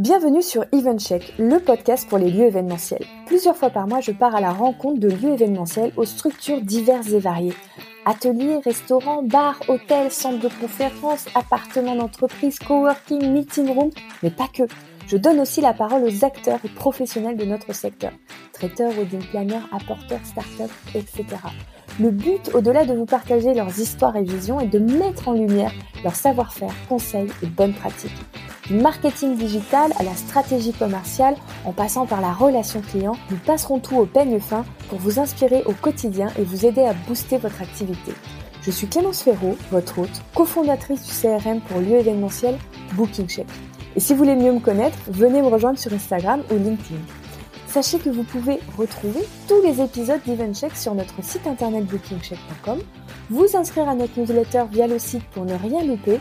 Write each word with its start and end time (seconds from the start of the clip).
Bienvenue 0.00 0.40
sur 0.40 0.64
EventCheck, 0.72 1.34
le 1.38 1.58
podcast 1.58 2.08
pour 2.08 2.16
les 2.16 2.30
lieux 2.30 2.46
événementiels. 2.46 3.04
Plusieurs 3.26 3.54
fois 3.54 3.68
par 3.68 3.86
mois, 3.86 4.00
je 4.00 4.12
pars 4.12 4.34
à 4.34 4.40
la 4.40 4.50
rencontre 4.50 4.98
de 4.98 5.08
lieux 5.08 5.32
événementiels 5.34 5.92
aux 5.98 6.06
structures 6.06 6.62
diverses 6.62 7.10
et 7.10 7.18
variées. 7.18 7.52
Ateliers, 8.06 8.60
restaurants, 8.64 9.22
bars, 9.22 9.60
hôtels, 9.68 10.10
centres 10.10 10.38
de 10.38 10.48
conférences, 10.58 11.26
appartements 11.34 11.96
d'entreprise, 11.96 12.58
coworking, 12.60 13.30
meeting 13.30 13.68
room, 13.74 13.90
mais 14.22 14.30
pas 14.30 14.48
que. 14.48 14.62
Je 15.06 15.18
donne 15.18 15.38
aussi 15.38 15.60
la 15.60 15.74
parole 15.74 16.04
aux 16.04 16.24
acteurs 16.24 16.60
et 16.64 16.70
professionnels 16.70 17.36
de 17.36 17.44
notre 17.44 17.74
secteur. 17.74 18.12
Traiteurs, 18.54 18.92
wedding 18.92 19.26
planners, 19.30 19.66
apporteurs, 19.70 20.24
startups, 20.24 20.74
etc. 20.94 21.26
Le 22.00 22.10
but, 22.10 22.50
au-delà 22.54 22.86
de 22.86 22.94
vous 22.94 23.04
partager 23.04 23.52
leurs 23.52 23.78
histoires 23.78 24.16
et 24.16 24.22
visions, 24.22 24.58
est 24.58 24.68
de 24.68 24.78
mettre 24.78 25.28
en 25.28 25.32
lumière 25.34 25.72
leur 26.02 26.16
savoir-faire, 26.16 26.72
conseils 26.88 27.28
et 27.42 27.46
bonnes 27.46 27.74
pratiques. 27.74 28.16
Du 28.68 28.74
marketing 28.76 29.36
digital 29.36 29.92
à 29.98 30.02
la 30.02 30.14
stratégie 30.14 30.72
commerciale, 30.72 31.34
en 31.66 31.72
passant 31.72 32.06
par 32.06 32.22
la 32.22 32.32
relation 32.32 32.80
client, 32.80 33.16
nous 33.30 33.36
passerons 33.36 33.80
tout 33.80 33.96
au 33.96 34.06
peigne 34.06 34.40
fin 34.40 34.64
pour 34.88 34.98
vous 34.98 35.18
inspirer 35.18 35.62
au 35.66 35.72
quotidien 35.72 36.28
et 36.38 36.42
vous 36.42 36.64
aider 36.64 36.84
à 36.84 36.94
booster 37.06 37.36
votre 37.36 37.60
activité. 37.60 38.12
Je 38.62 38.70
suis 38.70 38.86
Clémence 38.86 39.22
Ferraud, 39.22 39.58
votre 39.70 39.98
hôte, 39.98 40.22
cofondatrice 40.34 41.04
du 41.04 41.12
CRM 41.12 41.60
pour 41.60 41.80
lieu 41.80 41.98
événementiel 41.98 42.56
Booking 42.94 43.28
Check. 43.28 43.46
Et 43.94 44.00
si 44.00 44.14
vous 44.14 44.20
voulez 44.20 44.36
mieux 44.36 44.52
me 44.52 44.60
connaître, 44.60 44.96
venez 45.08 45.42
me 45.42 45.48
rejoindre 45.48 45.78
sur 45.78 45.92
Instagram 45.92 46.40
ou 46.50 46.54
LinkedIn. 46.54 47.19
Sachez 47.70 48.00
que 48.00 48.10
vous 48.10 48.24
pouvez 48.24 48.58
retrouver 48.76 49.20
tous 49.46 49.62
les 49.62 49.80
épisodes 49.80 50.20
d'EventCheck 50.26 50.74
sur 50.74 50.92
notre 50.92 51.22
site 51.22 51.46
internet 51.46 51.84
bookingcheck.com, 51.84 52.80
vous 53.30 53.46
inscrire 53.54 53.88
à 53.88 53.94
notre 53.94 54.18
newsletter 54.18 54.64
via 54.72 54.88
le 54.88 54.98
site 54.98 55.22
pour 55.30 55.44
ne 55.44 55.54
rien 55.54 55.84
louper 55.84 56.18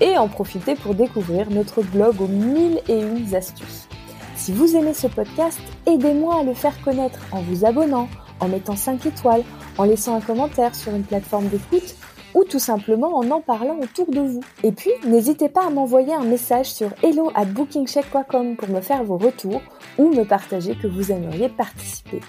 et 0.00 0.16
en 0.16 0.28
profiter 0.28 0.76
pour 0.76 0.94
découvrir 0.94 1.50
notre 1.50 1.82
blog 1.82 2.20
aux 2.20 2.28
mille 2.28 2.80
et 2.88 3.00
une 3.00 3.34
astuces. 3.34 3.88
Si 4.36 4.52
vous 4.52 4.76
aimez 4.76 4.94
ce 4.94 5.08
podcast, 5.08 5.58
aidez-moi 5.86 6.36
à 6.36 6.42
le 6.44 6.54
faire 6.54 6.80
connaître 6.82 7.18
en 7.32 7.40
vous 7.40 7.64
abonnant, 7.64 8.08
en 8.38 8.46
mettant 8.46 8.76
5 8.76 9.04
étoiles, 9.04 9.42
en 9.78 9.82
laissant 9.82 10.14
un 10.14 10.20
commentaire 10.20 10.76
sur 10.76 10.94
une 10.94 11.02
plateforme 11.02 11.48
d'écoute 11.48 11.96
ou 12.34 12.44
tout 12.44 12.58
simplement 12.58 13.16
en 13.16 13.30
en 13.30 13.40
parlant 13.40 13.78
autour 13.80 14.10
de 14.10 14.20
vous. 14.20 14.42
Et 14.62 14.72
puis, 14.72 14.90
n'hésitez 15.06 15.48
pas 15.48 15.66
à 15.66 15.70
m'envoyer 15.70 16.14
un 16.14 16.24
message 16.24 16.72
sur 16.72 16.90
hello 17.02 17.30
at 17.34 17.44
bookingcheck.com 17.46 18.56
pour 18.56 18.68
me 18.68 18.80
faire 18.80 19.04
vos 19.04 19.18
retours 19.18 19.62
ou 19.98 20.10
me 20.10 20.24
partager 20.24 20.74
que 20.74 20.86
vous 20.86 21.12
aimeriez 21.12 21.48
participer. 21.48 22.20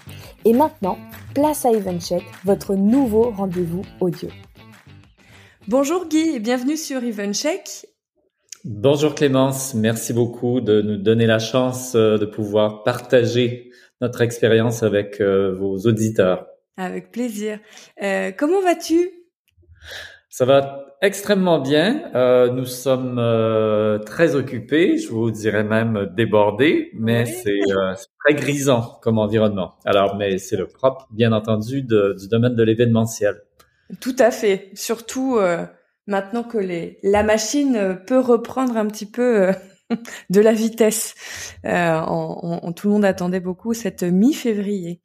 Et 0.46 0.54
maintenant, 0.54 0.98
place 1.34 1.66
à 1.66 1.72
EventCheck, 1.72 2.24
votre 2.44 2.76
nouveau 2.76 3.32
rendez-vous 3.32 3.84
audio. 4.02 4.30
Bonjour 5.68 6.08
Guy 6.08 6.36
et 6.36 6.40
bienvenue 6.40 6.78
sur 6.78 7.04
EventCheck. 7.04 7.88
Bonjour 8.66 9.14
Clémence, 9.14 9.74
merci 9.74 10.14
beaucoup 10.14 10.62
de 10.62 10.82
nous 10.82 10.98
donner 10.98 11.26
la 11.26 11.40
chance 11.40 11.96
euh, 11.96 12.18
de 12.18 12.26
pouvoir 12.26 12.84
partager 12.84 13.72
notre 14.00 14.22
expérience 14.22 14.84
avec 14.84 15.20
euh, 15.20 15.54
vos 15.54 15.80
auditeurs. 15.80 16.48
Avec 16.78 17.12
plaisir. 17.12 17.60
Euh, 18.02 18.32
comment 18.38 18.62
vas-tu? 18.62 19.23
Ça 20.34 20.46
va 20.46 20.84
extrêmement 21.04 21.60
bien. 21.60 22.10
Euh, 22.16 22.50
nous 22.50 22.66
sommes 22.66 23.20
euh, 23.20 24.00
très 24.00 24.36
occupés, 24.36 24.98
je 24.98 25.10
vous 25.10 25.30
dirais 25.30 25.64
même 25.64 26.10
débordés, 26.16 26.90
mais 26.96 27.24
euh, 27.46 27.94
c'est 27.96 28.08
très 28.26 28.34
grisant 28.34 28.98
comme 29.02 29.20
environnement. 29.20 29.76
Alors, 29.86 30.16
mais 30.16 30.40
c'est 30.40 30.58
le 30.58 30.66
propre, 30.66 31.08
bien 31.12 31.34
entendu, 31.34 31.84
du 31.84 32.28
domaine 32.32 32.56
de 32.56 32.64
l'événementiel. 32.64 33.44
Tout 34.00 34.16
à 34.18 34.32
fait. 34.32 34.72
Surtout 34.74 35.38
maintenant 36.08 36.44
que 36.44 36.58
les, 36.58 36.98
la 37.04 37.22
machine 37.22 38.00
peut 38.08 38.20
reprendre 38.20 38.76
un 38.78 38.88
petit 38.88 39.06
peu 39.06 39.52
de 40.30 40.42
la 40.42 40.54
vitesse. 40.54 41.16
Euh, 41.66 42.02
tout 42.76 42.88
le 42.88 42.94
monde 42.94 43.06
attendait 43.06 43.40
beaucoup 43.40 43.74
cette 43.74 44.04
mi-février. 44.04 45.02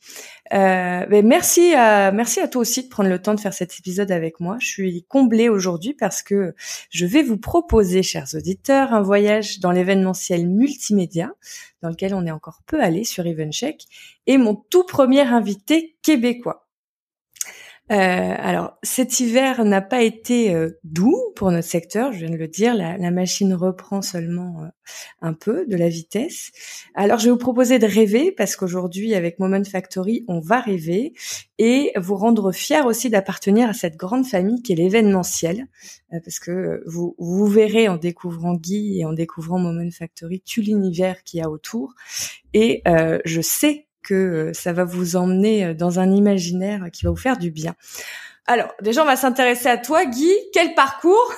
Euh, 0.53 1.07
mais 1.09 1.23
merci 1.23 1.75
à 1.75 2.11
merci 2.11 2.41
à 2.41 2.48
toi 2.48 2.62
aussi 2.62 2.84
de 2.84 2.89
prendre 2.89 3.11
le 3.11 3.21
temps 3.21 3.34
de 3.34 3.41
faire 3.41 3.53
cet 3.53 3.79
épisode 3.79 4.11
avec 4.11 4.41
moi. 4.41 4.56
Je 4.61 4.67
suis 4.67 5.05
comblée 5.09 5.49
aujourd'hui 5.49 5.94
parce 5.94 6.22
que 6.22 6.55
je 6.91 7.06
vais 7.06 7.22
vous 7.22 7.38
proposer, 7.38 8.03
chers 8.03 8.28
auditeurs, 8.34 8.94
un 8.94 9.03
voyage 9.03 9.61
dans 9.61 9.72
l'événementiel 9.72 10.49
multimédia 10.49 11.33
dans 11.83 11.91
lequel 11.91 12.15
on 12.15 12.27
est 12.27 12.31
encore 12.31 12.61
peu 12.67 12.83
allé 12.83 13.05
sur 13.05 13.27
Evencheck 13.27 13.84
et 14.27 14.38
mon 14.38 14.55
tout 14.55 14.84
premier 14.84 15.21
invité 15.21 15.97
québécois. 16.03 16.68
Euh, 17.91 18.34
alors 18.38 18.76
cet 18.82 19.19
hiver 19.19 19.65
n'a 19.65 19.81
pas 19.81 20.03
été 20.03 20.54
euh, 20.54 20.78
doux 20.84 21.16
pour 21.34 21.50
notre 21.50 21.66
secteur, 21.66 22.12
je 22.12 22.19
viens 22.19 22.31
de 22.31 22.37
le 22.37 22.47
dire, 22.47 22.75
la, 22.75 22.99
la 22.99 23.10
machine 23.10 23.54
reprend 23.54 24.03
seulement 24.03 24.62
euh, 24.62 24.66
un 25.22 25.32
peu 25.32 25.65
de 25.66 25.75
la 25.75 25.88
vitesse. 25.88 26.50
Alors 26.94 27.19
je 27.19 27.25
vais 27.25 27.31
vous 27.31 27.38
proposer 27.38 27.78
de 27.78 27.87
rêver 27.87 28.31
parce 28.31 28.56
qu'aujourd'hui 28.56 29.15
avec 29.15 29.38
Moment 29.38 29.65
Factory 29.65 30.25
on 30.28 30.38
va 30.38 30.60
rêver 30.60 31.15
et 31.56 31.93
vous 31.97 32.16
rendre 32.16 32.53
fier 32.53 32.84
aussi 32.84 33.09
d'appartenir 33.09 33.71
à 33.71 33.72
cette 33.72 33.97
grande 33.97 34.26
famille 34.26 34.60
qui 34.62 34.72
est 34.72 34.76
l'événementiel 34.76 35.66
parce 36.10 36.38
que 36.38 36.82
vous, 36.87 37.16
vous 37.19 37.47
verrez 37.47 37.88
en 37.88 37.97
découvrant 37.97 38.55
Guy 38.55 39.00
et 39.00 39.06
en 39.06 39.15
découvrant 39.15 39.59
Moment 39.59 39.91
Factory 39.91 40.43
tout 40.43 40.60
l'univers 40.60 41.22
qu'il 41.25 41.41
y 41.41 41.43
a 41.43 41.50
autour 41.50 41.94
et 42.53 42.82
je 43.25 43.41
sais 43.41 43.88
que 44.08 44.14
euh, 44.14 44.52
ça 44.54 44.72
va 44.72 44.84
vous 44.84 45.16
emmener 45.16 45.66
euh, 45.66 45.74
dans 45.74 45.98
un 46.00 46.10
imaginaire 46.10 46.86
qui 46.92 47.04
va 47.04 47.10
vous 47.10 47.16
faire 47.16 47.36
du 47.36 47.50
bien. 47.50 47.74
Alors, 48.46 48.72
déjà, 48.80 49.02
on 49.02 49.06
va 49.06 49.16
s'intéresser 49.16 49.69
à 49.69 49.76
toi, 49.76 50.06
Guy. 50.06 50.32
Quel 50.52 50.74
parcours 50.74 51.32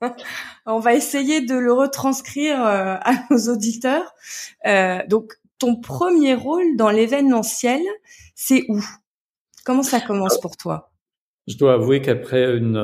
On 0.66 0.78
va 0.78 0.94
essayer 0.94 1.40
de 1.40 1.54
le 1.54 1.72
retranscrire 1.72 2.64
euh, 2.64 2.96
à 3.00 3.14
nos 3.30 3.52
auditeurs. 3.52 4.14
donc, 5.08 5.34
ton 5.58 5.74
premier 5.74 6.34
rôle 6.34 6.76
dans 6.76 6.90
l'événementiel, 6.90 7.80
c'est 8.34 8.64
où? 8.68 8.84
Comment 9.64 9.82
ça 9.82 10.00
commence 10.00 10.38
pour 10.38 10.56
toi? 10.58 10.90
Je 11.48 11.56
dois 11.56 11.74
avouer 11.74 12.02
qu'après 12.02 12.56
une 12.56 12.76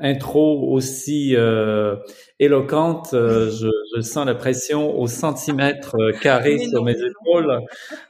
intro 0.00 0.72
aussi 0.72 1.36
euh, 1.36 1.96
éloquente, 2.40 3.14
euh, 3.14 3.50
je, 3.50 3.68
je, 3.94 4.00
sens 4.00 4.26
la 4.26 4.34
pression 4.34 4.98
au 4.98 5.06
centimètre 5.06 5.96
euh, 5.98 6.12
carré 6.12 6.58
sur 6.58 6.84
mes 6.84 6.96
épaules. 6.96 7.60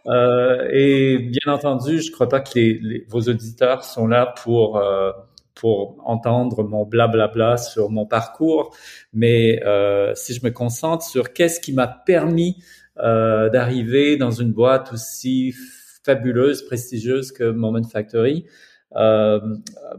Euh, 0.06 0.68
et 0.72 1.18
bien 1.18 1.52
entendu, 1.52 2.00
je 2.00 2.08
ne 2.08 2.12
crois 2.12 2.28
pas 2.28 2.40
que 2.40 2.50
les, 2.56 2.78
les, 2.82 3.04
vos 3.08 3.20
auditeurs 3.20 3.84
sont 3.84 4.06
là 4.06 4.34
pour 4.42 4.82
pour 5.54 6.02
entendre 6.04 6.64
mon 6.64 6.84
blablabla 6.84 7.28
bla 7.28 7.48
bla 7.50 7.56
sur 7.56 7.88
mon 7.90 8.06
parcours, 8.06 8.74
mais 9.12 9.60
si 10.14 10.34
je 10.34 10.44
me 10.44 10.50
concentre 10.50 11.04
sur 11.04 11.32
qu'est-ce 11.32 11.60
qui 11.60 11.72
m'a 11.72 11.86
permis 11.86 12.56
d'arriver 12.96 14.16
dans 14.16 14.32
une 14.32 14.52
boîte 14.52 14.92
aussi 14.92 15.54
fabuleuse, 16.04 16.64
prestigieuse 16.66 17.32
que 17.32 17.50
Moment 17.50 17.84
Factory, 17.84 18.46
euh, 18.96 19.40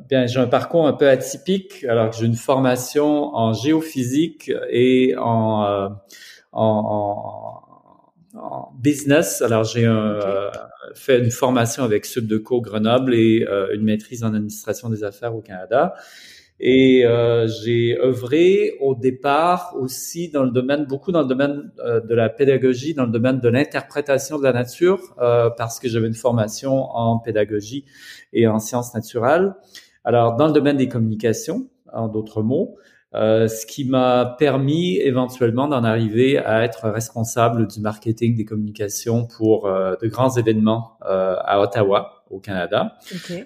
bien, 0.10 0.26
j'ai 0.26 0.40
un 0.40 0.48
parcours 0.48 0.88
un 0.88 0.94
peu 0.94 1.10
atypique, 1.10 1.84
alors 1.86 2.10
que 2.10 2.18
j'ai 2.18 2.26
une 2.26 2.36
formation 2.36 3.36
en 3.36 3.54
géophysique 3.54 4.52
et 4.70 5.16
en, 5.18 5.66
euh, 5.66 5.90
en, 6.52 7.62
en, 8.36 8.72
business. 8.80 9.42
Alors, 9.42 9.64
j'ai 9.64 9.86
euh, 9.86 10.50
fait 10.94 11.20
une 11.20 11.32
formation 11.32 11.84
avec 11.84 12.06
Subdeco 12.06 12.62
Grenoble 12.62 13.16
et 13.16 13.46
euh, 13.48 13.74
une 13.74 13.84
maîtrise 13.84 14.24
en 14.24 14.34
administration 14.34 14.90
des 14.90 15.04
affaires 15.04 15.36
au 15.36 15.42
Canada. 15.42 15.96
Et 16.60 17.06
euh, 17.06 17.48
j'ai 17.48 18.00
œuvré 18.00 18.78
au 18.80 18.96
départ 18.96 19.76
aussi 19.78 20.30
dans 20.30 20.44
le 20.44 20.52
domaine, 20.52 20.86
beaucoup 20.86 21.12
dans 21.12 21.22
le 21.22 21.28
domaine 21.28 21.72
euh, 21.80 22.00
de 22.00 22.16
la 22.16 22.30
pédagogie, 22.30 22.94
dans 22.94 23.06
le 23.06 23.12
domaine 23.12 23.42
de 23.42 23.50
l'interprétation 23.50 24.38
de 24.38 24.44
la 24.44 24.54
nature, 24.54 25.00
euh, 25.20 25.50
parce 25.50 25.80
que 25.80 25.90
j'avais 25.90 26.08
une 26.08 26.14
formation 26.14 26.90
en 26.96 27.20
pédagogie 27.20 27.86
et 28.32 28.48
en 28.48 28.60
sciences 28.60 28.94
naturelles. 28.94 29.54
Alors, 30.06 30.38
dans 30.38 30.48
le 30.48 30.54
domaine 30.54 30.78
des 30.78 30.88
communications, 30.88 31.68
en 31.92 32.08
d'autres 32.08 32.42
mots, 32.42 32.78
euh, 33.16 33.48
ce 33.48 33.66
qui 33.66 33.86
m'a 33.86 34.36
permis 34.40 34.98
éventuellement 34.98 35.68
d'en 35.68 35.84
arriver 35.84 36.38
à 36.38 36.64
être 36.64 36.90
responsable 36.90 37.68
du 37.68 37.82
marketing 37.82 38.36
des 38.36 38.46
communications 38.46 39.26
pour 39.26 39.68
euh, 39.68 39.96
de 40.02 40.08
grands 40.08 40.36
événements 40.36 40.98
à 41.02 41.62
Ottawa 41.62 42.15
au 42.30 42.40
Canada. 42.40 42.98
Euh, 43.32 43.44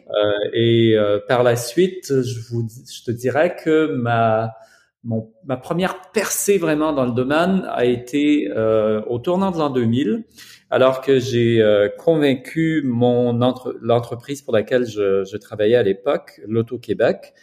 et 0.54 0.96
euh, 0.96 1.20
par 1.28 1.44
la 1.44 1.56
suite, 1.56 2.22
je, 2.22 2.40
vous, 2.50 2.68
je 2.92 3.04
te 3.04 3.12
dirais 3.12 3.56
que 3.56 3.88
ma, 3.88 4.56
mon, 5.04 5.31
ma 5.46 5.58
première 5.58 6.12
percée 6.12 6.58
vraiment 6.58 6.94
dans 6.94 7.06
le 7.06 7.12
domaine 7.12 7.66
a 7.70 7.86
été 7.86 8.50
euh, 8.50 9.02
au 9.08 9.20
tournant 9.20 9.52
de 9.52 9.58
l'an 9.58 9.70
2000, 9.70 10.24
alors 10.70 11.02
que 11.02 11.20
j'ai 11.20 11.64
convaincu 11.98 12.84
mon 12.86 13.42
entre, 13.42 13.76
l'entreprise 13.81 14.42
pour 14.42 14.54
laquelle 14.54 14.86
je, 14.86 15.24
je 15.24 15.38
travaillais 15.38 15.76
à 15.76 15.84
l'époque, 15.84 16.40
l'Auto-Québec, 16.48 17.34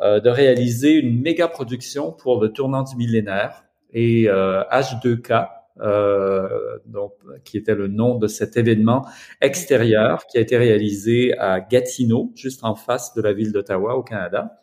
de 0.00 0.28
réaliser 0.28 0.92
une 0.92 1.20
méga 1.20 1.48
production 1.48 2.12
pour 2.12 2.40
le 2.40 2.52
tournant 2.52 2.82
du 2.82 2.94
millénaire 2.96 3.64
et 3.92 4.26
H2K, 4.26 5.48
euh, 5.80 6.78
donc, 6.86 7.12
qui 7.44 7.58
était 7.58 7.74
le 7.74 7.88
nom 7.88 8.18
de 8.18 8.26
cet 8.26 8.56
événement 8.56 9.06
extérieur 9.40 10.26
qui 10.26 10.38
a 10.38 10.40
été 10.40 10.56
réalisé 10.56 11.36
à 11.38 11.60
Gatineau, 11.60 12.32
juste 12.34 12.64
en 12.64 12.74
face 12.74 13.14
de 13.14 13.22
la 13.22 13.32
ville 13.32 13.52
d'Ottawa 13.52 13.96
au 13.96 14.02
Canada. 14.02 14.62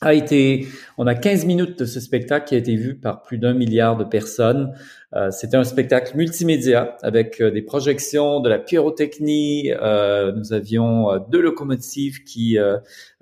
A 0.00 0.14
été, 0.14 0.66
on 0.98 1.06
a 1.06 1.14
15 1.14 1.44
minutes 1.46 1.78
de 1.78 1.84
ce 1.84 2.00
spectacle 2.00 2.48
qui 2.48 2.54
a 2.56 2.58
été 2.58 2.74
vu 2.74 2.96
par 2.98 3.22
plus 3.22 3.38
d'un 3.38 3.54
milliard 3.54 3.96
de 3.96 4.02
personnes 4.02 4.74
Euh, 5.14 5.30
c'était 5.30 5.58
un 5.58 5.64
spectacle 5.64 6.16
multimédia 6.16 6.96
avec 7.02 7.40
euh, 7.40 7.50
des 7.50 7.60
projections, 7.60 8.40
de 8.40 8.48
la 8.48 8.58
pyrotechnie. 8.58 9.70
Euh, 9.70 10.32
nous 10.32 10.54
avions 10.54 11.18
deux 11.28 11.42
locomotives 11.42 12.24
qui 12.24 12.58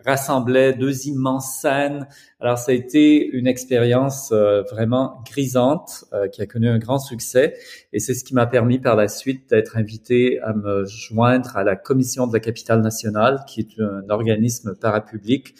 rassemblaient 0.04 0.72
deux 0.72 1.08
immenses 1.08 1.58
scènes. 1.60 2.06
Alors 2.38 2.58
ça 2.58 2.72
a 2.72 2.74
été 2.74 3.26
une 3.26 3.46
expérience 3.46 4.32
vraiment 4.32 5.22
grisante 5.30 6.04
qui 6.32 6.40
a 6.40 6.46
connu 6.46 6.68
un 6.68 6.78
grand 6.78 6.98
succès 6.98 7.54
et 7.92 7.98
c'est 7.98 8.14
ce 8.14 8.24
qui 8.24 8.34
m'a 8.34 8.46
permis 8.46 8.78
par 8.78 8.96
la 8.96 9.08
suite 9.08 9.50
d'être 9.50 9.76
invité 9.76 10.40
à 10.40 10.54
me 10.54 10.84
joindre 10.86 11.56
à 11.56 11.64
la 11.64 11.76
commission 11.76 12.26
de 12.26 12.32
la 12.32 12.40
capitale 12.40 12.80
nationale 12.80 13.44
qui 13.46 13.60
est 13.60 13.80
un 13.80 14.08
organisme 14.08 14.74
parapublic 14.74 15.54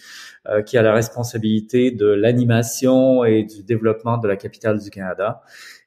qui 0.64 0.78
a 0.78 0.82
la 0.82 0.94
responsabilité 0.94 1.90
de 1.90 2.06
l'animation 2.06 3.24
et 3.24 3.44
du 3.44 3.62
développement 3.62 4.16
de 4.16 4.26
la 4.26 4.36
capitale 4.36 4.80
du 4.80 4.88
Canada. 4.88 5.42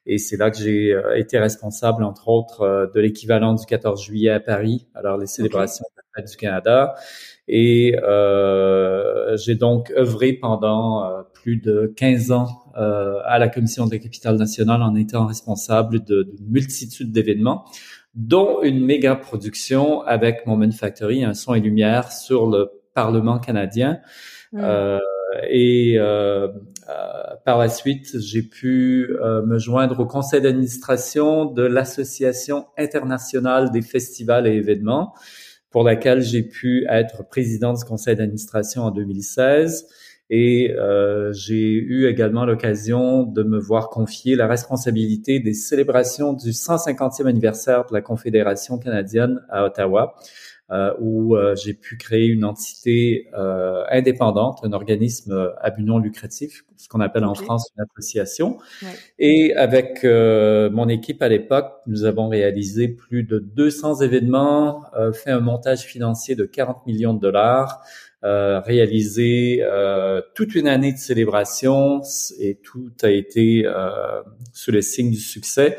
Et 0.06 0.18
c'est 0.18 0.36
là 0.36 0.50
que 0.50 0.58
j'ai 0.58 0.92
euh, 0.92 1.16
été 1.16 1.38
responsable, 1.38 2.04
entre 2.04 2.28
autres, 2.28 2.62
euh, 2.62 2.86
de 2.94 3.00
l'équivalent 3.00 3.54
du 3.54 3.64
14 3.64 4.02
juillet 4.02 4.30
à 4.30 4.40
Paris, 4.40 4.86
alors 4.94 5.16
les 5.16 5.26
célébrations 5.26 5.84
de 5.96 6.02
la 6.02 6.22
fête 6.22 6.30
du 6.30 6.36
Canada. 6.36 6.94
Et 7.46 7.96
euh, 8.02 9.36
j'ai 9.36 9.54
donc 9.54 9.92
œuvré 9.96 10.32
pendant 10.32 11.04
euh, 11.04 11.22
plus 11.34 11.56
de 11.56 11.92
15 11.96 12.32
ans 12.32 12.48
euh, 12.76 13.18
à 13.24 13.38
la 13.38 13.48
Commission 13.48 13.86
de 13.86 13.92
la 13.92 13.98
capitale 13.98 14.36
nationale 14.36 14.82
en 14.82 14.94
étant 14.94 15.26
responsable 15.26 16.02
de, 16.04 16.22
de 16.22 16.36
multitude 16.48 17.12
d'événements, 17.12 17.64
dont 18.14 18.62
une 18.62 18.84
méga 18.84 19.14
production 19.14 20.02
avec 20.02 20.46
Moment 20.46 20.70
Factory, 20.70 21.22
un 21.22 21.34
son 21.34 21.54
et 21.54 21.60
lumière 21.60 22.12
sur 22.12 22.46
le 22.46 22.70
Parlement 22.94 23.38
canadien. 23.38 24.00
Mm. 24.52 24.60
Euh, 24.62 24.98
et 25.48 25.96
euh, 25.98 26.48
euh, 26.88 27.36
par 27.44 27.58
la 27.58 27.68
suite, 27.68 28.18
j'ai 28.20 28.42
pu 28.42 29.16
euh, 29.20 29.42
me 29.42 29.58
joindre 29.58 30.00
au 30.00 30.06
conseil 30.06 30.40
d'administration 30.40 31.46
de 31.46 31.62
l'Association 31.62 32.66
internationale 32.76 33.70
des 33.70 33.82
festivals 33.82 34.46
et 34.46 34.54
événements, 34.54 35.14
pour 35.70 35.82
laquelle 35.82 36.22
j'ai 36.22 36.42
pu 36.42 36.86
être 36.88 37.26
président 37.28 37.72
du 37.72 37.84
conseil 37.84 38.16
d'administration 38.16 38.82
en 38.82 38.90
2016. 38.90 39.86
Et 40.30 40.72
euh, 40.72 41.32
j'ai 41.32 41.72
eu 41.72 42.06
également 42.06 42.46
l'occasion 42.46 43.24
de 43.24 43.42
me 43.42 43.58
voir 43.58 43.90
confier 43.90 44.36
la 44.36 44.46
responsabilité 44.46 45.38
des 45.38 45.52
célébrations 45.52 46.32
du 46.32 46.50
150e 46.50 47.26
anniversaire 47.26 47.84
de 47.86 47.92
la 47.92 48.00
Confédération 48.00 48.78
canadienne 48.78 49.44
à 49.50 49.64
Ottawa, 49.64 50.14
euh, 50.16 50.20
où 51.00 51.36
euh, 51.36 51.54
j'ai 51.56 51.74
pu 51.74 51.96
créer 51.96 52.26
une 52.26 52.44
entité 52.44 53.28
euh, 53.34 53.84
indépendante, 53.90 54.60
un 54.62 54.72
organisme 54.72 55.52
à 55.60 55.70
but 55.70 55.84
non 55.84 55.98
lucratif, 55.98 56.64
ce 56.76 56.88
qu'on 56.88 57.00
appelle 57.00 57.24
en 57.24 57.34
France 57.34 57.70
une 57.76 57.84
association. 57.90 58.58
Et 59.18 59.54
avec 59.54 60.04
mon 60.04 60.88
équipe 60.88 61.22
à 61.22 61.28
l'époque, 61.28 61.72
nous 61.86 62.04
avons 62.04 62.28
réalisé 62.28 62.88
plus 62.88 63.22
de 63.24 63.38
200 63.38 64.00
événements, 64.00 64.84
fait 65.12 65.30
un 65.30 65.40
montage 65.40 65.82
financier 65.82 66.34
de 66.34 66.44
40 66.44 66.86
millions 66.86 67.14
de 67.14 67.20
dollars, 67.20 67.82
euh, 68.24 68.58
réalisé 68.60 69.58
euh, 69.60 70.22
toute 70.34 70.54
une 70.54 70.66
année 70.66 70.94
de 70.94 70.98
célébration 70.98 72.00
et 72.40 72.54
tout 72.54 72.90
a 73.02 73.10
été 73.10 73.66
euh, 73.66 74.22
sous 74.54 74.70
le 74.70 74.80
signe 74.80 75.10
du 75.10 75.18
succès, 75.18 75.76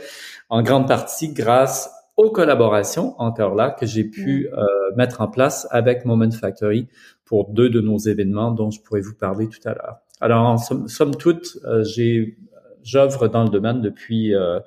en 0.49 0.61
grande 0.61 0.87
partie 0.87 1.29
grâce 1.29 1.89
aux 2.17 2.29
collaborations, 2.29 3.19
encore 3.19 3.55
là, 3.55 3.71
que 3.71 3.85
j'ai 3.85 4.03
pu 4.03 4.49
mm. 4.49 4.57
euh, 4.57 4.65
mettre 4.95 5.21
en 5.21 5.27
place 5.27 5.67
avec 5.71 6.05
Moment 6.05 6.31
Factory 6.31 6.87
pour 7.25 7.49
deux 7.49 7.69
de 7.69 7.81
nos 7.81 7.97
événements 7.97 8.51
dont 8.51 8.71
je 8.71 8.81
pourrais 8.81 9.01
vous 9.01 9.15
parler 9.15 9.49
tout 9.49 9.67
à 9.67 9.73
l'heure. 9.73 9.97
Alors, 10.21 10.45
en 10.45 10.57
somme, 10.57 11.15
toute, 11.15 11.57
euh, 11.65 11.83
j'ai, 11.83 12.37
j'œuvre 12.83 13.27
dans 13.27 13.43
le 13.43 13.49
domaine 13.49 13.81
depuis 13.81 14.33
euh, 14.33 14.59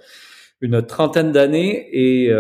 une 0.61 0.83
trentaine 0.83 1.33
d'années 1.33 1.89
et 1.93 2.33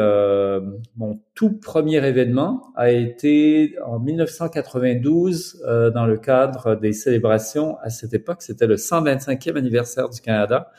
mon 0.96 1.20
tout 1.36 1.52
premier 1.52 2.04
événement 2.04 2.72
a 2.74 2.90
été 2.90 3.76
en 3.86 4.00
1992 4.00 5.62
dans 5.94 6.04
le 6.04 6.18
cadre 6.18 6.74
des 6.74 6.92
célébrations. 6.92 7.78
À 7.80 7.90
cette 7.90 8.14
époque, 8.14 8.42
c'était 8.42 8.66
le 8.66 8.74
125e 8.74 9.56
anniversaire 9.56 10.08
du 10.08 10.20
Canada 10.20 10.72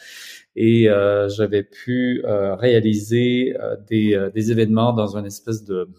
et 0.56 0.90
euh, 0.90 1.30
j'avais 1.30 1.64
pu 1.64 2.22
euh, 2.26 2.56
réaliser 2.56 3.56
euh, 3.60 3.76
des, 3.88 4.30
des, 4.34 4.52
événements 4.52 4.94
dans 4.94 5.16
une 5.16 5.26
espèce 5.26 5.64
de, 5.64 5.90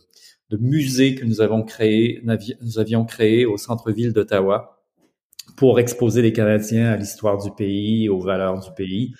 de, 0.50 0.56
musée 0.56 1.14
que 1.14 1.24
nous 1.24 1.40
avons 1.40 1.62
créé, 1.62 2.22
nous 2.60 2.78
avions 2.78 3.04
créé 3.04 3.46
au 3.46 3.56
centre-ville 3.56 4.12
d'Ottawa 4.12 4.80
pour 5.56 5.78
exposer 5.80 6.22
les 6.22 6.32
Canadiens 6.32 6.90
à 6.92 6.96
l'histoire 6.96 7.38
du 7.38 7.50
pays, 7.50 8.08
aux 8.08 8.20
valeurs 8.20 8.60
du 8.60 8.70
pays. 8.76 9.14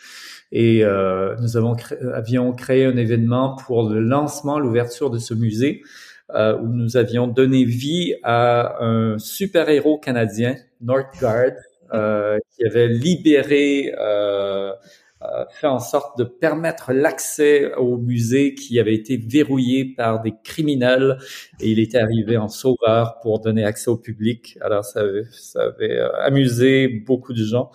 Et 0.53 0.85
euh, 0.85 1.37
nous 1.41 1.57
avons 1.57 1.77
avions 2.13 2.53
créé 2.53 2.85
un 2.85 2.97
événement 2.97 3.57
pour 3.57 3.89
le 3.89 4.01
lancement, 4.01 4.59
l'ouverture 4.59 5.11
de 5.11 5.19
ce 5.19 5.35
musée, 5.35 5.83
euh, 6.35 6.59
où 6.59 6.69
nous 6.69 6.97
avions 6.97 7.27
donné 7.27 7.65
vie 7.65 8.15
à 8.23 8.83
un 8.85 9.19
super-héros 9.19 9.99
canadien, 9.99 10.57
Northgard, 10.81 11.53
euh, 11.93 12.39
qui 12.55 12.65
avait 12.65 12.89
libéré 12.89 13.93
euh, 13.99 14.73
fait 15.51 15.67
en 15.67 15.79
sorte 15.79 16.19
de 16.19 16.25
permettre 16.25 16.93
l'accès 16.93 17.75
au 17.75 17.99
musée 17.99 18.55
qui 18.55 18.81
avait 18.81 18.95
été 18.95 19.17
verrouillé 19.17 19.85
par 19.85 20.23
des 20.23 20.35
criminels 20.43 21.19
et 21.61 21.71
il 21.71 21.79
était 21.79 21.99
arrivé 21.99 22.37
en 22.37 22.49
sauveur 22.49 23.19
pour 23.23 23.41
donner 23.41 23.65
accès 23.65 23.91
au 23.91 23.97
public. 23.97 24.57
Alors 24.61 24.85
ça 24.85 25.01
avait, 25.01 25.25
ça 25.33 25.63
avait 25.63 25.99
euh, 25.99 26.11
amusé 26.23 26.89
beaucoup 26.89 27.33
de 27.33 27.45
gens. 27.45 27.71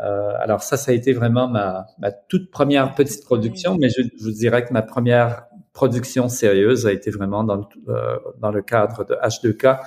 Euh, 0.00 0.32
alors 0.38 0.62
ça, 0.62 0.76
ça 0.76 0.92
a 0.92 0.94
été 0.94 1.12
vraiment 1.12 1.48
ma, 1.48 1.86
ma 1.98 2.12
toute 2.12 2.50
première 2.50 2.94
petite 2.94 3.24
production, 3.24 3.76
mais 3.76 3.88
je, 3.88 4.02
je, 4.02 4.24
vous 4.24 4.30
dirais 4.30 4.64
que 4.64 4.72
ma 4.72 4.82
première 4.82 5.46
production 5.72 6.28
sérieuse 6.28 6.86
a 6.86 6.92
été 6.92 7.10
vraiment 7.10 7.44
dans 7.44 7.56
le, 7.56 7.64
euh, 7.88 8.18
dans 8.40 8.50
le 8.50 8.62
cadre 8.62 9.04
de 9.04 9.14
H2K 9.14 9.78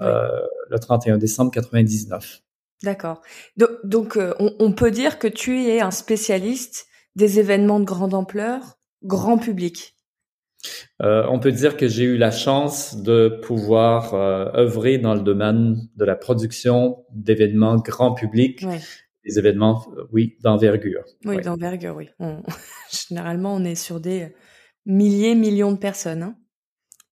euh, 0.00 0.40
le 0.70 0.78
31 0.78 1.18
décembre 1.18 1.50
99. 1.52 2.40
D'accord. 2.82 3.22
Donc, 3.56 4.16
euh, 4.16 4.34
on, 4.38 4.72
peut 4.72 4.90
dire 4.90 5.18
que 5.18 5.28
tu 5.28 5.64
es 5.64 5.80
un 5.80 5.90
spécialiste 5.90 6.86
des 7.16 7.38
événements 7.38 7.80
de 7.80 7.84
grande 7.84 8.14
ampleur, 8.14 8.78
grand 9.02 9.38
public. 9.38 9.96
Euh, 11.02 11.26
on 11.28 11.38
peut 11.38 11.52
dire 11.52 11.76
que 11.76 11.88
j'ai 11.88 12.04
eu 12.04 12.16
la 12.16 12.30
chance 12.30 12.96
de 13.02 13.40
pouvoir 13.42 14.14
euh, 14.14 14.46
œuvrer 14.54 14.98
dans 14.98 15.14
le 15.14 15.20
domaine 15.20 15.76
de 15.96 16.04
la 16.04 16.16
production 16.16 17.04
d'événements 17.12 17.76
grand 17.76 18.14
public, 18.14 18.64
des 19.24 19.38
événements, 19.38 19.86
oui, 20.12 20.36
d'envergure. 20.42 21.04
Oui, 21.24 21.40
d'envergure, 21.40 21.96
oui. 21.96 22.08
Généralement, 23.08 23.54
on 23.54 23.64
est 23.64 23.74
sur 23.74 24.00
des 24.00 24.34
milliers, 24.86 25.34
millions 25.34 25.72
de 25.72 25.78
personnes. 25.78 26.22
Hein. 26.22 26.36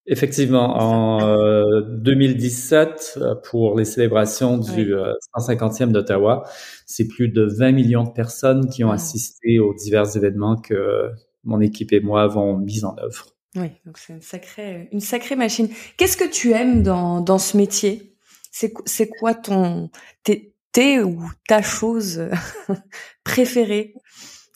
Effectivement, 0.07 0.77
en 0.79 1.81
2017, 1.81 3.19
euh, 3.19 3.35
pour 3.37 3.79
les 3.79 3.85
célébrations 3.85 4.59
du 4.59 4.95
150e 5.39 5.83
euh, 5.83 5.87
d'Ottawa, 5.87 6.43
c'est 6.87 7.07
plus 7.07 7.29
de 7.29 7.45
20 7.45 7.71
millions 7.71 8.03
de 8.03 8.11
personnes 8.11 8.69
qui 8.69 8.83
ont 8.83 8.91
assisté 8.91 9.61
aux 9.61 9.75
divers 9.75 10.17
événements 10.17 10.57
que 10.57 11.09
mon 11.45 11.61
équipe 11.61 11.93
et 11.93 12.01
moi 12.01 12.23
avons 12.23 12.57
mis 12.59 12.85
en 12.85 12.97
œuvre. 12.99 13.27
Oui, 13.55 13.69
donc 13.87 13.99
c'est 13.99 14.13
une 14.13 14.23
sacrée, 14.23 14.89
une 14.91 15.01
sacrée 15.01 15.37
machine. 15.37 15.69
Qu'est-ce 15.97 16.17
que 16.17 16.29
tu 16.29 16.53
aimes 16.53 16.83
dans, 16.83 17.21
dans 17.21 17.39
ce 17.39 17.57
métier? 17.57 18.17
C'est 18.51 18.73
c'est 18.87 19.09
quoi 19.09 19.35
ton 19.35 19.91
tes, 20.25 21.01
ou 21.01 21.31
ta 21.47 21.63
chose 21.63 22.29
préférée? 23.25 23.95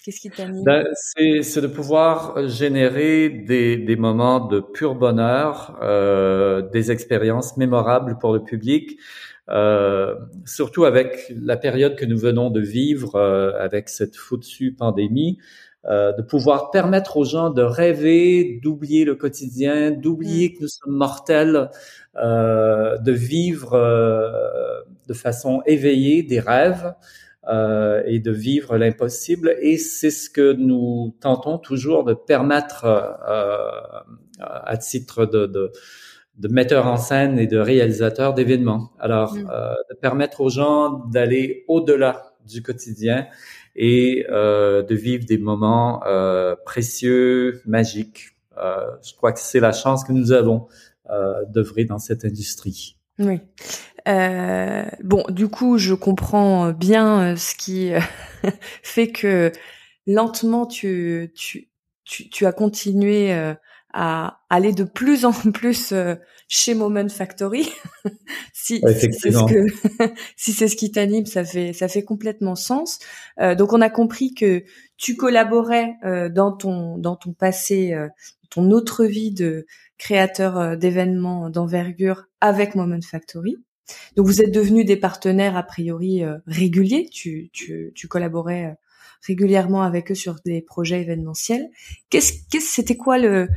Qu'est-ce 0.06 0.20
qui 0.20 0.30
t'anime? 0.30 0.62
Ben, 0.62 0.86
C'est 0.94 1.60
de 1.60 1.66
pouvoir 1.66 2.46
générer 2.46 3.28
des, 3.28 3.76
des, 3.76 3.96
moments 3.96 4.38
de 4.38 4.60
pur 4.60 4.94
bonheur, 4.94 5.76
euh, 5.82 6.62
des 6.62 6.92
expériences 6.92 7.56
mémorables 7.56 8.16
pour 8.16 8.32
le 8.32 8.44
public, 8.44 9.00
euh, 9.48 10.14
surtout 10.44 10.84
avec 10.84 11.32
la 11.34 11.56
période 11.56 11.96
que 11.96 12.04
nous 12.04 12.18
venons 12.18 12.50
de 12.50 12.60
vivre, 12.60 13.16
euh, 13.16 13.50
avec 13.58 13.88
cette 13.88 14.14
foutue 14.14 14.72
pandémie. 14.72 15.38
Euh, 15.88 16.12
de 16.12 16.22
pouvoir 16.22 16.72
permettre 16.72 17.16
aux 17.16 17.24
gens 17.24 17.50
de 17.50 17.62
rêver, 17.62 18.58
d'oublier 18.60 19.04
le 19.04 19.14
quotidien, 19.14 19.92
d'oublier 19.92 20.48
mm. 20.48 20.52
que 20.52 20.62
nous 20.62 20.68
sommes 20.68 20.96
mortels, 20.96 21.70
euh, 22.16 22.98
de 22.98 23.12
vivre 23.12 23.74
euh, 23.74 24.80
de 25.06 25.14
façon 25.14 25.62
éveillée 25.64 26.24
des 26.24 26.40
rêves, 26.40 26.92
euh, 27.48 28.02
et 28.06 28.18
de 28.18 28.30
vivre 28.30 28.76
l'impossible. 28.76 29.56
Et 29.60 29.78
c'est 29.78 30.10
ce 30.10 30.28
que 30.30 30.52
nous 30.52 31.14
tentons 31.20 31.58
toujours 31.58 32.04
de 32.04 32.14
permettre 32.14 32.84
euh, 32.84 34.00
à 34.40 34.76
titre 34.76 35.26
de, 35.26 35.46
de, 35.46 35.72
de, 36.38 36.48
metteur 36.48 36.86
en 36.86 36.96
scène 36.96 37.38
et 37.38 37.46
de 37.46 37.58
réalisateur 37.58 38.34
d'événements. 38.34 38.92
Alors, 38.98 39.34
mm. 39.34 39.50
euh, 39.50 39.74
de 39.90 39.96
permettre 39.96 40.40
aux 40.40 40.50
gens 40.50 41.04
d'aller 41.10 41.64
au-delà 41.68 42.34
du 42.46 42.62
quotidien 42.62 43.26
et 43.76 44.26
euh, 44.30 44.82
de 44.82 44.94
vivre 44.94 45.24
des 45.26 45.38
moments 45.38 46.02
euh, 46.06 46.56
précieux, 46.64 47.60
magiques. 47.66 48.30
Euh, 48.56 48.86
je 49.06 49.14
crois 49.14 49.32
que 49.32 49.40
c'est 49.40 49.60
la 49.60 49.72
chance 49.72 50.02
que 50.04 50.12
nous 50.12 50.32
avons 50.32 50.66
d'œuvrer 51.50 51.84
dans 51.84 52.00
cette 52.00 52.24
industrie. 52.24 52.95
Oui. 53.18 53.40
Euh, 54.08 54.84
bon, 55.02 55.24
du 55.28 55.48
coup, 55.48 55.78
je 55.78 55.94
comprends 55.94 56.70
bien 56.70 57.32
euh, 57.32 57.36
ce 57.36 57.54
qui 57.54 57.92
euh, 57.92 58.00
fait 58.82 59.10
que 59.10 59.52
lentement 60.06 60.66
tu 60.66 61.32
tu 61.34 61.68
tu, 62.04 62.28
tu 62.28 62.46
as 62.46 62.52
continué 62.52 63.32
à 63.92 64.40
aller 64.48 64.72
de 64.72 64.84
plus 64.84 65.24
en 65.24 65.32
plus 65.32 65.92
chez 66.48 66.74
Moment 66.74 67.08
Factory. 67.08 67.68
si, 68.52 68.80
c'est 68.80 69.12
ce 69.12 70.06
si 70.36 70.76
qui 70.76 70.92
t'anime, 70.92 71.26
ça 71.26 71.44
fait 71.44 71.72
ça 71.72 71.88
fait 71.88 72.04
complètement 72.04 72.54
sens. 72.54 72.98
Euh, 73.40 73.54
donc 73.54 73.72
on 73.72 73.80
a 73.80 73.90
compris 73.90 74.34
que 74.34 74.64
tu 74.96 75.16
collaborais 75.16 75.94
euh, 76.04 76.28
dans 76.28 76.52
ton 76.52 76.98
dans 76.98 77.16
ton 77.16 77.32
passé, 77.32 77.92
euh, 77.94 78.08
ton 78.50 78.70
autre 78.70 79.04
vie 79.04 79.32
de 79.32 79.66
créateur 79.98 80.58
euh, 80.58 80.76
d'événements 80.76 81.50
d'envergure 81.50 82.26
avec 82.40 82.74
Moment 82.74 83.00
Factory. 83.02 83.56
Donc 84.16 84.26
vous 84.26 84.42
êtes 84.42 84.52
devenus 84.52 84.84
des 84.84 84.96
partenaires 84.96 85.56
a 85.56 85.62
priori 85.62 86.22
réguliers. 86.48 87.08
Tu 87.12 87.50
tu 87.52 87.92
tu 87.94 88.08
collaborais 88.08 88.76
régulièrement 89.24 89.82
avec 89.82 90.10
eux 90.10 90.16
sur 90.16 90.40
des 90.44 90.60
projets 90.60 91.02
événementiels. 91.02 91.68
Qu'est-ce 92.10 92.32
qu'est-ce 92.50 92.68
c'était 92.68 92.96
quoi 92.96 93.16
le 93.16 93.48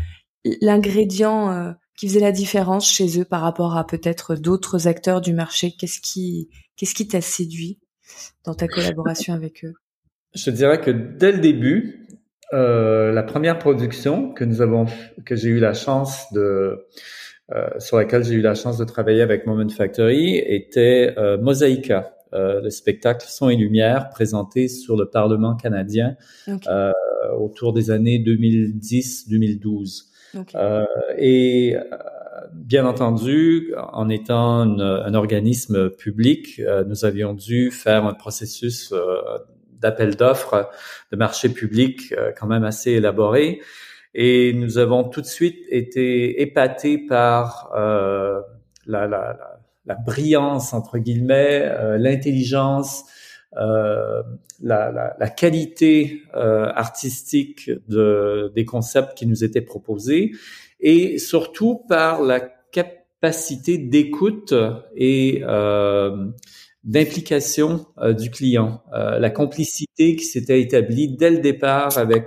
l'ingrédient 0.62 1.74
qui 2.00 2.08
faisait 2.08 2.22
la 2.22 2.32
différence 2.32 2.90
chez 2.90 3.20
eux 3.20 3.26
par 3.26 3.42
rapport 3.42 3.76
à 3.76 3.86
peut-être 3.86 4.36
d'autres 4.36 4.88
acteurs 4.88 5.20
du 5.20 5.34
marché? 5.34 5.74
Qu'est-ce 5.78 6.00
qui, 6.00 6.50
qu'est-ce 6.78 6.96
qui 6.96 7.10
t'a 7.10 7.20
séduit 7.20 7.78
dans 8.46 8.54
ta 8.56 8.70
collaboration 8.70 9.34
avec 9.34 9.66
eux? 9.66 9.74
Je 10.34 10.50
dirais 10.50 10.80
que 10.80 10.92
dès 10.92 11.34
le 11.34 11.40
début, 11.40 12.08
euh, 12.54 13.12
la 13.12 13.24
première 13.24 13.60
production 13.60 14.32
que 14.32 14.44
nous 14.44 14.62
avons, 14.62 14.86
que 15.26 15.36
j'ai 15.36 15.50
eu 15.50 15.60
la 15.60 15.74
chance 15.74 16.32
de, 16.34 16.86
euh, 17.52 17.68
sur 17.80 17.98
laquelle 17.98 18.24
j'ai 18.24 18.36
eu 18.36 18.42
la 18.42 18.56
chance 18.56 18.78
de 18.78 18.86
travailler 18.86 19.22
avec 19.22 19.46
Moment 19.46 19.70
Factory 19.70 20.38
était 20.38 21.14
euh, 21.18 21.38
Mosaïka, 21.38 22.16
euh, 22.34 22.62
le 22.62 22.70
spectacle 22.70 23.26
Son 23.28 23.50
et 23.50 23.56
Lumière 23.56 24.10
présenté 24.10 24.68
sur 24.68 24.96
le 24.96 25.10
Parlement 25.10 25.56
canadien 25.56 26.16
euh, 26.68 26.92
autour 27.38 27.74
des 27.74 27.92
années 27.92 28.20
2010-2012. 28.20 30.10
Euh, 30.56 30.86
et 31.18 31.76
euh, 31.76 31.82
bien 32.54 32.86
entendu, 32.86 33.74
en 33.78 34.10
étant 34.10 34.62
un 34.62 35.14
organisme 35.14 35.90
public, 35.90 36.60
euh, 36.60 36.84
nous 36.86 37.06
avions 37.06 37.34
dû 37.34 37.72
faire 37.72 38.06
un 38.06 38.14
processus 38.14 38.94
d'appel 39.80 40.16
d'offres 40.16 40.70
de 41.12 41.18
marché 41.18 41.50
public 41.50 42.14
quand 42.38 42.48
même 42.48 42.64
assez 42.64 42.92
élaboré. 42.92 43.62
Et 44.14 44.54
nous 44.54 44.78
avons 44.78 45.04
tout 45.04 45.22
de 45.22 45.28
suite 45.28 45.66
été 45.70 46.42
épatés 46.42 46.98
par 46.98 47.72
euh, 47.76 48.42
la, 48.88 49.08
la, 49.08 49.38
la, 49.86 49.96
brillance, 49.96 50.74
entre 50.74 50.98
guillemets, 50.98 51.72
l'intelligence, 51.98 53.06
euh, 53.58 54.22
la, 54.62 55.16
la, 55.18 55.30
qualité 55.30 56.22
euh, 56.36 56.70
artistique 56.76 57.72
de, 57.88 58.52
des 58.54 58.64
concepts 58.64 59.18
qui 59.18 59.26
nous 59.26 59.44
étaient 59.44 59.62
proposés 59.62 60.34
et 60.80 61.18
surtout 61.18 61.84
par 61.90 62.22
la 62.22 62.42
capacité 62.42 63.80
d'écoute 63.80 64.54
et 64.96 65.42
euh, 65.46 66.28
d'implication 66.84 67.86
euh, 67.98 68.14
du 68.14 68.30
client, 68.32 68.82
euh, 68.94 69.20
la 69.20 69.30
complicité 69.30 70.16
qui 70.16 70.26
s'était 70.26 70.62
établie 70.62 71.16
dès 71.16 71.30
le 71.30 71.40
départ 71.40 71.98
avec 71.98 72.26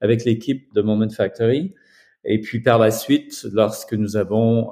avec 0.00 0.24
l'équipe 0.24 0.72
de 0.74 0.82
Moment 0.82 1.08
Factory, 1.10 1.74
et 2.24 2.40
puis 2.40 2.60
par 2.60 2.78
la 2.78 2.90
suite, 2.90 3.46
lorsque 3.52 3.94
nous 3.94 4.16
avons 4.16 4.70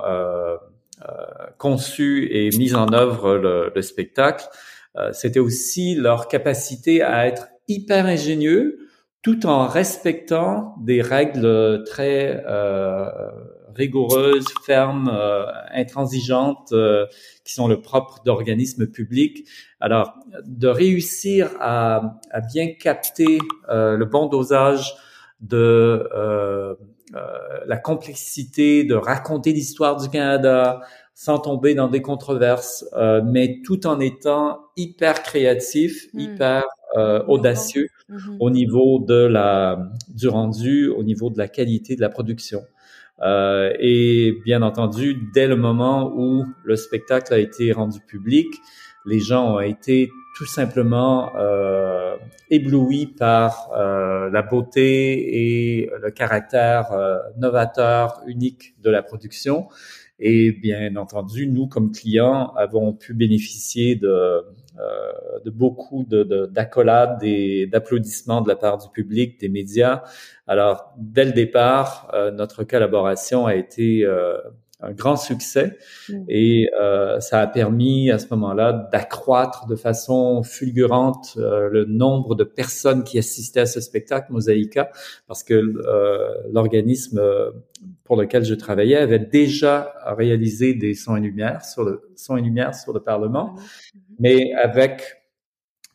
conçu 1.59 2.29
et 2.31 2.51
mis 2.57 2.75
en 2.75 2.93
œuvre 2.93 3.37
le, 3.37 3.73
le 3.75 3.83
spectacle, 3.83 4.47
euh, 4.99 5.13
c'était 5.13 5.41
aussi 5.41 5.95
leur 5.95 6.29
capacité 6.29 7.03
à 7.03 7.27
être 7.27 7.49
hyper 7.69 8.07
ingénieux 8.07 8.79
tout 9.23 9.47
en 9.47 9.67
respectant 9.67 10.75
des 10.81 11.03
règles 11.03 11.83
très 11.85 12.43
euh, 12.47 13.11
rigoureuses, 13.77 14.47
fermes, 14.65 15.11
euh, 15.13 15.45
intransigeantes, 15.73 16.73
euh, 16.73 17.07
qui 17.45 17.55
sont 17.55 17.69
le 17.69 17.81
propre 17.81 18.23
d'organismes 18.25 18.87
publics. 18.87 19.47
Alors, 19.81 20.15
de 20.45 20.69
réussir 20.69 21.51
à, 21.61 22.19
à 22.31 22.41
bien 22.41 22.73
capter 22.73 23.39
le 23.69 24.05
bon 24.05 24.27
dosage 24.27 24.95
de 25.41 26.09
la 27.67 27.77
complexité 27.77 28.85
de 28.85 28.95
raconter 28.95 29.53
l'histoire 29.53 29.97
du 29.97 30.09
Canada, 30.09 30.81
sans 31.17 31.39
tomber 31.39 31.75
dans 31.75 31.89
des 31.89 32.03
controverses, 32.03 32.85
euh, 32.93 33.23
mais 33.25 33.63
tout 33.65 33.87
en 33.87 34.01
étant 34.01 34.61
hyper 34.77 35.23
créatif, 35.23 36.09
hmm. 36.13 36.21
hyper 36.21 36.65
euh, 36.99 37.25
audacieux 37.27 37.89
mhm. 38.11 38.37
au 38.39 38.51
niveau 38.51 38.99
de 38.99 39.27
la 39.27 39.91
du 40.09 40.29
rendu, 40.29 40.89
au 40.89 41.03
niveau 41.03 41.31
de 41.31 41.39
la 41.39 41.49
qualité 41.49 41.97
de 41.97 42.03
la 42.03 42.11
production. 42.11 42.63
Euh, 43.23 43.73
et 43.79 44.39
bien 44.45 44.63
entendu, 44.63 45.15
dès 45.33 45.47
le 45.47 45.57
moment 45.57 46.13
où 46.15 46.45
le 46.65 46.77
spectacle 46.77 47.33
a 47.33 47.39
été 47.39 47.73
rendu 47.73 48.01
public, 48.01 48.49
les 49.07 49.21
gens 49.21 49.55
ont 49.55 49.61
été 49.61 50.11
tout 50.37 50.45
simplement 50.47 51.35
euh, 51.37 52.17
éblouis 52.51 53.07
par 53.07 53.71
euh, 53.73 54.29
la 54.31 54.43
beauté 54.43 55.81
et 55.81 55.91
le 56.03 56.11
caractère 56.11 56.93
euh, 56.93 57.19
novateur, 57.39 58.21
unique 58.27 58.75
de 58.83 58.91
la 58.91 59.03
production. 59.03 59.69
Et 60.19 60.53
bien 60.53 60.97
entendu, 60.97 61.47
nous, 61.47 61.69
comme 61.69 61.93
clients, 61.93 62.53
avons 62.57 62.93
pu 62.93 63.15
bénéficier 63.15 63.97
de, 63.97 64.45
de 65.45 65.51
beaucoup 65.51 66.05
d'accolades 66.05 67.21
de, 67.21 67.27
et 67.27 67.67
d'applaudissements 67.67 68.41
de 68.41 68.49
la 68.49 68.57
part 68.57 68.79
du 68.79 68.89
public, 68.89 69.41
des 69.41 69.49
médias. 69.49 70.03
Alors, 70.47 70.95
dès 70.97 71.25
le 71.25 71.33
départ, 71.33 72.11
euh, 72.15 72.31
notre 72.31 72.65
collaboration 72.65 73.47
a 73.47 73.55
été 73.55 74.05
euh, 74.05 74.37
un 74.81 74.93
grand 74.93 75.17
succès 75.17 75.79
mm. 76.09 76.25
et 76.29 76.69
euh, 76.79 77.19
ça 77.21 77.41
a 77.41 77.47
permis 77.47 78.11
à 78.11 78.19
ce 78.19 78.27
moment-là 78.31 78.89
d'accroître 78.93 79.67
de 79.67 79.77
façon 79.77 80.43
fulgurante 80.43 81.37
euh, 81.39 81.69
le 81.71 81.85
nombre 81.87 82.35
de 82.35 82.45
personnes 82.45 83.03
qui 83.03 83.19
assistaient 83.19 83.61
à 83.61 83.67
ce 83.67 83.81
spectacle 83.81 84.33
Mosaïka 84.33 84.91
parce 85.27 85.43
que 85.43 85.55
euh, 85.55 86.29
l'organisme 86.53 87.19
euh, 87.19 87.51
pour 88.05 88.17
lequel 88.17 88.45
je 88.45 88.55
travaillais 88.55 88.97
avait 88.97 89.19
déjà 89.19 89.95
réalisé 90.05 90.75
des 90.75 90.95
sons 90.95 91.17
et 91.17 91.21
lumières 91.21 91.65
sur 91.65 91.83
le 91.83 92.03
son 92.15 92.37
et 92.37 92.43
lumière 92.43 92.75
sur 92.75 92.93
le 92.93 93.01
Parlement 93.01 93.55
mm-hmm. 93.57 94.06
Mais 94.19 94.53
avec 94.55 95.03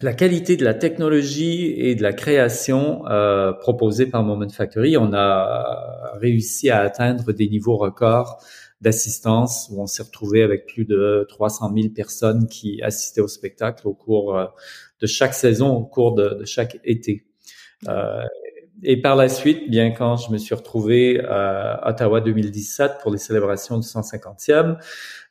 la 0.02 0.14
qualité 0.14 0.58
de 0.58 0.66
la 0.66 0.74
technologie 0.74 1.74
et 1.78 1.96
de 1.96 2.02
la 2.02 2.14
création 2.14 3.08
euh, 3.08 3.54
proposée 3.54 4.08
par 4.08 4.24
Moment 4.24 4.50
Factory, 4.50 4.98
on 4.98 5.14
a 5.14 6.14
réussi 6.16 6.70
à 6.70 6.80
atteindre 6.80 7.32
des 7.34 7.48
niveaux 7.48 7.78
records 7.78 8.44
d'assistance 8.82 9.70
où 9.72 9.80
on 9.80 9.86
s'est 9.86 10.02
retrouvé 10.04 10.42
avec 10.42 10.66
plus 10.66 10.86
de 10.86 11.26
300 11.30 11.72
000 11.76 11.94
personnes 11.94 12.48
qui 12.48 12.82
assistaient 12.82 13.22
au 13.22 13.28
spectacle 13.28 13.88
au 13.88 13.94
cours 13.94 14.36
euh, 14.36 14.46
de 15.02 15.08
chaque 15.08 15.36
saison, 15.36 15.70
au 15.70 15.86
cours 15.86 16.16
de, 16.16 16.44
chaque 16.46 16.80
été. 16.84 17.26
Euh, 17.88 18.24
et 18.84 19.02
par 19.02 19.16
la 19.16 19.30
suite, 19.30 19.70
bien 19.70 19.92
quand 19.92 20.18
je 20.18 20.32
me 20.32 20.38
suis 20.38 20.56
retrouvé 20.56 21.20
à 21.24 21.88
Ottawa 21.90 22.22
2017 22.22 22.94
pour 23.02 23.12
les 23.12 23.18
célébrations 23.18 23.78
du 23.78 23.88
150e, 23.88 24.78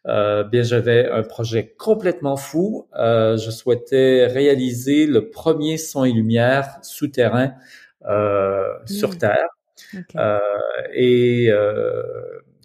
euh, 0.06 0.44
bien 0.44 0.62
j'avais 0.62 1.10
un 1.10 1.22
projet 1.22 1.74
complètement 1.76 2.36
fou. 2.36 2.88
Euh, 2.98 3.36
je 3.36 3.50
souhaitais 3.50 4.26
réaliser 4.26 5.06
le 5.06 5.30
premier 5.30 5.76
son 5.76 6.04
et 6.04 6.12
lumière 6.12 6.78
souterrain 6.82 7.52
euh, 8.08 8.72
sur 8.86 9.10
mmh. 9.10 9.18
Terre. 9.18 9.48
Euh, 10.16 10.38
et 10.94 11.48
euh, 11.50 12.02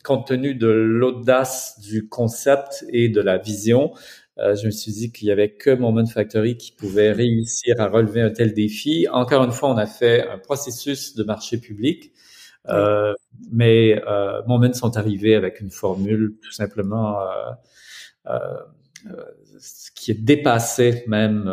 compte 0.04 0.28
tenu 0.28 0.56
de 0.56 0.68
l'audace 0.68 1.80
du 1.82 2.08
concept 2.08 2.86
et 2.90 3.10
de 3.10 3.22
la 3.22 3.38
vision, 3.38 3.94
euh, 4.38 4.56
je 4.56 4.66
me 4.66 4.72
suis 4.72 4.92
dit 4.92 5.12
qu'il 5.12 5.28
y 5.28 5.32
avait 5.32 5.52
que 5.52 5.70
Moment 5.70 6.06
Factory 6.06 6.58
qui 6.58 6.74
pouvait 6.74 7.12
réussir 7.12 7.80
à 7.80 7.88
relever 7.88 8.22
un 8.22 8.32
tel 8.32 8.54
défi. 8.54 9.08
Encore 9.12 9.44
une 9.44 9.52
fois, 9.52 9.70
on 9.70 9.78
a 9.78 9.86
fait 9.86 10.28
un 10.28 10.38
processus 10.38 11.16
de 11.16 11.24
marché 11.24 11.58
public, 11.58 12.12
euh, 12.68 13.14
mais 13.52 14.02
euh, 14.08 14.42
Moment 14.48 14.74
sont 14.74 14.98
arrivés 14.98 15.36
avec 15.36 15.62
une 15.62 15.72
formule 15.72 16.36
tout 16.42 16.52
simplement 16.52 17.20
euh, 17.22 17.52
euh, 18.28 19.14
qui 19.96 20.14
dépassait 20.14 21.06
même 21.08 21.50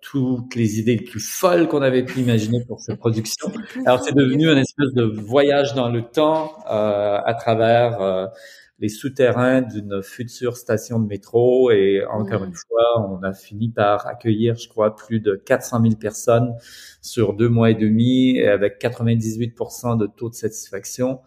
toutes 0.00 0.54
les 0.54 0.78
idées 0.78 0.96
les 0.96 1.04
plus 1.04 1.20
folles 1.20 1.68
qu'on 1.68 1.82
avait 1.82 2.04
pu 2.04 2.20
imaginer 2.20 2.64
pour 2.64 2.80
cette 2.80 2.98
production. 2.98 3.52
Alors 3.84 4.02
c'est 4.02 4.14
devenu 4.14 4.48
un 4.48 4.56
espèce 4.56 4.92
de 4.94 5.02
voyage 5.02 5.74
dans 5.74 5.88
le 5.90 6.02
temps 6.02 6.56
à 6.66 7.34
travers 7.38 8.30
les 8.78 8.88
souterrains 8.88 9.62
d'une 9.62 10.02
future 10.02 10.56
station 10.56 10.98
de 10.98 11.06
métro. 11.06 11.70
Et 11.70 12.04
encore 12.06 12.44
une 12.44 12.54
fois, 12.54 13.08
on 13.08 13.22
a 13.22 13.32
fini 13.32 13.68
par 13.68 14.06
accueillir, 14.06 14.56
je 14.56 14.68
crois, 14.68 14.96
plus 14.96 15.20
de 15.20 15.34
400 15.34 15.82
000 15.82 15.94
personnes 15.96 16.54
sur 17.00 17.34
deux 17.34 17.48
mois 17.48 17.70
et 17.70 17.74
demi, 17.74 18.40
avec 18.40 18.80
98% 18.80 19.96
de 19.96 20.06
taux 20.06 20.28
de 20.28 20.34
satisfaction. 20.34 21.20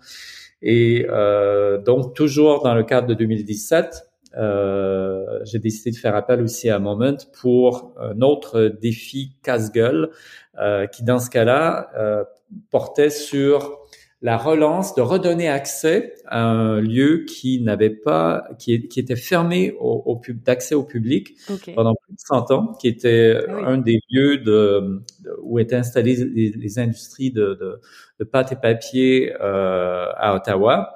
Et 0.61 1.05
euh, 1.09 1.77
donc, 1.77 2.15
toujours 2.15 2.63
dans 2.63 2.75
le 2.75 2.83
cadre 2.83 3.07
de 3.07 3.13
2017, 3.13 4.07
euh, 4.35 5.39
j'ai 5.43 5.59
décidé 5.59 5.91
de 5.91 5.95
faire 5.95 6.15
appel 6.15 6.41
aussi 6.41 6.69
à 6.69 6.79
Moment 6.79 7.17
pour 7.41 7.93
un 7.99 8.21
autre 8.21 8.67
défi 8.81 9.35
casse-gueule 9.43 10.11
euh, 10.59 10.85
qui, 10.87 11.03
dans 11.03 11.19
ce 11.19 11.29
cas-là, 11.29 11.89
euh, 11.97 12.23
portait 12.69 13.09
sur 13.09 13.79
la 14.21 14.35
relance, 14.37 14.95
de 14.95 15.01
redonner 15.01 15.47
accès 15.47 16.15
à 16.25 16.43
un 16.43 16.81
lieu 16.81 17.25
qui 17.27 17.61
n'avait 17.61 17.91
pas, 17.91 18.47
qui, 18.57 18.87
qui, 18.87 18.99
était 18.99 19.15
fermé 19.15 19.75
au, 19.79 20.01
au 20.05 20.21
d'accès 20.33 20.73
au 20.73 20.83
public 20.83 21.35
pendant 21.75 21.93
plus 21.93 22.13
de 22.13 22.19
100 22.19 22.51
ans, 22.51 22.73
qui 22.79 22.87
était 22.87 23.39
ah 23.47 23.67
un 23.67 23.77
des 23.77 23.99
lieux 24.09 24.37
de, 24.39 25.03
où 25.43 25.59
étaient 25.59 25.75
installées 25.75 26.15
les, 26.15 26.49
les 26.49 26.79
industries 26.79 27.31
de, 27.31 27.53
de, 27.61 27.79
de, 28.19 28.25
pâte 28.25 28.51
et 28.51 28.55
papier 28.55 29.33
euh, 29.39 30.07
à 30.15 30.35
Ottawa. 30.35 30.95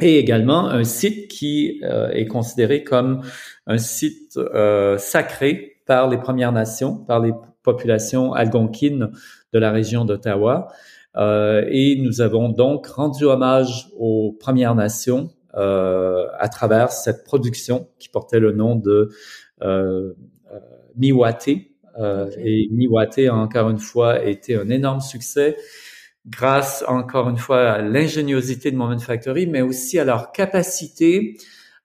Et 0.00 0.18
également 0.20 0.68
un 0.68 0.84
site 0.84 1.26
qui 1.26 1.80
euh, 1.82 2.10
est 2.10 2.26
considéré 2.26 2.84
comme 2.84 3.22
un 3.66 3.78
site 3.78 4.36
euh, 4.36 4.96
sacré 4.96 5.82
par 5.86 6.08
les 6.08 6.18
Premières 6.18 6.52
Nations, 6.52 6.94
par 6.94 7.18
les 7.18 7.32
populations 7.64 8.32
algonquines 8.32 9.10
de 9.52 9.58
la 9.58 9.72
région 9.72 10.04
d'Ottawa. 10.04 10.68
Euh, 11.18 11.64
et 11.68 11.96
nous 12.00 12.20
avons 12.20 12.48
donc 12.48 12.86
rendu 12.86 13.24
hommage 13.24 13.90
aux 13.98 14.36
Premières 14.38 14.74
Nations 14.74 15.30
à 15.54 16.48
travers 16.48 16.92
cette 16.92 17.24
production 17.24 17.88
qui 17.98 18.08
portait 18.08 18.38
le 18.38 18.52
nom 18.52 18.76
de 18.76 19.10
Miwate. 20.94 21.48
Et 21.48 22.68
Miwate, 22.70 23.18
encore 23.28 23.68
une 23.68 23.80
fois, 23.80 24.24
été 24.24 24.54
un 24.54 24.68
énorme 24.68 25.00
succès 25.00 25.56
grâce 26.28 26.84
encore 26.86 27.28
une 27.28 27.38
fois 27.38 27.70
à 27.70 27.82
l'ingéniosité 27.82 28.70
de 28.70 28.76
Moment 28.76 28.98
Factory, 28.98 29.46
mais 29.46 29.62
aussi 29.62 29.98
à 29.98 30.04
leur 30.04 30.32
capacité 30.32 31.36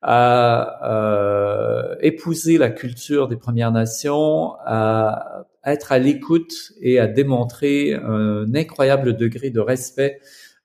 à 0.04 0.92
euh, 0.92 1.96
épouser 2.02 2.58
la 2.58 2.70
culture 2.70 3.28
des 3.28 3.38
Premières 3.38 3.72
Nations, 3.72 4.54
à 4.66 5.46
être 5.66 5.92
à 5.94 6.00
l'écoute 6.00 6.74
et 6.82 7.00
à 7.00 7.08
démontrer 7.08 7.94
un 7.94 8.54
incroyable 8.54 9.16
degré 9.16 9.50
de 9.50 9.62
respect, 9.62 10.20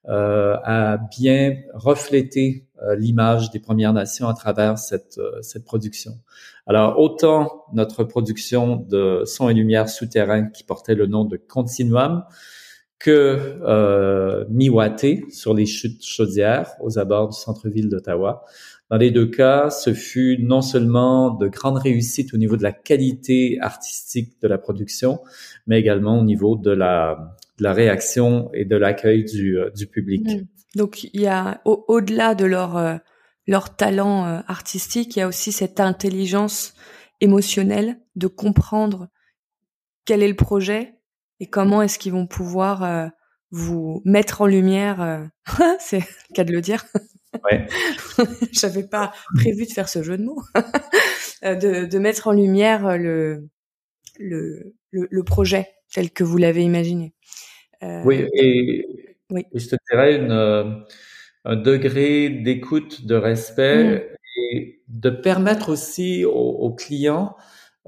euh, 0.08 0.56
à 0.64 0.96
bien 0.96 1.56
refléter 1.74 2.66
euh, 2.82 2.96
l'image 2.96 3.50
des 3.50 3.60
Premières 3.60 3.92
Nations 3.92 4.26
à 4.26 4.32
travers 4.32 4.78
cette, 4.78 5.18
euh, 5.18 5.42
cette 5.42 5.64
production. 5.64 6.12
Alors 6.66 6.98
autant 6.98 7.64
notre 7.74 8.04
production 8.04 8.76
de 8.76 9.24
son 9.26 9.50
et 9.50 9.54
lumière 9.54 9.88
souterrain 9.88 10.46
qui 10.48 10.64
portait 10.64 10.94
le 10.94 11.06
nom 11.06 11.24
de 11.26 11.36
Continuum, 11.36 12.24
que 12.98 14.46
Miwate 14.48 15.30
sur 15.30 15.54
les 15.54 15.66
chutes 15.66 16.04
chaudières 16.04 16.72
aux 16.80 16.98
abords 16.98 17.28
du 17.28 17.38
centre-ville 17.38 17.88
d'Ottawa. 17.88 18.44
Dans 18.90 18.96
les 18.96 19.10
deux 19.10 19.26
cas, 19.26 19.68
ce 19.68 19.92
fut 19.92 20.38
non 20.40 20.62
seulement 20.62 21.30
de 21.30 21.48
grandes 21.48 21.76
réussites 21.76 22.32
au 22.32 22.38
niveau 22.38 22.56
de 22.56 22.62
la 22.62 22.72
qualité 22.72 23.58
artistique 23.60 24.40
de 24.40 24.48
la 24.48 24.56
production, 24.56 25.20
mais 25.66 25.78
également 25.78 26.18
au 26.18 26.24
niveau 26.24 26.56
de 26.56 26.70
la, 26.70 27.36
de 27.58 27.64
la 27.64 27.74
réaction 27.74 28.50
et 28.54 28.64
de 28.64 28.76
l'accueil 28.76 29.24
du, 29.24 29.58
euh, 29.58 29.70
du 29.70 29.86
public. 29.86 30.26
Mmh. 30.26 30.46
Donc 30.76 31.04
il 31.04 31.20
y 31.20 31.26
a 31.26 31.60
au-delà 31.64 32.34
de 32.34 32.46
leur 32.46 32.76
euh, 32.76 32.96
leur 33.46 33.76
talent 33.76 34.26
euh, 34.26 34.40
artistique, 34.46 35.16
il 35.16 35.18
y 35.18 35.22
a 35.22 35.28
aussi 35.28 35.52
cette 35.52 35.80
intelligence 35.80 36.74
émotionnelle 37.20 37.98
de 38.16 38.26
comprendre 38.26 39.08
quel 40.06 40.22
est 40.22 40.28
le 40.28 40.36
projet, 40.36 40.94
et 41.40 41.46
comment 41.46 41.82
est-ce 41.82 41.98
qu'ils 41.98 42.12
vont 42.12 42.26
pouvoir 42.26 43.10
vous 43.50 44.00
mettre 44.04 44.40
en 44.40 44.46
lumière 44.46 45.28
C'est 45.78 46.00
le 46.00 46.34
cas 46.34 46.44
de 46.44 46.52
le 46.52 46.60
dire. 46.60 46.84
Ouais. 47.44 47.66
J'avais 48.52 48.84
pas 48.84 49.12
prévu 49.34 49.66
de 49.66 49.72
faire 49.72 49.88
ce 49.88 50.02
jeu 50.02 50.16
de 50.16 50.24
mots. 50.24 50.42
Euh, 51.44 51.54
de, 51.54 51.84
de, 51.84 51.98
mettre 52.00 52.26
en 52.26 52.32
lumière 52.32 52.98
le, 52.98 53.48
le, 54.18 54.74
le, 54.90 55.22
projet 55.22 55.68
tel 55.94 56.10
que 56.10 56.24
vous 56.24 56.36
l'avez 56.36 56.64
imaginé. 56.64 57.14
oui, 57.80 58.26
et, 58.32 58.84
oui. 59.30 59.46
je 59.54 59.68
te 59.68 59.76
dirais 59.88 60.16
une, 60.16 60.32
un 60.32 61.56
degré 61.56 62.28
d'écoute, 62.28 63.06
de 63.06 63.14
respect 63.14 63.84
mmh. 63.84 64.00
et 64.36 64.82
de 64.88 65.10
permettre 65.10 65.68
aussi 65.68 66.24
aux, 66.24 66.32
aux 66.32 66.74
clients 66.74 67.36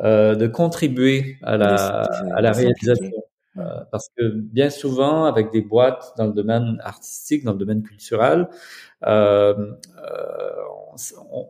euh, 0.02 0.34
de 0.34 0.46
contribuer 0.46 1.36
à 1.42 1.58
la, 1.58 2.02
à 2.34 2.40
la 2.40 2.52
réalisation. 2.52 3.10
Euh, 3.58 3.62
parce 3.92 4.08
que 4.16 4.30
bien 4.30 4.70
souvent, 4.70 5.24
avec 5.24 5.50
des 5.50 5.60
boîtes 5.60 6.14
dans 6.16 6.26
le 6.26 6.32
domaine 6.32 6.78
artistique, 6.82 7.44
dans 7.44 7.52
le 7.52 7.58
domaine 7.58 7.82
culturel, 7.82 8.40
euh, 8.40 8.44
euh 8.44 8.89
on, 9.02 9.76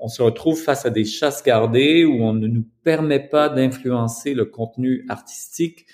on, 0.00 0.08
se 0.08 0.22
retrouve 0.22 0.60
face 0.60 0.86
à 0.86 0.90
des 0.90 1.04
chasses 1.04 1.42
gardées 1.42 2.04
où 2.04 2.22
on 2.22 2.32
ne 2.32 2.46
nous 2.46 2.64
permet 2.84 3.20
pas 3.20 3.48
d'influencer 3.48 4.34
le 4.34 4.44
contenu 4.44 5.04
artistique, 5.08 5.86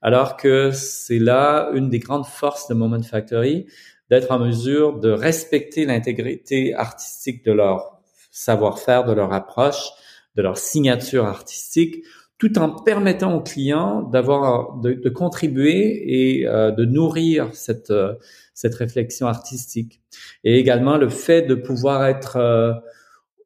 alors 0.00 0.36
que 0.36 0.70
c'est 0.72 1.18
là 1.18 1.70
une 1.74 1.88
des 1.88 1.98
grandes 1.98 2.26
forces 2.26 2.68
de 2.68 2.74
Moment 2.74 3.02
Factory, 3.02 3.66
d'être 4.10 4.30
en 4.30 4.38
mesure 4.38 4.98
de 4.98 5.10
respecter 5.10 5.84
l'intégrité 5.84 6.74
artistique 6.74 7.44
de 7.44 7.52
leur 7.52 8.00
savoir-faire, 8.30 9.04
de 9.04 9.12
leur 9.12 9.32
approche, 9.32 9.90
de 10.36 10.42
leur 10.42 10.58
signature 10.58 11.26
artistique, 11.26 12.04
tout 12.42 12.58
en 12.58 12.70
permettant 12.70 13.36
aux 13.36 13.40
clients 13.40 14.02
d'avoir 14.02 14.76
de, 14.80 14.94
de, 14.94 15.08
contribuer 15.10 16.40
et 16.40 16.48
euh, 16.48 16.72
de 16.72 16.84
nourrir 16.84 17.54
cette 17.54 17.92
euh, 17.92 18.14
cette 18.52 18.74
réflexion 18.74 19.28
artistique 19.28 20.00
et 20.42 20.58
également 20.58 20.96
le 20.96 21.08
fait 21.08 21.42
de 21.42 21.54
pouvoir 21.54 22.04
être 22.04 22.38
euh, 22.38 22.72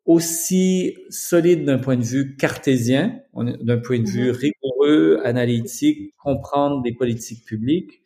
aussi 0.06 0.96
solide 1.11 1.66
d'un 1.66 1.76
point 1.76 1.98
de 1.98 2.04
vue 2.04 2.37
cartésien, 2.37 3.20
d'un 3.35 3.76
point 3.76 3.98
de 3.98 4.09
vue 4.09 4.30
mm-hmm. 4.30 4.38
rigoureux, 4.38 5.20
analytique, 5.24 6.14
comprendre 6.16 6.80
des 6.80 6.92
politiques 6.92 7.44
publiques, 7.44 8.00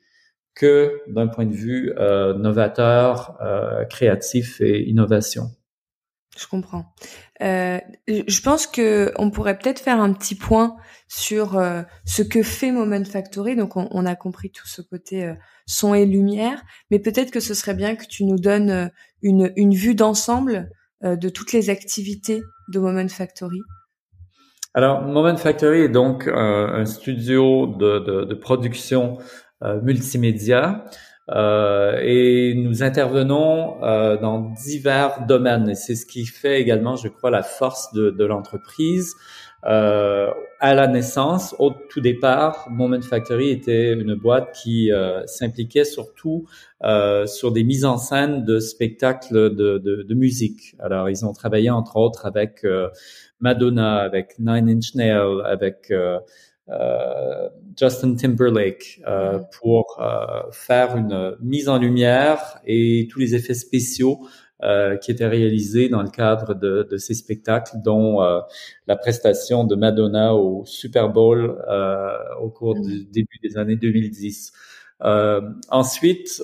que 0.56 1.02
d'un 1.06 1.28
point 1.28 1.46
de 1.46 1.52
vue 1.52 1.92
novateur, 2.38 3.38
créatif 3.90 4.62
et 4.62 4.88
innovation. 4.88 5.50
Je 6.40 6.46
comprends. 6.46 6.86
Euh, 7.42 7.78
je 8.08 8.40
pense 8.40 8.66
que 8.66 9.12
on 9.16 9.30
pourrait 9.30 9.58
peut-être 9.58 9.80
faire 9.80 10.00
un 10.00 10.14
petit 10.14 10.34
point 10.34 10.74
sur 11.06 11.58
euh, 11.58 11.82
ce 12.06 12.22
que 12.22 12.42
fait 12.42 12.72
Moment 12.72 13.04
Factory. 13.04 13.56
Donc, 13.56 13.76
on, 13.76 14.06
a 14.06 14.14
compris 14.14 14.50
tout 14.50 14.66
ce 14.66 14.80
côté 14.80 15.24
euh, 15.24 15.34
son 15.66 15.92
et 15.92 16.06
lumière, 16.06 16.62
mais 16.90 16.98
peut-être 16.98 17.30
que 17.30 17.40
ce 17.40 17.52
serait 17.52 17.74
bien 17.74 17.94
que 17.94 18.06
tu 18.06 18.24
nous 18.24 18.38
donnes 18.38 18.90
une, 19.20 19.52
une 19.56 19.74
vue 19.74 19.94
d'ensemble 19.94 20.70
de 21.02 21.28
toutes 21.28 21.52
les 21.52 21.68
activités 21.68 22.42
de 22.72 22.78
Moment 22.78 23.08
Factory. 23.08 23.60
Alors, 24.72 25.02
Moment 25.02 25.36
Factory 25.36 25.80
est 25.80 25.88
donc 25.88 26.26
un 26.26 26.84
studio 26.86 27.66
de, 27.66 28.24
de 28.24 28.34
production 28.34 29.18
multimédia 29.82 30.86
euh, 31.30 31.98
et 32.02 32.54
nous 32.56 32.82
intervenons 32.82 33.82
euh, 33.82 34.16
dans 34.16 34.40
divers 34.40 35.26
domaines. 35.26 35.74
C'est 35.74 35.94
ce 35.94 36.06
qui 36.06 36.26
fait 36.26 36.60
également, 36.60 36.96
je 36.96 37.08
crois, 37.08 37.30
la 37.30 37.42
force 37.42 37.92
de, 37.92 38.10
de 38.10 38.24
l'entreprise. 38.24 39.14
Euh, 39.66 40.30
à 40.58 40.74
la 40.74 40.86
naissance, 40.86 41.54
au 41.58 41.70
tout 41.70 42.00
départ, 42.00 42.68
Moment 42.70 43.00
Factory 43.02 43.50
était 43.50 43.92
une 43.92 44.14
boîte 44.14 44.52
qui 44.52 44.90
euh, 44.90 45.26
s'impliquait 45.26 45.84
surtout 45.84 46.46
euh, 46.82 47.26
sur 47.26 47.52
des 47.52 47.62
mises 47.62 47.84
en 47.84 47.98
scène 47.98 48.44
de 48.44 48.58
spectacles 48.58 49.54
de, 49.54 49.78
de, 49.78 50.02
de, 50.02 50.14
musique. 50.14 50.76
Alors, 50.78 51.10
ils 51.10 51.26
ont 51.26 51.34
travaillé 51.34 51.68
entre 51.68 51.96
autres 51.96 52.24
avec 52.24 52.64
euh, 52.64 52.88
Madonna, 53.40 53.98
avec 53.98 54.38
Nine 54.38 54.68
Inch 54.70 54.94
Nails, 54.94 55.42
avec 55.44 55.92
Justin 57.76 58.14
Timberlake 58.14 59.00
euh, 59.06 59.38
pour 59.60 59.98
euh, 60.00 60.50
faire 60.52 60.96
une 60.96 61.36
mise 61.40 61.68
en 61.68 61.78
lumière 61.78 62.60
et 62.66 63.08
tous 63.10 63.18
les 63.18 63.34
effets 63.34 63.54
spéciaux 63.54 64.20
qui 65.00 65.10
étaient 65.10 65.26
réalisés 65.26 65.88
dans 65.88 66.02
le 66.02 66.10
cadre 66.10 66.52
de 66.52 66.96
ces 66.98 67.14
spectacles, 67.14 67.78
dont 67.82 68.20
la 68.86 68.96
prestation 68.96 69.64
de 69.64 69.74
Madonna 69.74 70.34
au 70.34 70.66
Super 70.66 71.08
Bowl 71.08 71.56
au 72.42 72.50
cours 72.50 72.78
du 72.78 73.06
début 73.06 73.38
des 73.42 73.56
années 73.56 73.76
2010. 73.76 74.52
ensuite, 75.70 76.42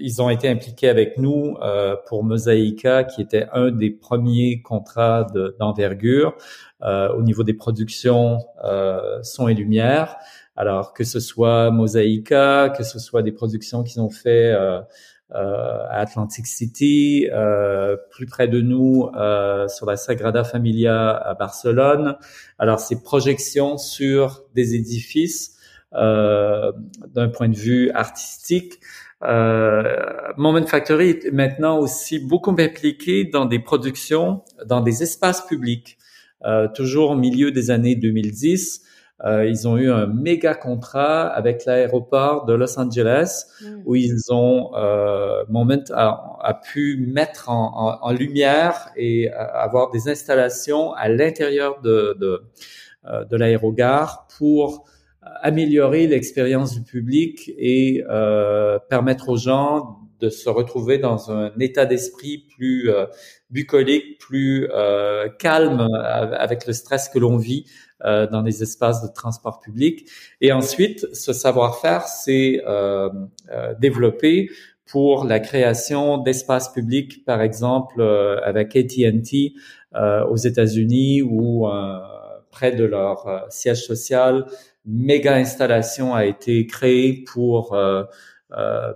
ils 0.00 0.22
ont 0.22 0.30
été 0.30 0.48
impliqués 0.48 0.88
avec 0.88 1.18
nous 1.18 1.56
euh, 1.62 1.96
pour 2.06 2.24
Mosaica, 2.24 3.04
qui 3.04 3.22
était 3.22 3.46
un 3.52 3.70
des 3.70 3.90
premiers 3.90 4.62
contrats 4.62 5.26
d'envergure 5.58 6.36
euh, 6.82 7.12
au 7.14 7.22
niveau 7.22 7.42
des 7.42 7.54
productions 7.54 8.38
euh, 8.64 9.22
son 9.22 9.48
et 9.48 9.54
lumière. 9.54 10.16
Alors 10.56 10.92
que 10.92 11.04
ce 11.04 11.20
soit 11.20 11.70
Mosaica, 11.70 12.70
que 12.76 12.82
ce 12.82 12.98
soit 12.98 13.22
des 13.22 13.32
productions 13.32 13.82
qu'ils 13.84 14.00
ont 14.00 14.10
fait 14.10 14.52
euh, 14.52 14.80
euh, 15.34 15.84
à 15.90 16.00
Atlantic 16.00 16.46
City, 16.46 17.28
plus 18.10 18.26
près 18.26 18.48
de 18.48 18.60
nous 18.60 19.10
sur 19.68 19.86
la 19.86 19.96
Sagrada 19.96 20.42
Familia 20.42 21.10
à 21.10 21.34
Barcelone. 21.34 22.16
Alors 22.58 22.80
ces 22.80 23.02
projections 23.02 23.76
sur 23.78 24.44
des 24.54 24.74
édifices 24.74 25.56
d'un 25.92 27.28
point 27.32 27.48
de 27.48 27.56
vue 27.56 27.90
artistique. 27.92 28.80
Euh, 29.24 29.96
Moment 30.36 30.66
Factory 30.66 31.10
est 31.10 31.30
maintenant 31.32 31.78
aussi 31.78 32.18
beaucoup 32.18 32.54
impliqué 32.58 33.24
dans 33.24 33.46
des 33.46 33.58
productions, 33.58 34.42
dans 34.66 34.80
des 34.80 35.02
espaces 35.02 35.44
publics. 35.46 35.98
Euh, 36.44 36.68
toujours 36.68 37.10
au 37.10 37.16
milieu 37.16 37.50
des 37.50 37.70
années 37.70 37.96
2010, 37.96 38.82
euh, 39.24 39.44
ils 39.46 39.66
ont 39.66 39.76
eu 39.76 39.90
un 39.90 40.06
méga 40.06 40.54
contrat 40.54 41.26
avec 41.26 41.64
l'aéroport 41.64 42.44
de 42.44 42.54
Los 42.54 42.78
Angeles 42.78 43.46
mm. 43.60 43.82
où 43.84 43.96
ils 43.96 44.32
ont 44.32 44.70
euh, 44.76 45.44
Moment 45.48 45.82
a, 45.90 46.36
a, 46.40 46.54
pu 46.54 47.04
mettre 47.12 47.48
en, 47.48 47.98
en, 48.00 48.08
en, 48.08 48.12
lumière 48.12 48.90
et 48.96 49.28
avoir 49.32 49.90
des 49.90 50.08
installations 50.08 50.92
à 50.92 51.08
l'intérieur 51.08 51.80
de, 51.80 52.16
de, 52.20 52.42
euh, 53.06 53.24
de 53.24 53.36
l'aérogare 53.36 54.28
pour 54.38 54.84
améliorer 55.42 56.06
l'expérience 56.06 56.74
du 56.74 56.82
public 56.82 57.52
et 57.56 58.04
euh, 58.08 58.78
permettre 58.88 59.28
aux 59.28 59.36
gens 59.36 59.98
de 60.20 60.30
se 60.30 60.48
retrouver 60.48 60.98
dans 60.98 61.30
un 61.30 61.52
état 61.60 61.86
d'esprit 61.86 62.46
plus 62.56 62.90
euh, 62.90 63.06
bucolique, 63.50 64.18
plus 64.18 64.68
euh, 64.72 65.28
calme 65.38 65.88
avec 65.92 66.66
le 66.66 66.72
stress 66.72 67.08
que 67.08 67.18
l'on 67.18 67.36
vit 67.36 67.66
euh, 68.04 68.28
dans 68.28 68.42
les 68.42 68.62
espaces 68.62 69.02
de 69.02 69.12
transport 69.12 69.58
public. 69.58 70.08
Et 70.40 70.52
ensuite, 70.52 71.12
ce 71.12 71.32
savoir-faire 71.32 72.02
s'est 72.02 72.62
euh, 72.64 73.08
euh, 73.50 73.74
développé 73.80 74.50
pour 74.86 75.24
la 75.24 75.40
création 75.40 76.16
d'espaces 76.16 76.72
publics, 76.72 77.24
par 77.24 77.42
exemple 77.42 78.00
avec 78.00 78.76
AT&T 78.76 79.52
aux 80.30 80.36
États-Unis 80.36 81.22
ou 81.22 81.66
près 82.50 82.72
de 82.72 82.84
leur 82.84 83.44
siège 83.50 83.84
social, 83.84 84.46
méga 84.88 85.34
installation 85.36 86.14
a 86.14 86.24
été 86.24 86.66
créée 86.66 87.24
pour 87.26 87.74
euh, 87.74 88.04
euh, 88.52 88.92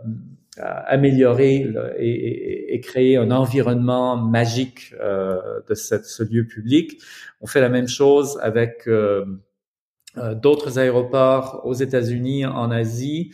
améliorer 0.59 1.67
et, 1.99 2.75
et, 2.75 2.81
créer 2.81 3.17
un 3.17 3.31
environnement 3.31 4.17
magique 4.17 4.95
euh, 5.01 5.61
de 5.69 5.75
cette, 5.75 6.05
ce 6.05 6.23
lieu 6.23 6.47
public. 6.47 7.01
On 7.41 7.47
fait 7.47 7.61
la 7.61 7.71
même 7.71 7.89
chose 7.89 8.39
avec 8.43 8.83
euh, 8.87 9.25
euh, 10.19 10.35
d'autres 10.35 10.79
aéroports 10.79 11.63
aux 11.65 11.75
États-Unis, 11.75 12.45
en 12.45 12.71
Asie, 12.71 13.33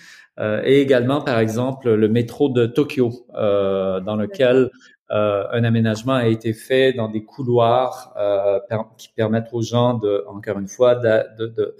et 0.64 0.80
également, 0.80 1.20
par 1.20 1.40
exemple, 1.40 1.92
le 1.92 2.08
métro 2.08 2.48
de 2.48 2.66
Tokyo, 2.66 3.26
dans 3.34 4.14
lequel 4.14 4.70
euh, 5.10 5.44
un 5.52 5.64
aménagement 5.64 6.14
a 6.14 6.26
été 6.26 6.52
fait 6.52 6.92
dans 6.92 7.08
des 7.08 7.24
couloirs 7.24 8.12
euh, 8.18 8.58
qui 8.98 9.08
permettent 9.08 9.48
aux 9.52 9.62
gens 9.62 9.94
de, 9.94 10.24
encore 10.28 10.58
une 10.58 10.68
fois, 10.68 10.96
de, 10.96 11.46
de, 11.46 11.76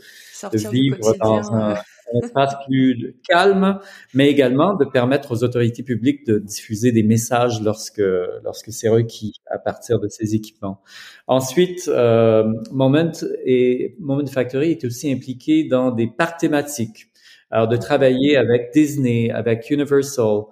de 0.53 0.69
vivre 0.71 0.97
dans 1.21 1.53
un, 1.53 1.75
un, 1.75 1.77
espace 2.23 2.55
plus 2.67 3.17
calme, 3.29 3.81
mais 4.15 4.31
également 4.31 4.75
de 4.75 4.87
permettre 4.87 5.33
aux 5.33 5.45
autorités 5.45 5.83
publiques 5.83 6.27
de 6.27 6.39
diffuser 6.39 6.91
des 6.91 7.03
messages 7.03 7.61
lorsque 7.61 8.03
lorsque 8.43 8.73
c'est 8.73 8.89
requis 8.89 9.35
à 9.47 9.59
partir 9.59 10.01
de 10.01 10.09
ces 10.09 10.35
équipements. 10.35 10.81
Ensuite, 11.27 11.87
euh, 11.89 12.51
Moment 12.73 13.13
et 13.45 13.95
Moment 14.01 14.27
Factory 14.27 14.71
est 14.71 14.85
aussi 14.87 15.13
impliqué 15.13 15.65
dans 15.65 15.91
des 15.91 16.07
parcs 16.07 16.41
thématiques. 16.41 17.09
Alors 17.51 17.69
de 17.69 17.77
travailler 17.77 18.37
avec 18.39 18.73
Disney, 18.73 19.31
avec 19.31 19.71
Universal, 19.71 20.45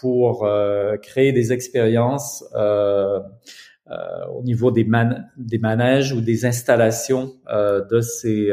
pour 0.00 0.44
euh, 0.44 0.96
créer 0.96 1.32
des 1.32 1.52
expériences 1.52 2.44
euh, 2.54 3.20
au 4.32 4.42
niveau 4.42 4.70
des, 4.70 4.84
man 4.84 5.30
des 5.36 5.58
manèges 5.58 6.12
ou 6.12 6.20
des 6.20 6.46
installations 6.46 7.34
de 7.48 8.00
ces 8.00 8.50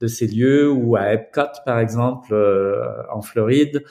de 0.00 0.06
ces 0.08 0.26
lieux 0.26 0.68
ou 0.68 0.96
à 0.96 1.12
Epcot 1.12 1.60
par 1.64 1.78
exemple 1.78 2.34
en 3.08 3.22
Floride 3.22 3.84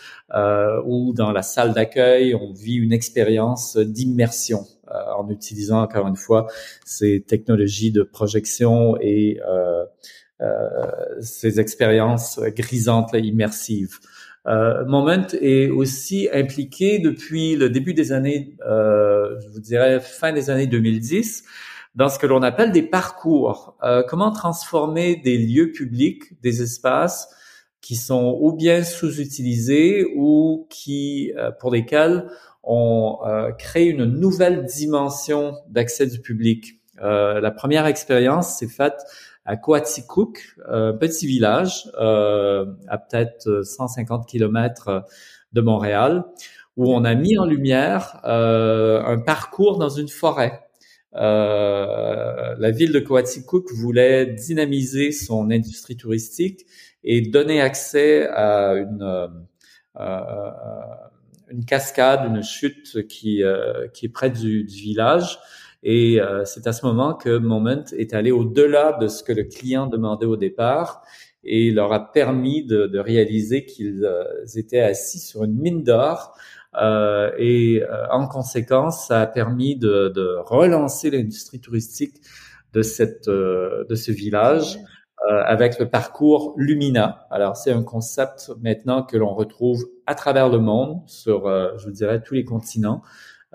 ou 0.86 1.14
dans 1.14 1.32
la 1.32 1.44
salle 1.44 1.74
d'accueil 1.74 2.36
on 2.36 2.52
vit 2.52 2.76
une 2.76 2.92
expérience 2.92 3.78
d'immersion 3.78 4.66
en 4.92 5.30
utilisant 5.30 5.82
encore 5.82 6.10
une 6.10 6.18
fois 6.18 6.48
ces 6.84 7.22
technologies 7.22 7.94
de 7.94 8.04
projection 8.04 8.98
et 9.00 9.40
ces 11.22 11.62
expériences 11.62 12.38
grisantes 12.54 13.14
immersives. 13.14 14.00
Euh, 14.48 14.86
Moment 14.86 15.28
est 15.42 15.70
aussi 15.70 16.30
impliqué 16.32 17.00
depuis 17.00 17.56
le 17.56 17.70
début 17.70 17.94
des 17.94 18.12
années, 18.12 18.56
euh, 18.66 19.40
je 19.42 19.48
vous 19.50 19.60
dirais 19.60 20.00
fin 20.00 20.34
des 20.34 20.50
années 20.50 20.68
2010, 20.68 21.44
dans 21.96 22.10
ce 22.10 22.20
que 22.20 22.28
l'on 22.28 22.44
appelle 22.44 22.72
des 22.72 22.84
parcours. 22.84 23.78
Euh, 23.84 24.04
comment 24.08 24.32
transformer 24.32 25.16
des 25.16 25.38
lieux 25.38 25.72
publics, 25.72 26.40
des 26.42 26.62
espaces 26.62 27.30
qui 27.82 27.96
sont 27.96 28.38
ou 28.42 28.52
bien 28.52 28.84
sous-utilisés 28.84 30.06
ou 30.16 30.68
qui, 30.70 31.32
euh, 31.38 31.52
pour 31.52 31.72
lesquels 31.72 32.28
on 32.64 33.20
euh, 33.26 33.52
crée 33.52 33.86
une 33.86 34.06
nouvelle 34.06 34.66
dimension 34.66 35.54
d'accès 35.70 36.08
du 36.08 36.20
public. 36.20 36.82
la 36.98 37.52
première 37.52 37.86
expérience 37.86 38.58
s'est 38.58 38.70
faite 38.70 39.04
à 39.46 39.58
Coaticook, 39.58 40.58
un 40.68 40.94
petit 40.94 41.28
village 41.28 41.90
euh, 42.00 42.66
à 42.88 42.98
peut-être 42.98 43.64
150 43.64 44.28
kilomètres 44.28 45.06
de 45.54 45.62
Montréal, 45.62 46.26
où 46.78 46.94
on 46.94 47.06
a 47.06 47.16
mis 47.16 47.38
en 47.38 47.46
lumière 47.46 48.20
euh, 48.26 49.02
un 49.04 49.20
parcours 49.20 49.78
dans 49.78 49.90
une 49.90 50.10
forêt. 50.10 50.62
Euh, 51.16 52.56
la 52.58 52.72
ville 52.72 52.92
de 52.92 53.00
Coaticook 53.00 53.72
voulait 53.72 54.26
dynamiser 54.26 55.12
son 55.12 55.50
industrie 55.50 55.96
touristique 55.96 56.66
et 57.04 57.22
donner 57.22 57.62
accès 57.62 58.28
à 58.28 58.74
une, 58.74 59.30
euh, 59.98 60.52
une 61.50 61.66
cascade, 61.66 62.26
une 62.28 62.44
chute 62.44 63.08
qui, 63.08 63.44
euh, 63.44 63.88
qui 63.94 64.08
est 64.08 64.10
près 64.10 64.30
du, 64.30 64.64
du 64.64 64.76
village. 64.76 65.40
Et 65.88 66.20
euh, 66.20 66.44
c'est 66.46 66.66
à 66.66 66.74
ce 66.74 66.84
moment 66.84 67.14
que 67.14 67.38
Moment 67.38 67.84
est 67.96 68.16
allé 68.16 68.32
au-delà 68.32 68.98
de 69.00 69.08
ce 69.08 69.24
que 69.24 69.32
le 69.32 69.44
client 69.44 69.86
demandait 69.86 70.26
au 70.26 70.36
départ 70.36 71.04
et 71.44 71.72
leur 71.72 71.94
a 71.94 72.12
permis 72.12 72.66
de, 72.66 72.88
de 72.88 73.00
réaliser 73.00 73.66
qu'ils 73.66 74.04
euh, 74.04 74.24
étaient 74.56 74.80
assis 74.80 75.20
sur 75.20 75.44
une 75.44 75.54
mine 75.54 75.84
d'or. 75.84 76.36
Euh, 76.82 77.30
et 77.38 77.84
euh, 77.84 78.08
en 78.10 78.28
conséquence, 78.28 79.08
ça 79.08 79.22
a 79.22 79.28
permis 79.28 79.78
de, 79.78 80.10
de 80.10 80.38
relancer 80.44 81.12
l'industrie 81.12 81.62
touristique 81.62 82.16
de 82.74 82.82
cette 82.82 83.30
de 83.30 83.96
ce 83.96 84.12
village 84.12 84.78
avec 85.30 85.80
le 85.80 85.90
parcours 85.90 86.54
Lumina. 86.58 87.26
Alors 87.32 87.56
c'est 87.56 87.72
un 87.72 87.84
concept 87.84 88.52
maintenant 88.62 89.02
que 89.02 89.16
l'on 89.16 89.34
retrouve 89.34 89.86
à 90.06 90.14
travers 90.14 90.50
le 90.50 90.60
monde 90.60 91.02
sur, 91.06 91.48
je 91.78 91.90
dirais, 91.90 92.22
tous 92.22 92.34
les 92.34 92.44
continents. 92.44 93.02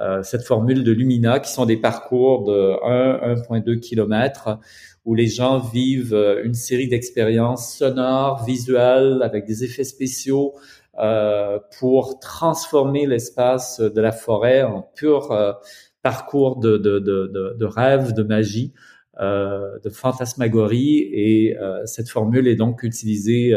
Euh, 0.00 0.22
cette 0.22 0.44
formule 0.44 0.82
de 0.82 0.92
Lumina, 0.92 1.40
qui 1.40 1.52
sont 1.52 1.66
des 1.66 1.76
parcours 1.76 2.44
de 2.44 2.72
1, 2.84 3.34
1.2 3.34 3.80
km 3.80 4.58
où 5.04 5.14
les 5.14 5.26
gens 5.26 5.58
vivent 5.58 6.14
euh, 6.14 6.42
une 6.44 6.54
série 6.54 6.88
d'expériences 6.88 7.76
sonores, 7.76 8.44
visuelles, 8.44 9.20
avec 9.22 9.46
des 9.46 9.64
effets 9.64 9.84
spéciaux 9.84 10.54
euh, 10.98 11.58
pour 11.78 12.18
transformer 12.20 13.06
l'espace 13.06 13.80
de 13.80 14.00
la 14.00 14.12
forêt 14.12 14.62
en 14.62 14.82
pur 14.94 15.32
euh, 15.32 15.52
parcours 16.02 16.58
de, 16.58 16.76
de, 16.76 16.98
de, 16.98 17.56
de, 17.58 17.64
rêve, 17.64 18.12
de 18.12 18.22
magie, 18.22 18.72
de 19.20 19.90
fantasmagorie. 19.90 21.10
Et 21.12 21.54
cette 21.84 22.08
formule 22.08 22.48
est 22.48 22.56
donc 22.56 22.82
utilisée 22.82 23.54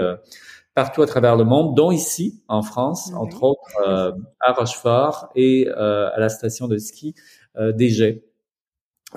partout 0.75 1.01
à 1.01 1.07
travers 1.07 1.35
le 1.35 1.43
monde, 1.43 1.75
dont 1.75 1.91
ici 1.91 2.41
en 2.47 2.61
France, 2.61 3.11
entre 3.15 3.43
autres 3.43 3.61
euh, 3.87 4.11
à 4.39 4.53
Rochefort 4.53 5.29
et 5.35 5.67
euh, 5.67 6.09
à 6.13 6.19
la 6.19 6.29
station 6.29 6.67
de 6.67 6.77
ski 6.77 7.13
euh, 7.57 7.71
d'Égé. 7.71 8.25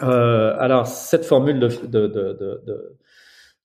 Euh, 0.03 0.55
alors 0.59 0.87
cette 0.87 1.25
formule 1.25 1.59
de, 1.59 1.69
de, 1.69 2.07
de, 2.07 2.33
de, 2.67 2.97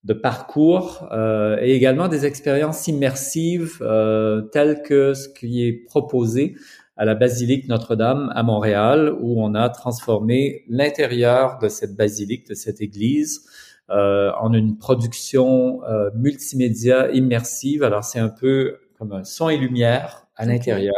de 0.03 0.13
parcours 0.13 1.09
euh, 1.11 1.57
et 1.59 1.75
également 1.75 2.07
des 2.07 2.25
expériences 2.25 2.87
immersives 2.87 3.79
euh, 3.81 4.41
telles 4.41 4.81
que 4.81 5.13
ce 5.13 5.27
qui 5.27 5.67
est 5.67 5.73
proposé 5.73 6.55
à 6.95 7.05
la 7.05 7.15
basilique 7.15 7.67
Notre-Dame 7.67 8.31
à 8.35 8.43
Montréal, 8.43 9.13
où 9.19 9.43
on 9.43 9.55
a 9.55 9.69
transformé 9.69 10.63
l'intérieur 10.69 11.57
de 11.59 11.67
cette 11.67 11.95
basilique, 11.95 12.47
de 12.47 12.53
cette 12.53 12.79
église, 12.79 13.41
euh, 13.91 14.31
en 14.39 14.53
une 14.53 14.77
production 14.77 15.83
euh, 15.83 16.09
multimédia 16.15 17.11
immersive. 17.11 17.83
Alors 17.83 18.03
c'est 18.03 18.19
un 18.19 18.29
peu 18.29 18.77
comme 18.97 19.11
un 19.11 19.23
son 19.23 19.49
et 19.49 19.57
lumière 19.57 20.27
à 20.35 20.45
l'intérieur, 20.45 20.93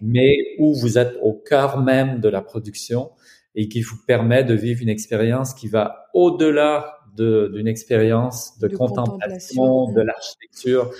mais 0.00 0.36
où 0.58 0.74
vous 0.74 0.98
êtes 0.98 1.16
au 1.22 1.32
cœur 1.32 1.82
même 1.82 2.20
de 2.20 2.28
la 2.28 2.42
production 2.42 3.10
et 3.54 3.68
qui 3.68 3.82
vous 3.82 3.96
permet 4.06 4.44
de 4.44 4.54
vivre 4.54 4.82
une 4.82 4.88
expérience 4.88 5.54
qui 5.54 5.68
va 5.68 6.08
au-delà 6.14 6.98
d'une 7.16 7.66
expérience 7.66 8.58
de, 8.58 8.68
contemplation, 8.68 9.92
de 9.92 10.00
l'architecture 10.00 10.90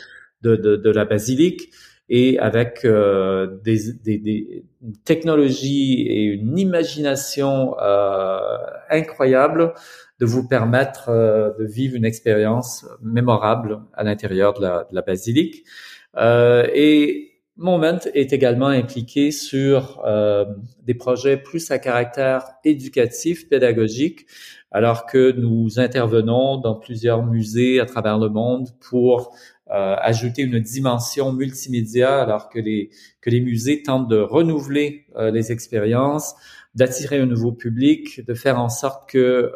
de, 0.43 0.57
de, 0.57 0.77
de, 0.77 0.91
la 0.91 1.05
basilique, 1.05 1.71
et 2.09 2.39
avec 2.39 2.85
des, 2.85 3.93
des, 4.03 4.19
des, 4.19 4.65
technologies 5.05 6.07
et 6.09 6.23
une 6.25 6.59
imagination 6.59 7.77
incroyable 8.91 9.75
de 10.21 10.27
vous 10.27 10.49
permettre 10.49 11.11
de 11.59 11.65
vivre 11.65 11.97
une 11.97 12.05
expérience 12.05 12.87
mémorable 13.03 13.81
à 13.95 14.05
l'intérieur 14.05 14.55
de 14.55 14.63
la, 14.63 14.87
de 14.91 14.95
la 14.95 15.03
basilique. 15.03 15.65
et 16.17 17.29
Moment 17.59 17.99
est 18.15 18.33
également 18.33 18.69
impliqué 18.69 19.33
sur 19.33 20.01
euh, 20.07 20.45
des 20.85 20.95
projets 20.95 21.37
plus 21.37 21.73
à 21.73 21.81
caractère 21.81 22.45
éducatif, 22.65 23.49
pédagogique, 23.49 24.27
alors 24.71 25.07
que 25.07 25.33
nous 25.33 25.81
intervenons 25.81 26.59
dans 26.59 26.77
plusieurs 26.77 27.25
musées 27.27 27.81
à 27.81 27.85
travers 27.85 28.17
le 28.17 28.29
monde 28.29 28.69
pour 28.89 29.35
euh, 29.71 29.97
ajouter 29.99 30.43
une 30.43 30.61
dimension 30.61 31.33
multimédia, 31.33 32.21
alors 32.21 32.49
que 32.49 32.59
les 32.59 32.91
que 33.21 33.31
les 33.31 33.41
musées 33.41 33.83
tentent 33.83 34.09
de 34.09 34.19
renouveler 34.19 35.07
euh, 35.17 35.31
les 35.31 35.53
expériences, 35.53 36.35
d'attirer 36.75 37.19
un 37.19 37.27
nouveau 37.27 37.53
public, 37.53 38.25
de 38.27 38.35
faire 38.35 38.61
en 38.61 38.69
sorte 38.69 39.09
que 39.11 39.53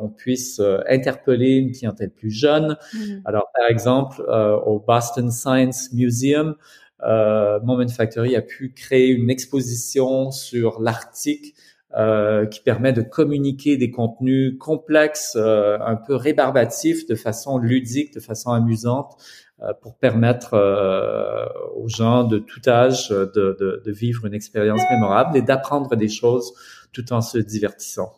on 0.00 0.08
puisse 0.08 0.60
interpeller 0.88 1.56
une 1.56 1.72
clientèle 1.72 2.10
plus 2.10 2.30
jeune. 2.30 2.76
Mm-hmm. 2.94 3.22
Alors, 3.24 3.50
par 3.54 3.70
exemple, 3.70 4.22
au 4.66 4.78
Boston 4.80 5.30
Science 5.30 5.92
Museum, 5.92 6.56
euh, 7.02 7.60
Moment 7.60 7.88
Factory 7.88 8.36
a 8.36 8.42
pu 8.42 8.72
créer 8.74 9.08
une 9.08 9.30
exposition 9.30 10.30
sur 10.30 10.80
l'Arctique 10.80 11.54
euh, 11.96 12.46
qui 12.46 12.60
permet 12.60 12.92
de 12.92 13.02
communiquer 13.02 13.76
des 13.76 13.90
contenus 13.90 14.56
complexes, 14.58 15.36
euh, 15.36 15.78
un 15.80 15.96
peu 15.96 16.14
rébarbatifs, 16.14 17.06
de 17.06 17.14
façon 17.14 17.58
ludique, 17.58 18.14
de 18.14 18.20
façon 18.20 18.52
amusante, 18.52 19.16
euh, 19.62 19.72
pour 19.82 19.98
permettre 19.98 20.54
euh, 20.54 21.46
aux 21.76 21.88
gens 21.88 22.24
de 22.24 22.38
tout 22.38 22.62
âge 22.68 23.10
de, 23.10 23.26
de, 23.34 23.82
de 23.84 23.92
vivre 23.92 24.24
une 24.24 24.34
expérience 24.34 24.82
mémorable 24.90 25.36
et 25.36 25.42
d'apprendre 25.42 25.96
des 25.96 26.08
choses 26.08 26.54
tout 26.92 27.12
en 27.12 27.20
se 27.20 27.38
divertissant. 27.38 28.12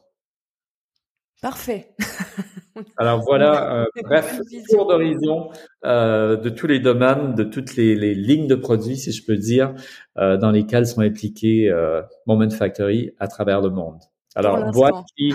Parfait. 1.42 1.88
Alors 2.96 3.22
voilà, 3.22 3.80
euh, 3.80 3.86
bref, 4.04 4.40
tour 4.70 4.86
d'horizon 4.86 5.50
euh, 5.84 6.36
de 6.36 6.48
tous 6.48 6.66
les 6.66 6.78
domaines, 6.78 7.34
de 7.34 7.44
toutes 7.44 7.76
les, 7.76 7.94
les, 7.94 8.14
lignes 8.14 8.46
de 8.46 8.54
produits, 8.54 8.96
si 8.96 9.10
je 9.12 9.24
peux 9.24 9.36
dire, 9.36 9.74
euh, 10.16 10.36
dans 10.36 10.50
lesquelles 10.50 10.86
sont 10.86 11.00
impliqués 11.00 11.68
euh, 11.68 12.02
Moment 12.26 12.50
Factory 12.50 13.12
à 13.18 13.26
travers 13.26 13.60
le 13.60 13.70
monde. 13.70 13.98
Alors, 14.34 14.70
boîte 14.70 14.94
qui, 15.16 15.34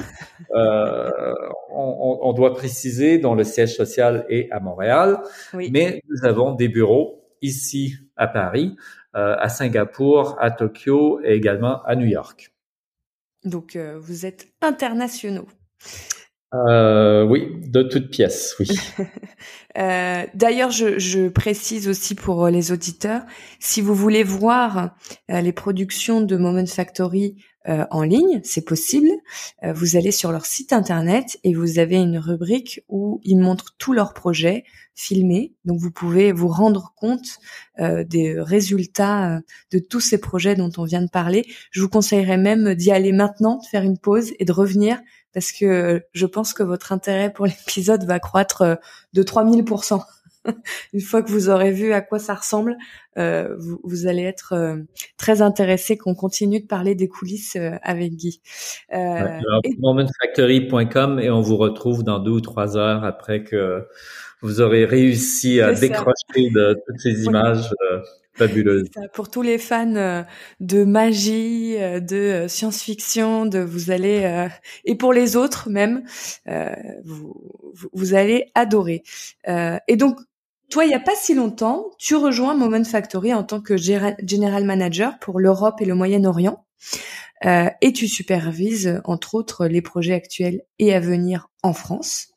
euh, 0.56 1.12
on, 1.70 2.20
on, 2.22 2.34
doit 2.34 2.56
préciser, 2.56 3.20
dont 3.20 3.36
le 3.36 3.44
siège 3.44 3.76
social 3.76 4.26
est 4.28 4.50
à 4.52 4.60
Montréal, 4.60 5.20
mais 5.54 6.02
nous 6.10 6.26
avons 6.26 6.56
des 6.56 6.68
bureaux 6.68 7.24
ici 7.44 7.94
à 8.16 8.28
Paris, 8.28 8.76
à 9.14 9.50
Singapour, 9.50 10.36
à 10.40 10.50
Tokyo 10.50 11.20
et 11.24 11.34
également 11.34 11.84
à 11.84 11.96
New 11.96 12.08
York. 12.08 12.52
Donc, 13.44 13.78
vous 13.78 14.26
êtes 14.26 14.48
internationaux. 14.62 15.48
Euh, 16.54 17.24
oui, 17.24 17.60
de 17.68 17.82
toutes 17.84 18.10
pièces, 18.10 18.56
oui. 18.60 18.68
euh, 19.78 20.24
D'ailleurs, 20.34 20.72
je, 20.72 20.98
je, 20.98 21.28
précise 21.28 21.90
aussi 21.90 22.16
pour 22.16 22.46
euh, 22.46 22.50
les 22.50 22.72
auditeurs, 22.72 23.24
si 23.60 23.82
vous 23.82 23.94
voulez 23.94 24.24
voir 24.24 24.96
euh, 25.30 25.42
les 25.42 25.52
productions 25.52 26.22
de 26.22 26.38
Moment 26.38 26.66
Factory 26.66 27.36
euh, 27.68 27.86
en 27.92 28.04
ligne, 28.04 28.42
c'est 28.44 28.66
possible. 28.66 29.10
Euh, 29.64 29.74
vous 29.74 29.96
allez 29.96 30.12
sur 30.12 30.32
leur 30.32 30.46
site 30.46 30.74
internet 30.74 31.40
et 31.44 31.54
vous 31.54 31.80
avez 31.80 31.98
une 31.98 32.18
rubrique 32.18 32.82
où 32.88 33.20
ils 33.24 33.38
montrent 33.38 33.76
tous 33.78 33.94
leurs 33.94 34.14
projets 34.14 34.64
filmés. 34.96 35.54
Donc 35.66 35.80
vous 35.80 35.92
pouvez 35.92 36.32
vous 36.32 36.48
rendre 36.48 36.94
compte 36.96 37.40
des 37.78 38.34
résultats 38.40 39.42
de 39.72 39.78
tous 39.78 40.00
ces 40.00 40.18
projets 40.18 40.56
dont 40.56 40.72
on 40.78 40.86
vient 40.86 41.04
de 41.04 41.10
parler. 41.10 41.46
Je 41.70 41.82
vous 41.82 41.90
conseillerais 41.90 42.38
même 42.38 42.74
d'y 42.74 42.90
aller 42.90 43.12
maintenant, 43.12 43.58
de 43.58 43.66
faire 43.68 43.84
une 43.84 44.00
pause 44.00 44.34
et 44.40 44.46
de 44.46 44.52
revenir 44.52 45.00
parce 45.38 45.52
que 45.52 46.04
je 46.14 46.26
pense 46.26 46.52
que 46.54 46.64
votre 46.64 46.92
intérêt 46.92 47.32
pour 47.32 47.46
l'épisode 47.46 48.04
va 48.06 48.20
croître 48.20 48.62
euh, 48.64 48.76
de 49.14 49.22
3000%. 49.22 50.02
Une 50.94 51.02
fois 51.02 51.22
que 51.22 51.32
vous 51.32 51.50
aurez 51.50 51.72
vu 51.72 51.94
à 51.94 52.02
quoi 52.02 52.20
ça 52.20 52.34
ressemble, 52.34 52.78
euh, 53.18 53.56
vous, 53.58 53.80
vous, 53.84 54.08
allez 54.08 54.24
être 54.24 54.54
euh, 54.54 54.78
très 55.18 55.42
intéressé 55.42 55.98
qu'on 55.98 56.16
continue 56.16 56.60
de 56.60 56.68
parler 56.68 56.96
des 56.96 57.08
coulisses 57.08 57.56
euh, 57.56 57.72
avec 57.84 58.14
Guy. 58.14 58.42
Euh, 58.94 59.40
Momentfactory.com 59.80 61.20
et 61.20 61.30
on 61.30 61.42
vous 61.42 61.58
retrouve 61.58 62.04
dans 62.04 62.20
deux 62.20 62.32
ou 62.32 62.42
trois 62.42 62.78
heures 62.78 63.04
après 63.04 63.44
que 63.44 63.86
vous 64.42 64.62
aurez 64.62 64.86
réussi 64.86 65.62
à 65.62 65.74
décrocher 65.74 66.50
de 66.52 66.78
toutes 66.86 67.00
ces 67.00 67.26
images. 67.26 67.70
Fabuleuse. 68.38 68.90
Pour 69.14 69.30
tous 69.30 69.42
les 69.42 69.58
fans 69.58 69.96
euh, 69.96 70.24
de 70.60 70.84
magie, 70.84 71.76
euh, 71.78 72.00
de 72.00 72.16
euh, 72.16 72.48
science-fiction, 72.48 73.48
de 73.48 73.60
vous 73.60 73.90
allez 73.90 74.48
et 74.86 74.96
pour 74.96 75.12
les 75.12 75.36
autres 75.36 75.70
même, 75.70 76.04
vous, 77.04 77.36
vous 77.94 78.14
allez 78.14 78.52
adorer. 78.56 79.04
et 79.46 79.96
donc 79.96 80.20
toi, 80.70 80.86
il 80.86 80.92
y 80.92 80.96
a 80.96 81.00
pas 81.00 81.16
si 81.16 81.34
longtemps, 81.34 81.92
tu 81.98 82.16
rejoins 82.16 82.56
Moment 82.56 82.84
Factory 82.84 83.34
en 83.34 83.44
tant 83.44 83.62
que 83.62 83.78
general 83.78 84.66
manager 84.66 85.18
pour 85.20 85.40
l'Europe 85.40 85.82
et 85.82 85.86
le 85.86 85.96
Moyen-Orient. 85.96 86.66
Euh, 87.46 87.70
et 87.82 87.94
tu 87.94 88.08
supervises 88.08 89.00
entre 89.04 89.36
autres 89.36 89.68
les 89.68 89.82
projets 89.82 90.14
actuels 90.14 90.64
et 90.80 90.94
à 90.94 91.00
venir 91.00 91.50
en 91.62 91.74
France. 91.74 92.30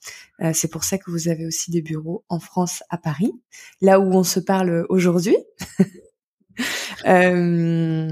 Euh, 0.43 0.53
c'est 0.55 0.69
pour 0.69 0.85
ça 0.85 0.99
que 0.99 1.11
vous 1.11 1.29
avez 1.29 1.47
aussi 1.47 1.71
des 1.71 1.83
bureaux 1.83 2.25
en 2.29 2.39
France, 2.39 2.83
à 2.91 2.99
Paris, 2.99 3.33
là 3.81 3.99
où 4.01 4.13
on 4.13 4.25
se 4.25 4.41
parle 4.41 4.87
aujourd'hui. 4.89 5.37
euh, 7.07 8.09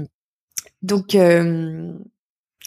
donc, 0.81 1.15
euh, 1.15 1.93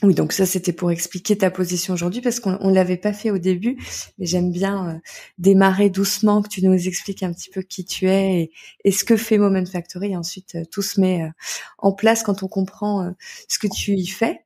oui, 0.02 0.14
donc 0.14 0.32
ça 0.32 0.46
c'était 0.46 0.72
pour 0.72 0.90
expliquer 0.90 1.38
ta 1.38 1.50
position 1.50 1.94
aujourd'hui 1.94 2.20
parce 2.20 2.40
qu'on 2.40 2.58
on 2.60 2.70
l'avait 2.70 2.96
pas 2.96 3.12
fait 3.12 3.30
au 3.30 3.38
début, 3.38 3.76
mais 4.18 4.26
j'aime 4.26 4.50
bien 4.50 4.88
euh, 4.88 4.98
démarrer 5.38 5.90
doucement, 5.90 6.42
que 6.42 6.48
tu 6.48 6.64
nous 6.64 6.88
expliques 6.88 7.22
un 7.22 7.32
petit 7.32 7.50
peu 7.50 7.62
qui 7.62 7.84
tu 7.84 8.08
es 8.08 8.50
et, 8.84 8.92
ce 8.92 9.04
que 9.04 9.16
fait 9.16 9.38
Moment 9.38 9.64
Factory. 9.64 10.12
Et 10.12 10.16
ensuite, 10.16 10.54
euh, 10.56 10.64
tout 10.70 10.82
se 10.82 11.00
met 11.00 11.30
en 11.78 11.92
place 11.92 12.22
quand 12.22 12.42
on 12.42 12.48
comprend 12.48 13.14
ce 13.48 13.58
que 13.58 13.68
tu 13.68 13.92
y 13.92 14.06
fais. 14.06 14.40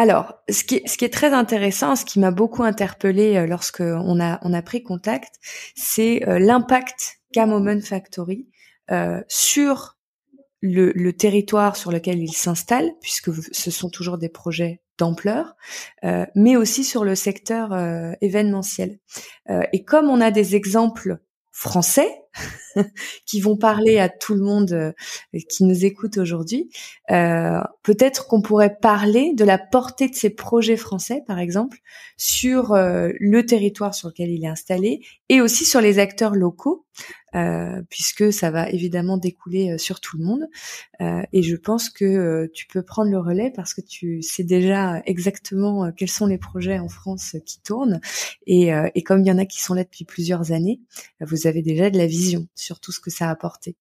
Alors, 0.00 0.40
ce 0.48 0.64
qui, 0.64 0.76
est, 0.76 1.12
très 1.12 1.34
intéressant, 1.34 1.94
ce 1.94 2.06
qui 2.06 2.20
m'a 2.20 2.30
beaucoup 2.30 2.62
interpellé 2.62 3.36
euh, 3.36 3.46
lorsque 3.46 3.80
on 3.82 4.18
a 4.18 4.38
on 4.40 4.54
a 4.54 4.62
pris 4.62 4.82
contact, 4.82 5.34
c'est 5.74 6.26
euh, 6.26 6.38
l'impact 6.38 7.20
qu'a 7.34 7.44
Moment 7.44 7.82
Factory 7.82 8.48
euh, 8.90 9.20
sur 9.28 9.98
le, 10.60 10.92
le, 10.94 11.12
territoire 11.12 11.76
sur 11.76 11.90
lequel 11.90 12.18
il 12.18 12.32
s'installe, 12.32 12.92
puisque 13.00 13.30
ce 13.52 13.70
sont 13.70 13.88
toujours 13.88 14.18
des 14.18 14.28
projets 14.28 14.82
d'ampleur, 14.98 15.54
euh, 16.04 16.26
mais 16.34 16.56
aussi 16.56 16.84
sur 16.84 17.04
le 17.04 17.14
secteur 17.14 17.72
euh, 17.72 18.12
événementiel. 18.20 18.98
et 19.72 19.84
comme 19.84 20.08
on 20.10 20.20
a 20.20 20.30
des 20.30 20.56
exemples 20.56 21.18
français 21.50 22.08
qui 23.26 23.40
vont 23.40 23.56
parler 23.56 23.98
à 23.98 24.08
tout 24.08 24.34
le 24.34 24.42
monde 24.42 24.72
euh, 24.72 24.92
qui 25.48 25.64
nous 25.64 25.84
écoute 25.84 26.18
aujourd'hui. 26.18 26.70
Euh, 27.10 27.60
peut-être 27.82 28.26
qu'on 28.26 28.42
pourrait 28.42 28.76
parler 28.80 29.32
de 29.34 29.44
la 29.44 29.58
portée 29.58 30.08
de 30.08 30.14
ces 30.14 30.30
projets 30.30 30.76
français, 30.76 31.22
par 31.26 31.38
exemple, 31.38 31.78
sur 32.16 32.72
euh, 32.72 33.10
le 33.18 33.44
territoire 33.44 33.94
sur 33.94 34.08
lequel 34.08 34.30
il 34.30 34.44
est 34.44 34.48
installé 34.48 35.00
et 35.28 35.40
aussi 35.40 35.64
sur 35.64 35.80
les 35.80 35.98
acteurs 35.98 36.34
locaux, 36.34 36.84
puisque 37.88 38.32
ça 38.32 38.50
va 38.50 38.68
évidemment 38.68 39.16
découler 39.16 39.78
sur 39.78 40.00
tout 40.00 40.18
le 40.18 40.24
monde. 40.24 40.48
et 41.32 41.42
je 41.42 41.54
pense 41.54 41.88
que 41.88 42.50
tu 42.52 42.66
peux 42.66 42.82
prendre 42.82 43.08
le 43.08 43.20
relais 43.20 43.52
parce 43.54 43.72
que 43.72 43.80
tu 43.80 44.20
sais 44.20 44.42
déjà 44.42 45.00
exactement 45.06 45.92
quels 45.92 46.10
sont 46.10 46.26
les 46.26 46.38
projets 46.38 46.80
en 46.80 46.88
France 46.88 47.36
qui 47.46 47.62
tournent. 47.62 48.00
Et, 48.48 48.70
et 48.96 49.02
comme 49.04 49.20
il 49.20 49.28
y 49.28 49.30
en 49.30 49.38
a 49.38 49.46
qui 49.46 49.62
sont 49.62 49.74
là 49.74 49.84
depuis 49.84 50.04
plusieurs 50.04 50.50
années, 50.50 50.80
vous 51.20 51.46
avez 51.46 51.62
déjà 51.62 51.88
de 51.88 51.98
la 51.98 52.06
vision 52.06 52.19
sur 52.54 52.80
tout 52.80 52.92
ce 52.92 53.00
que 53.00 53.10
ça 53.10 53.28
a 53.28 53.30
apporté. 53.30 53.76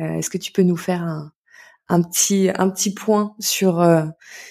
Euh, 0.00 0.14
est-ce 0.14 0.30
que 0.30 0.38
tu 0.38 0.52
peux 0.52 0.62
nous 0.62 0.76
faire 0.76 1.02
un, 1.02 2.02
petit 2.02 2.94
point 2.94 3.34
sur 3.38 3.80
euh, 3.80 4.04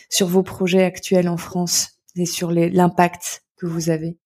sur 0.09 0.27
vos 0.27 0.43
projets 0.43 0.83
actuels 0.83 1.27
en 1.27 1.37
France 1.37 1.99
et 2.15 2.25
sur 2.25 2.51
l'impact 2.51 3.43
que 3.57 3.65
vous 3.65 3.89
avez? 3.89 4.17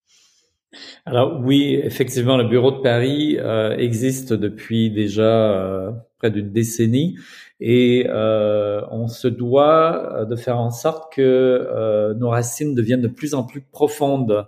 Alors 1.05 1.39
oui, 1.41 1.79
effectivement, 1.81 2.35
le 2.35 2.43
bureau 2.43 2.71
de 2.71 2.81
Paris 2.81 3.37
euh, 3.39 3.77
existe 3.77 4.33
depuis 4.33 4.91
déjà 4.91 5.93
près 6.17 6.31
d'une 6.31 6.51
décennie 6.51 7.17
et 7.61 8.05
on 8.09 9.07
se 9.07 9.29
doit 9.29 10.25
de 10.29 10.35
faire 10.35 10.57
en 10.59 10.71
sorte 10.71 11.13
que 11.13 12.13
nos 12.19 12.29
racines 12.29 12.75
deviennent 12.75 13.01
de 13.01 13.07
plus 13.07 13.33
en 13.33 13.43
plus 13.43 13.61
profondes 13.61 14.45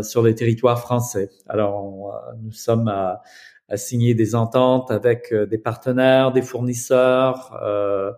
sur 0.00 0.22
les 0.22 0.34
territoires 0.34 0.80
français. 0.80 1.28
Alors 1.46 2.14
nous 2.42 2.52
sommes 2.52 2.88
à 2.88 3.20
à 3.68 3.76
signer 3.76 4.14
des 4.14 4.34
ententes 4.34 4.90
avec 4.90 5.32
euh, 5.32 5.46
des 5.46 5.58
partenaires, 5.58 6.32
des 6.32 6.42
fournisseurs, 6.42 7.58
euh, 7.62 8.12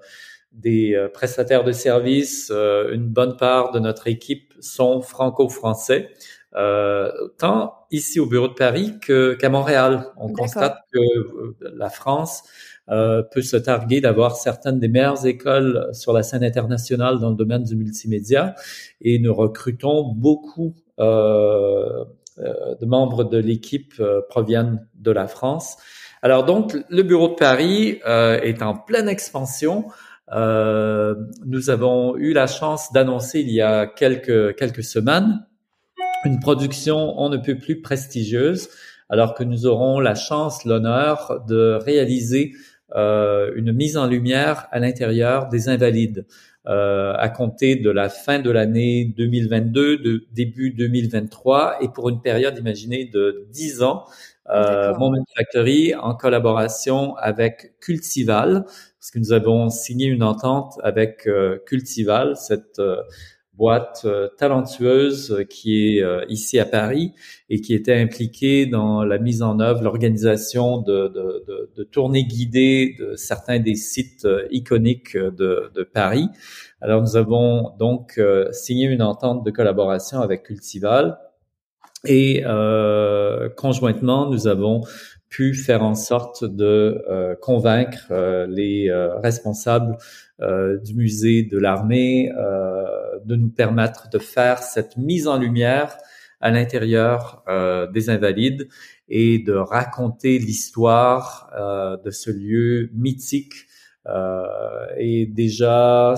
des 0.53 0.95
euh, 0.95 1.09
prestataires 1.09 1.65
de 1.65 1.73
services. 1.73 2.51
une 2.51 3.09
bonne 3.09 3.37
part 3.37 3.71
de 3.73 3.79
notre 3.79 4.07
équipe 4.09 4.53
sont 4.61 5.01
franco-français. 5.01 6.11
tant 7.39 7.75
ici 7.91 8.21
au 8.21 8.27
bureau 8.27 8.49
de 8.49 8.55
Paris 8.55 8.95
qu'à 9.01 9.49
Montréal. 9.49 10.07
On 10.17 10.33
constate 10.33 10.79
que 10.93 10.99
la 11.61 11.91
France 11.91 12.43
euh, 12.91 13.23
peut 13.23 13.43
se 13.43 13.59
targuer 13.59 14.01
d'avoir 14.01 14.37
certaines 14.37 14.79
des 14.79 14.89
meilleures 14.89 15.27
écoles 15.27 15.91
sur 15.93 16.15
la 16.15 16.23
scène 16.23 16.43
internationale 16.43 17.19
dans 17.19 17.29
le 17.29 17.37
domaine 17.37 17.63
du 17.63 17.77
multimédia 17.77 18.55
et 19.03 19.19
nous 19.19 19.35
recrutons 19.35 20.15
beaucoup 20.15 20.75
euh, 20.99 21.05
euh 21.05 22.05
de 22.81 22.87
membres 22.87 23.25
de 23.25 23.39
l'équipe 23.39 23.95
euh, 24.01 24.21
proviennent 24.29 24.87
de 24.95 25.11
la 25.11 25.27
France. 25.27 25.77
Alors 26.23 26.45
donc, 26.45 26.77
le 26.89 27.03
bureau 27.03 27.29
de 27.29 27.35
Paris 27.35 28.01
est 28.05 28.61
en 28.61 28.75
pleine 28.75 29.09
expansion. 29.09 29.85
nous 30.33 31.71
avons 31.71 32.17
eu 32.17 32.33
la 32.33 32.49
chance 32.49 32.93
d'annoncer 32.93 33.39
il 33.39 33.51
y 33.53 33.61
a 33.61 33.87
quelques, 33.87 34.57
quelques 34.57 34.83
semaines 34.83 35.47
une 36.25 36.41
production 36.41 37.15
on 37.19 37.29
ne 37.29 37.37
peut 37.37 37.57
plus 37.57 37.81
prestigieuse, 37.81 38.69
alors 39.09 39.35
que 39.35 39.45
nous 39.45 39.67
aurons 39.67 40.01
la 40.01 40.15
chance, 40.15 40.65
l'honneur 40.65 41.45
de 41.47 41.79
réaliser 41.83 42.53
euh, 42.95 43.53
une 43.55 43.73
mise 43.73 43.97
en 43.97 44.07
lumière 44.07 44.67
à 44.71 44.79
l'intérieur 44.79 45.49
des 45.49 45.69
invalides. 45.69 46.27
Euh, 46.69 47.15
à 47.17 47.31
compter 47.31 47.77
de 47.77 47.89
la 47.89 48.11
fin 48.11 48.41
de 48.41 48.51
l'année 48.51 49.07
2022, 49.17 49.97
de 49.97 50.27
début 50.33 50.71
2023, 50.71 51.83
et 51.83 51.89
pour 51.89 52.11
une 52.11 52.21
période, 52.21 52.59
imaginée 52.59 53.07
de 53.07 53.47
10 53.53 53.83
ans, 53.83 54.05
euh, 54.51 54.95
Moment 54.99 55.25
Factory 55.35 55.95
en 55.95 56.15
collaboration 56.15 57.17
avec 57.17 57.73
Cultival, 57.81 58.65
parce 58.99 59.11
que 59.11 59.19
nous 59.19 59.33
avons 59.33 59.71
signé 59.71 60.09
une 60.09 60.23
entente 60.23 60.79
avec 60.83 61.27
euh, 61.27 61.59
Cultival, 61.67 62.37
cette 62.37 62.79
euh, 62.79 63.03
boîte 63.59 64.03
euh, 64.05 64.29
talentueuse 64.39 65.33
euh, 65.33 65.45
qui 65.45 65.97
est 65.97 66.03
euh, 66.03 66.25
ici 66.29 66.61
à 66.61 66.65
Paris 66.65 67.13
et 67.51 67.61
qui 67.61 67.75
était 67.75 67.95
impliquée 67.95 68.67
dans 68.67 69.05
la 69.05 69.19
mise 69.19 69.43
en 69.43 69.59
œuvre, 69.59 69.83
l'organisation 69.83 70.81
de, 70.81 71.09
de, 71.09 71.45
de, 71.47 71.71
de, 71.77 71.83
tournées 71.83 72.25
guidées 72.25 72.95
de 72.99 73.17
certains 73.17 73.59
des 73.59 73.75
sites 73.75 74.27
iconiques 74.51 75.17
de, 75.17 75.71
de 75.75 75.83
Paris. 75.83 76.29
Alors 76.81 77.03
nous 77.03 77.17
avons 77.17 77.73
donc 77.79 78.21
signé 78.53 78.87
une 78.87 79.03
entente 79.03 79.45
de 79.45 79.51
collaboration 79.51 80.21
avec 80.21 80.45
Cultival 80.45 81.19
et 82.05 82.43
euh, 82.47 83.49
conjointement 83.49 84.31
nous 84.31 84.47
avons 84.47 84.83
pu 85.29 85.55
faire 85.55 85.83
en 85.83 85.95
sorte 85.95 86.45
de 86.45 87.05
euh, 87.09 87.35
convaincre 87.37 88.07
euh, 88.11 88.47
les 88.47 88.89
euh, 88.89 89.19
responsables 89.19 89.97
du 90.85 90.95
musée 90.95 91.43
de 91.43 91.59
l'armée 91.59 92.31
de 93.25 93.35
nous 93.35 93.49
permettre 93.49 94.09
de 94.09 94.21
faire 94.21 94.63
cette 94.63 94.97
mise 94.97 95.27
en 95.27 95.37
lumière 95.37 95.99
à 96.41 96.53
l'intérieur 96.53 97.43
des 97.93 98.09
invalides 98.09 98.69
et 99.09 99.41
de 99.41 99.55
raconter 99.55 100.39
l'histoire 100.39 101.51
de 102.05 102.11
ce 102.13 102.31
lieu 102.31 102.89
mythique 102.95 103.67
et 104.97 105.27
déjà 105.27 106.15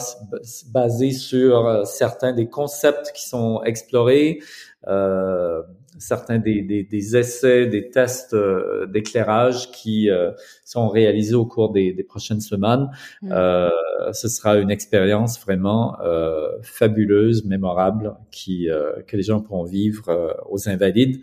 basé 0.70 1.12
sur 1.12 1.86
certains 1.86 2.34
des 2.34 2.50
concepts 2.50 3.12
qui 3.14 3.26
sont 3.26 3.62
explorés, 3.64 4.40
euh, 4.86 5.62
certains 5.98 6.38
des, 6.38 6.62
des, 6.62 6.82
des, 6.82 7.16
essais, 7.16 7.66
des 7.66 7.90
tests 7.90 8.34
euh, 8.34 8.86
d'éclairage 8.86 9.70
qui 9.72 10.10
euh, 10.10 10.30
sont 10.64 10.88
réalisés 10.88 11.34
au 11.34 11.44
cours 11.46 11.72
des, 11.72 11.92
des 11.92 12.04
prochaines 12.04 12.40
semaines. 12.40 12.90
Mm. 13.22 13.32
Euh, 13.32 13.70
ce 14.12 14.28
sera 14.28 14.56
une 14.56 14.70
expérience 14.70 15.38
vraiment 15.40 15.98
fabuleuse, 16.62 17.44
mémorable, 17.44 18.14
qui 18.30 18.66
que 19.06 19.16
les 19.16 19.22
gens 19.22 19.40
pourront 19.40 19.64
vivre 19.64 20.38
aux 20.48 20.70
Invalides. 20.70 21.20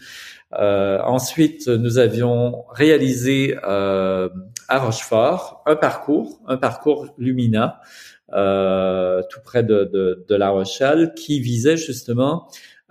ensuite, 0.52 1.68
nous 1.68 1.98
avions 1.98 2.66
réalisé 2.70 3.56
à 3.64 4.30
Rochefort 4.70 5.64
un 5.66 5.76
parcours, 5.76 6.40
un 6.46 6.58
parcours 6.58 7.08
Lumina, 7.18 7.82
tout 8.30 9.40
près 9.44 9.64
de, 9.64 9.90
de, 9.92 10.26
de 10.28 10.36
La 10.36 10.50
Rochelle, 10.50 11.16
qui 11.16 11.40
visait 11.40 11.78
justement 11.78 12.48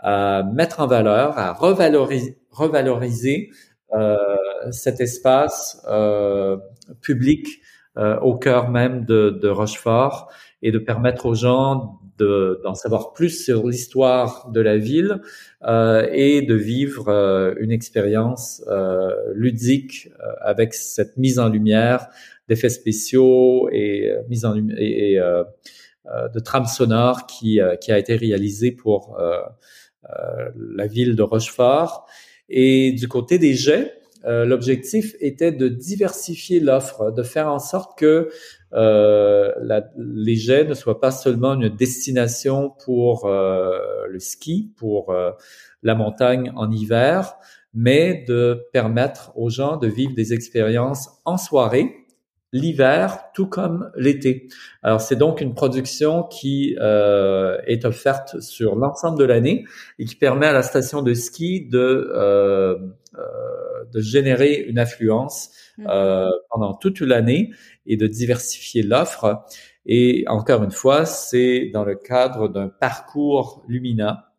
à 0.07 0.45
mettre 0.55 0.79
en 0.79 0.87
valeur, 0.87 1.37
à 1.37 1.53
revaloriser, 1.53 2.39
revaloriser 2.51 3.51
euh, 3.93 4.17
cet 4.71 5.01
espace 5.01 5.85
euh, 5.89 6.57
public 7.03 7.49
euh, 7.99 8.17
au 8.21 8.37
cœur 8.39 8.71
même 8.71 9.05
de, 9.05 9.31
de, 9.31 9.49
Rochefort 9.49 10.31
et 10.63 10.71
de 10.71 10.79
permettre 10.79 11.27
aux 11.27 11.35
gens 11.35 11.99
d'en 12.19 12.75
savoir 12.75 13.13
plus 13.13 13.45
sur 13.45 13.67
l'histoire 13.67 14.49
de 14.51 14.61
la 14.61 14.79
ville 14.79 15.21
euh, 15.65 16.07
et 16.13 16.43
de 16.43 16.55
vivre 16.55 17.09
euh, 17.09 17.55
une 17.59 17.73
expérience 17.73 18.63
euh, 18.69 19.11
ludique 19.35 20.09
avec 20.41 20.73
cette 20.73 21.17
mise 21.17 21.39
en 21.41 21.49
lumière 21.49 22.07
d'effets 22.49 22.69
spéciaux 22.69 23.69
et 23.73 24.15
mise 24.29 24.45
en 24.45 24.55
lumière 24.55 24.79
et, 24.79 25.15
et 25.15 25.21
de 26.33 26.39
trame 26.39 26.67
sonore 26.67 27.27
qui, 27.27 27.59
qui 27.81 27.91
a 27.91 27.99
été 27.99 28.15
réalisée 28.15 28.71
pour 28.71 29.19
la 30.57 30.87
ville 30.87 31.17
de 31.17 31.23
Rochefort. 31.23 32.07
Et 32.49 32.93
du 32.93 33.09
côté 33.09 33.39
des 33.39 33.55
jets, 33.55 33.93
euh, 34.27 34.45
l'objectif 34.45 35.15
était 35.21 35.53
de 35.53 35.69
diversifier 35.69 36.59
l'offre, 36.59 37.13
de 37.13 37.23
faire 37.23 37.49
en 37.49 37.61
sorte 37.61 37.97
que 37.97 38.29
euh, 38.73 39.53
la, 39.61 39.89
les 39.97 40.35
jets 40.35 40.65
ne 40.65 40.75
soient 40.75 41.01
pas 41.01 41.13
seulement 41.13 41.55
une 41.55 41.69
destination 41.69 42.73
pour 42.85 43.27
euh, 43.27 43.79
le 44.09 44.19
ski, 44.19 44.73
pour 44.77 45.11
euh, 45.11 45.31
la 45.83 45.95
montagne 45.95 46.53
en 46.57 46.71
hiver, 46.71 47.37
mais 47.73 48.25
de 48.27 48.67
permettre 48.73 49.33
aux 49.37 49.51
gens 49.51 49.77
de 49.77 49.87
vivre 49.87 50.15
des 50.15 50.33
expériences 50.33 51.11
en 51.25 51.37
soirée 51.37 52.06
l'hiver 52.53 53.25
tout 53.35 53.47
comme 53.47 53.91
l'été. 53.97 54.49
Alors 54.83 55.01
c'est 55.01 55.17
donc 55.17 55.41
une 55.41 55.55
production 55.55 56.23
qui 56.23 56.77
euh, 56.81 57.59
est 57.67 57.85
offerte 57.85 58.41
sur 58.41 58.77
l'ensemble 58.77 59.19
de 59.19 59.25
l'année 59.25 59.65
et 59.99 60.05
qui 60.05 60.17
permet 60.17 60.47
à 60.47 60.53
la 60.53 60.63
station 60.63 61.03
de 61.03 61.13
ski 61.15 61.69
de 61.69 61.79
euh, 62.15 62.77
euh, 63.19 63.85
de 63.93 64.01
générer 64.01 64.65
une 64.69 64.79
affluence 64.79 65.51
mmh. 65.79 65.87
euh, 65.89 66.31
pendant 66.51 66.75
toute 66.75 67.01
l'année 67.01 67.51
et 67.87 67.97
de 67.97 68.07
diversifier 68.07 68.83
l'offre. 68.83 69.45
Et 69.87 70.25
encore 70.29 70.65
une 70.65 70.73
fois, 70.73 71.07
c'est 71.07 71.71
dans 71.73 71.85
le 71.85 71.95
cadre 71.95 72.49
d'un 72.49 72.69
parcours 72.69 73.65
Lumina 73.69 74.33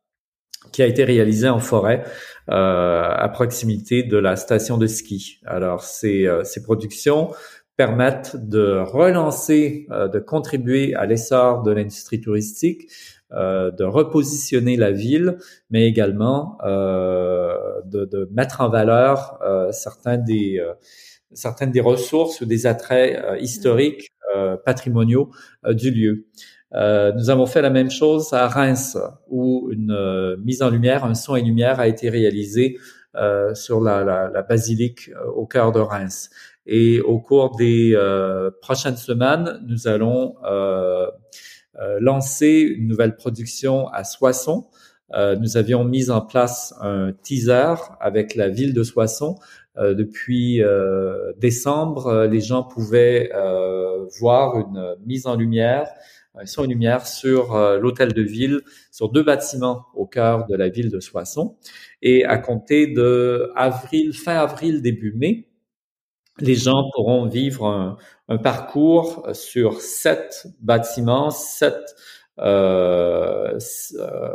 qui 0.72 0.82
a 0.82 0.86
été 0.86 1.04
réalisé 1.04 1.48
en 1.48 1.60
forêt 1.60 2.04
euh, 2.50 3.10
à 3.10 3.30
proximité 3.30 4.04
de 4.04 4.18
la 4.18 4.36
station 4.36 4.78
de 4.78 4.88
ski. 4.88 5.40
Alors 5.46 5.84
ces, 5.84 6.28
euh, 6.28 6.44
ces 6.44 6.64
productions 6.64 7.34
permettent 7.78 8.36
de 8.36 8.80
relancer, 8.80 9.88
euh, 9.92 10.08
de 10.08 10.20
contribuer 10.20 10.96
à 10.96 11.06
l'essor 11.06 11.62
de 11.62 11.72
l'industrie 11.72 12.20
touristique, 12.20 12.90
euh, 13.32 13.72
de 13.72 13.84
repositionner 13.84 14.78
la 14.78 14.92
ville, 14.92 15.38
mais 15.70 15.86
également 15.88 16.58
euh, 16.66 17.56
de, 17.86 18.28
mettre 18.32 18.62
en 18.62 18.70
valeur 18.70 19.40
certains 19.72 20.18
des 20.18 20.62
certaines 21.34 21.72
des 21.72 21.82
ressources 21.82 22.42
ou 22.42 22.46
des 22.46 22.66
attraits 22.66 23.22
historiques, 23.40 24.12
patrimoniaux 24.66 25.30
du 25.70 25.92
lieu. 25.92 26.26
nous 26.72 27.30
avons 27.30 27.46
fait 27.46 27.62
la 27.62 27.70
même 27.70 27.92
chose 27.92 28.34
à 28.34 28.48
Reims, 28.48 28.98
où 29.30 29.70
une 29.72 30.36
mise 30.44 30.62
en 30.62 30.70
lumière, 30.70 31.04
un 31.06 31.16
son 31.16 31.36
et 31.36 31.42
lumière 31.42 31.80
a 31.80 31.88
été 31.88 32.10
réalisé 32.10 32.78
sur 33.54 33.82
la, 33.82 34.04
la, 34.04 34.30
la 34.30 34.42
basilique 34.42 35.12
au 35.36 35.46
cœur 35.46 35.72
de 35.72 35.80
Reims. 35.80 36.30
Et 36.68 37.00
au 37.00 37.20
cours 37.20 37.56
des 37.56 37.94
euh, 37.96 38.52
prochaines 38.62 38.98
semaines, 38.98 39.60
nous 39.66 39.88
allons 39.88 40.36
euh, 40.44 41.08
euh, 41.80 41.98
lancer 42.02 42.60
une 42.60 42.88
nouvelle 42.88 43.16
production 43.16 43.88
à 43.88 44.04
Soissons. 44.04 44.68
nous 45.14 45.56
avions 45.56 45.86
mis 45.86 46.10
en 46.10 46.20
place 46.20 46.76
un 46.82 47.14
teaser 47.24 47.76
avec 48.02 48.36
la 48.36 48.50
ville 48.50 48.74
de 48.74 48.84
Soissons. 48.84 49.36
depuis 49.78 50.62
décembre, 51.38 52.28
les 52.30 52.42
gens 52.42 52.64
pouvaient 52.64 53.32
voir 54.20 54.60
une 54.60 54.96
mise 55.06 55.26
en 55.26 55.36
lumière 55.38 55.88
un 56.40 56.46
son 56.46 56.66
et 56.66 56.68
lumière 56.68 57.08
sur 57.08 57.58
l'hôtel 57.82 58.14
de 58.14 58.22
ville, 58.22 58.62
sur 58.92 59.10
deux 59.10 59.24
bâtiments 59.24 59.86
au 59.96 60.06
cœur 60.06 60.46
de 60.46 60.56
la 60.56 60.70
ville 60.70 60.92
de 60.92 61.00
Soissons. 61.00 61.56
Et 62.02 62.26
à 62.26 62.38
compter 62.38 62.88
de 62.88 63.50
avril, 63.56 64.14
fin 64.14 64.36
avril, 64.36 64.82
début 64.84 65.14
mai, 65.14 65.48
les 66.40 66.56
gens 66.56 66.90
pourront 66.94 67.26
vivre 67.26 67.98
un, 68.28 68.38
parcours 68.38 69.28
sur 69.34 69.82
sept 69.82 70.48
bâtiments, 70.60 71.30
sept 71.30 71.96
euh, 72.40 73.58
euh, 73.96 74.30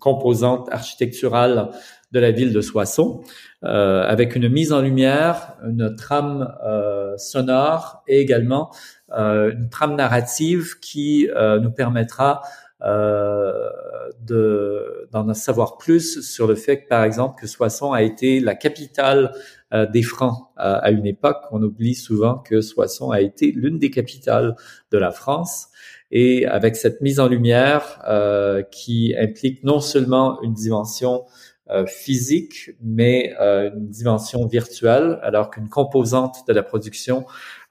composantes 0.00 0.68
architecturales 0.70 1.70
de 2.12 2.20
la 2.20 2.30
ville 2.30 2.52
de 2.52 2.60
Soissons, 2.60 3.22
euh, 3.64 4.02
avec 4.02 4.36
une 4.36 4.48
mise 4.48 4.72
en 4.72 4.82
lumière, 4.82 5.56
une 5.64 5.96
trame 5.96 6.54
euh, 6.64 7.16
sonore 7.16 8.02
et 8.06 8.20
également 8.20 8.70
euh, 9.16 9.52
une 9.52 9.68
trame 9.68 9.96
narrative 9.96 10.78
qui 10.80 11.28
nous 11.62 11.70
permettra 11.70 12.42
euh, 12.42 12.63
de 12.80 14.94
d'en 15.14 15.32
savoir 15.32 15.78
plus 15.78 16.20
sur 16.22 16.46
le 16.46 16.56
fait 16.56 16.82
que, 16.82 16.88
par 16.88 17.04
exemple, 17.04 17.40
que 17.40 17.46
Soissons 17.46 17.92
a 17.92 18.02
été 18.02 18.40
la 18.40 18.54
capitale 18.54 19.32
euh, 19.72 19.86
des 19.86 20.02
Francs 20.02 20.48
à 20.56 20.90
une 20.90 21.06
époque. 21.06 21.38
On 21.52 21.62
oublie 21.62 21.94
souvent 21.94 22.38
que 22.38 22.60
Soissons 22.60 23.10
a 23.10 23.20
été 23.20 23.52
l'une 23.52 23.78
des 23.78 23.90
capitales 23.90 24.56
de 24.90 24.98
la 24.98 25.10
France. 25.10 25.68
Et 26.10 26.46
avec 26.46 26.76
cette 26.76 27.00
mise 27.00 27.20
en 27.20 27.28
lumière 27.28 28.00
euh, 28.08 28.62
qui 28.62 29.14
implique 29.18 29.64
non 29.64 29.80
seulement 29.80 30.40
une 30.42 30.52
dimension 30.52 31.24
euh, 31.70 31.86
physique, 31.86 32.72
mais 32.82 33.34
euh, 33.40 33.70
une 33.74 33.88
dimension 33.88 34.46
virtuelle, 34.46 35.18
alors 35.22 35.48
qu'une 35.48 35.70
composante 35.70 36.46
de 36.46 36.52
la 36.52 36.62
production 36.62 37.24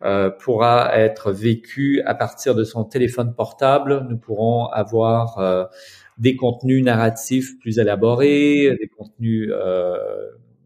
euh, 0.04 0.30
pourra 0.30 0.98
être 0.98 1.32
vécue 1.32 2.02
à 2.06 2.16
partir 2.16 2.56
de 2.56 2.64
son 2.64 2.84
téléphone 2.84 3.34
portable. 3.34 4.06
Nous 4.10 4.18
pourrons 4.18 4.68
avoir 4.68 5.70
des 6.18 6.36
contenus 6.36 6.84
narratifs 6.84 7.60
plus 7.60 7.80
élaborés, 7.80 8.76
des 8.80 8.88
contenus 8.88 9.52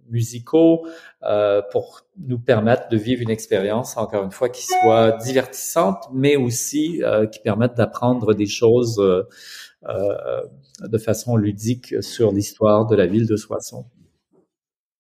musicaux 0.10 0.88
euh, 1.24 1.62
pour 1.72 2.02
nous 2.18 2.40
permettre 2.40 2.90
de 2.90 2.98
vivre 2.98 3.22
une 3.22 3.30
expérience, 3.30 3.98
encore 3.98 4.24
une 4.24 4.32
fois, 4.32 4.50
qui 4.50 4.66
soit 4.66 5.12
divertissante, 5.24 6.04
mais 6.14 6.36
aussi 6.36 7.04
euh, 7.04 7.26
qui 7.28 7.40
permette 7.40 7.76
d'apprendre 7.76 8.34
des 8.34 8.46
choses 8.46 9.00
euh, 9.00 10.42
de 10.82 10.98
façon 10.98 11.36
ludique 11.36 12.02
sur 12.02 12.32
l'histoire 12.32 12.86
de 12.86 12.96
la 12.96 13.06
ville 13.06 13.28
de 13.28 13.36
Soissons. 13.36 13.86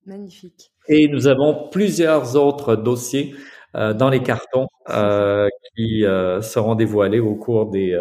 Magnifique. 0.05 0.71
Et 0.87 1.07
nous 1.09 1.27
avons 1.27 1.67
plusieurs 1.69 2.35
autres 2.37 2.75
dossiers 2.75 3.35
euh, 3.35 3.56
dans 3.93 4.09
les 4.09 4.21
cartons 4.21 4.67
euh, 4.89 5.47
qui 5.75 6.05
euh, 6.05 6.41
seront 6.41 6.75
dévoilés 6.75 7.19
au 7.19 7.35
cours 7.35 7.69
des, 7.69 7.95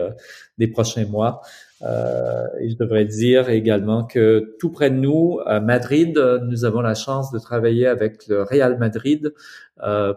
des 0.58 0.68
prochains 0.68 1.06
mois. 1.06 1.40
et 1.82 2.68
je 2.68 2.76
devrais 2.76 3.04
dire 3.04 3.50
également 3.50 4.04
que 4.04 4.56
tout 4.58 4.70
près 4.70 4.90
de 4.90 4.96
nous, 4.96 5.40
à 5.44 5.60
Madrid, 5.60 6.18
nous 6.48 6.64
avons 6.64 6.80
la 6.80 6.94
chance 6.94 7.30
de 7.30 7.38
travailler 7.38 7.86
avec 7.86 8.26
le 8.28 8.42
Real 8.42 8.78
Madrid 8.78 9.34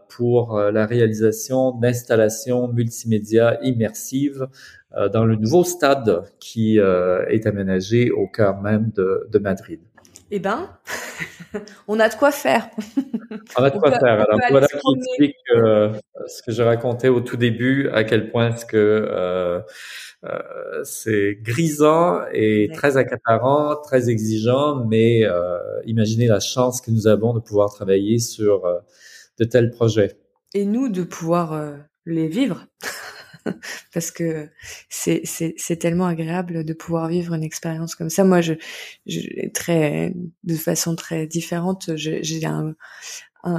pour 0.07 0.57
la 0.57 0.85
réalisation 0.85 1.71
d'installations 1.71 2.69
multimédia 2.69 3.59
immersives 3.61 4.47
euh, 4.97 5.07
dans 5.07 5.23
le 5.23 5.35
nouveau 5.35 5.63
stade 5.63 6.23
qui 6.39 6.79
euh, 6.79 7.23
est 7.27 7.45
aménagé 7.45 8.09
au 8.09 8.27
cœur 8.27 8.59
même 8.59 8.89
de, 8.95 9.27
de 9.31 9.37
Madrid. 9.37 9.79
Eh 10.31 10.39
ben, 10.39 10.69
on 11.87 11.99
a 11.99 12.07
de 12.07 12.15
quoi 12.15 12.31
faire. 12.31 12.69
on 13.57 13.63
a 13.63 13.69
de 13.69 13.79
quoi 13.79 13.91
faire. 13.91 14.21
Alors 14.21 14.39
voilà 14.51 14.67
qui 14.67 14.95
explique 14.95 15.35
euh, 15.55 15.93
ce 16.27 16.43
que 16.43 16.51
j'ai 16.51 16.63
raconté 16.63 17.09
au 17.09 17.21
tout 17.21 17.37
début, 17.37 17.89
à 17.89 18.03
quel 18.03 18.29
point 18.29 18.55
ce 18.55 18.65
que 18.65 18.77
euh, 18.77 19.59
euh, 20.25 20.83
c'est 20.83 21.39
grisant 21.41 22.21
et 22.31 22.69
très 22.73 22.97
accaparant, 22.97 23.75
très 23.81 24.09
exigeant, 24.09 24.85
mais 24.85 25.23
imaginez 25.85 26.27
la 26.27 26.39
chance 26.39 26.81
que 26.81 26.91
nous 26.91 27.07
avons 27.07 27.33
de 27.33 27.39
pouvoir 27.39 27.73
travailler 27.73 28.19
sur 28.19 28.63
de 29.39 29.43
tels 29.45 29.71
projets. 29.71 30.17
Et 30.53 30.65
nous 30.65 30.89
de 30.89 31.03
pouvoir 31.03 31.59
les 32.05 32.27
vivre. 32.27 32.65
parce 33.93 34.11
que 34.11 34.49
c'est 34.89 35.21
c'est 35.25 35.75
tellement 35.77 36.07
agréable 36.07 36.63
de 36.63 36.73
pouvoir 36.73 37.07
vivre 37.07 37.33
une 37.33 37.43
expérience 37.43 37.95
comme 37.95 38.09
ça. 38.09 38.23
Moi, 38.23 38.41
je, 38.41 38.53
je 39.05 39.49
très 39.53 40.13
de 40.43 40.55
façon 40.55 40.95
très 40.95 41.27
différente. 41.27 41.91
J'ai 41.95 42.45
un, 42.45 42.75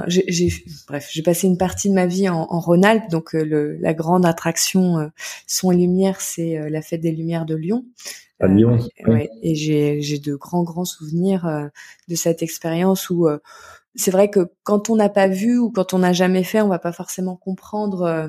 j'ai 0.07 0.53
bref, 0.87 1.09
j'ai 1.11 1.23
passé 1.23 1.47
une 1.47 1.57
partie 1.57 1.89
de 1.89 1.95
ma 1.95 2.05
vie 2.05 2.29
en, 2.29 2.47
en 2.49 2.59
Rhône-Alpes, 2.59 3.09
donc 3.09 3.35
euh, 3.35 3.43
le, 3.43 3.77
la 3.77 3.93
grande 3.93 4.25
attraction 4.25 4.99
euh, 4.99 5.07
son 5.47 5.71
et 5.71 5.75
lumière, 5.75 6.21
c'est 6.21 6.57
euh, 6.57 6.69
la 6.69 6.81
fête 6.81 7.01
des 7.01 7.11
Lumières 7.11 7.45
de 7.45 7.55
Lyon. 7.55 7.85
À 8.39 8.47
Lyon. 8.47 8.79
Ouais, 9.05 9.29
et 9.43 9.53
j'ai 9.53 10.01
j'ai 10.01 10.17
de 10.17 10.35
grands 10.35 10.63
grands 10.63 10.85
souvenirs 10.85 11.69
de 12.07 12.15
cette 12.15 12.41
expérience 12.41 13.11
où 13.11 13.27
c'est 13.95 14.11
vrai 14.11 14.29
que 14.29 14.51
quand 14.63 14.89
on 14.89 14.95
n'a 14.95 15.09
pas 15.09 15.27
vu 15.27 15.57
ou 15.57 15.71
quand 15.71 15.93
on 15.93 15.99
n'a 15.99 16.13
jamais 16.13 16.43
fait, 16.43 16.61
on 16.61 16.67
va 16.67 16.79
pas 16.79 16.91
forcément 16.91 17.35
comprendre 17.35 18.01
euh, 18.03 18.27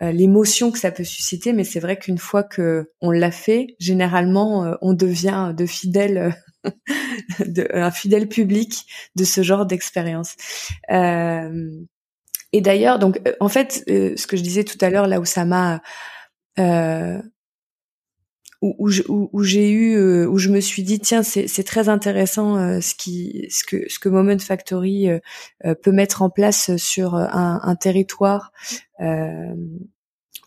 l'émotion 0.00 0.70
que 0.70 0.78
ça 0.78 0.90
peut 0.90 1.04
susciter, 1.04 1.52
mais 1.52 1.64
c'est 1.64 1.80
vrai 1.80 1.98
qu'une 1.98 2.18
fois 2.18 2.42
que 2.42 2.90
on 3.00 3.10
l'a 3.10 3.30
fait, 3.30 3.68
généralement, 3.78 4.64
euh, 4.64 4.74
on 4.80 4.92
devient 4.92 5.52
de 5.56 5.66
fidèles, 5.66 6.34
de, 7.46 7.66
un 7.72 7.90
fidèle 7.90 8.28
public 8.28 8.86
de 9.14 9.24
ce 9.24 9.42
genre 9.42 9.66
d'expérience. 9.66 10.34
Euh, 10.90 11.70
et 12.52 12.60
d'ailleurs, 12.60 12.98
donc, 12.98 13.20
en 13.40 13.48
fait, 13.48 13.82
ce 13.86 14.26
que 14.26 14.36
je 14.36 14.42
disais 14.42 14.64
tout 14.64 14.78
à 14.80 14.90
l'heure, 14.90 15.08
là 15.08 15.20
où 15.20 15.24
ça 15.24 15.44
m'a 15.44 15.80
où, 18.64 18.88
où, 19.32 19.42
j'ai 19.42 19.70
eu 19.70 20.26
où 20.26 20.38
je 20.38 20.48
me 20.48 20.60
suis 20.60 20.82
dit 20.82 20.98
tiens 20.98 21.22
c'est 21.22 21.64
très 21.64 21.88
intéressant 21.88 22.80
ce 22.80 22.94
qui 22.94 23.46
ce 23.50 23.64
que 23.64 23.88
ce 23.88 23.98
que 23.98 24.08
Moment 24.08 24.38
Factory 24.38 25.08
peut 25.82 25.92
mettre 25.92 26.22
en 26.22 26.30
place 26.30 26.76
sur 26.76 27.14
un, 27.14 27.60
un 27.62 27.76
territoire 27.76 28.52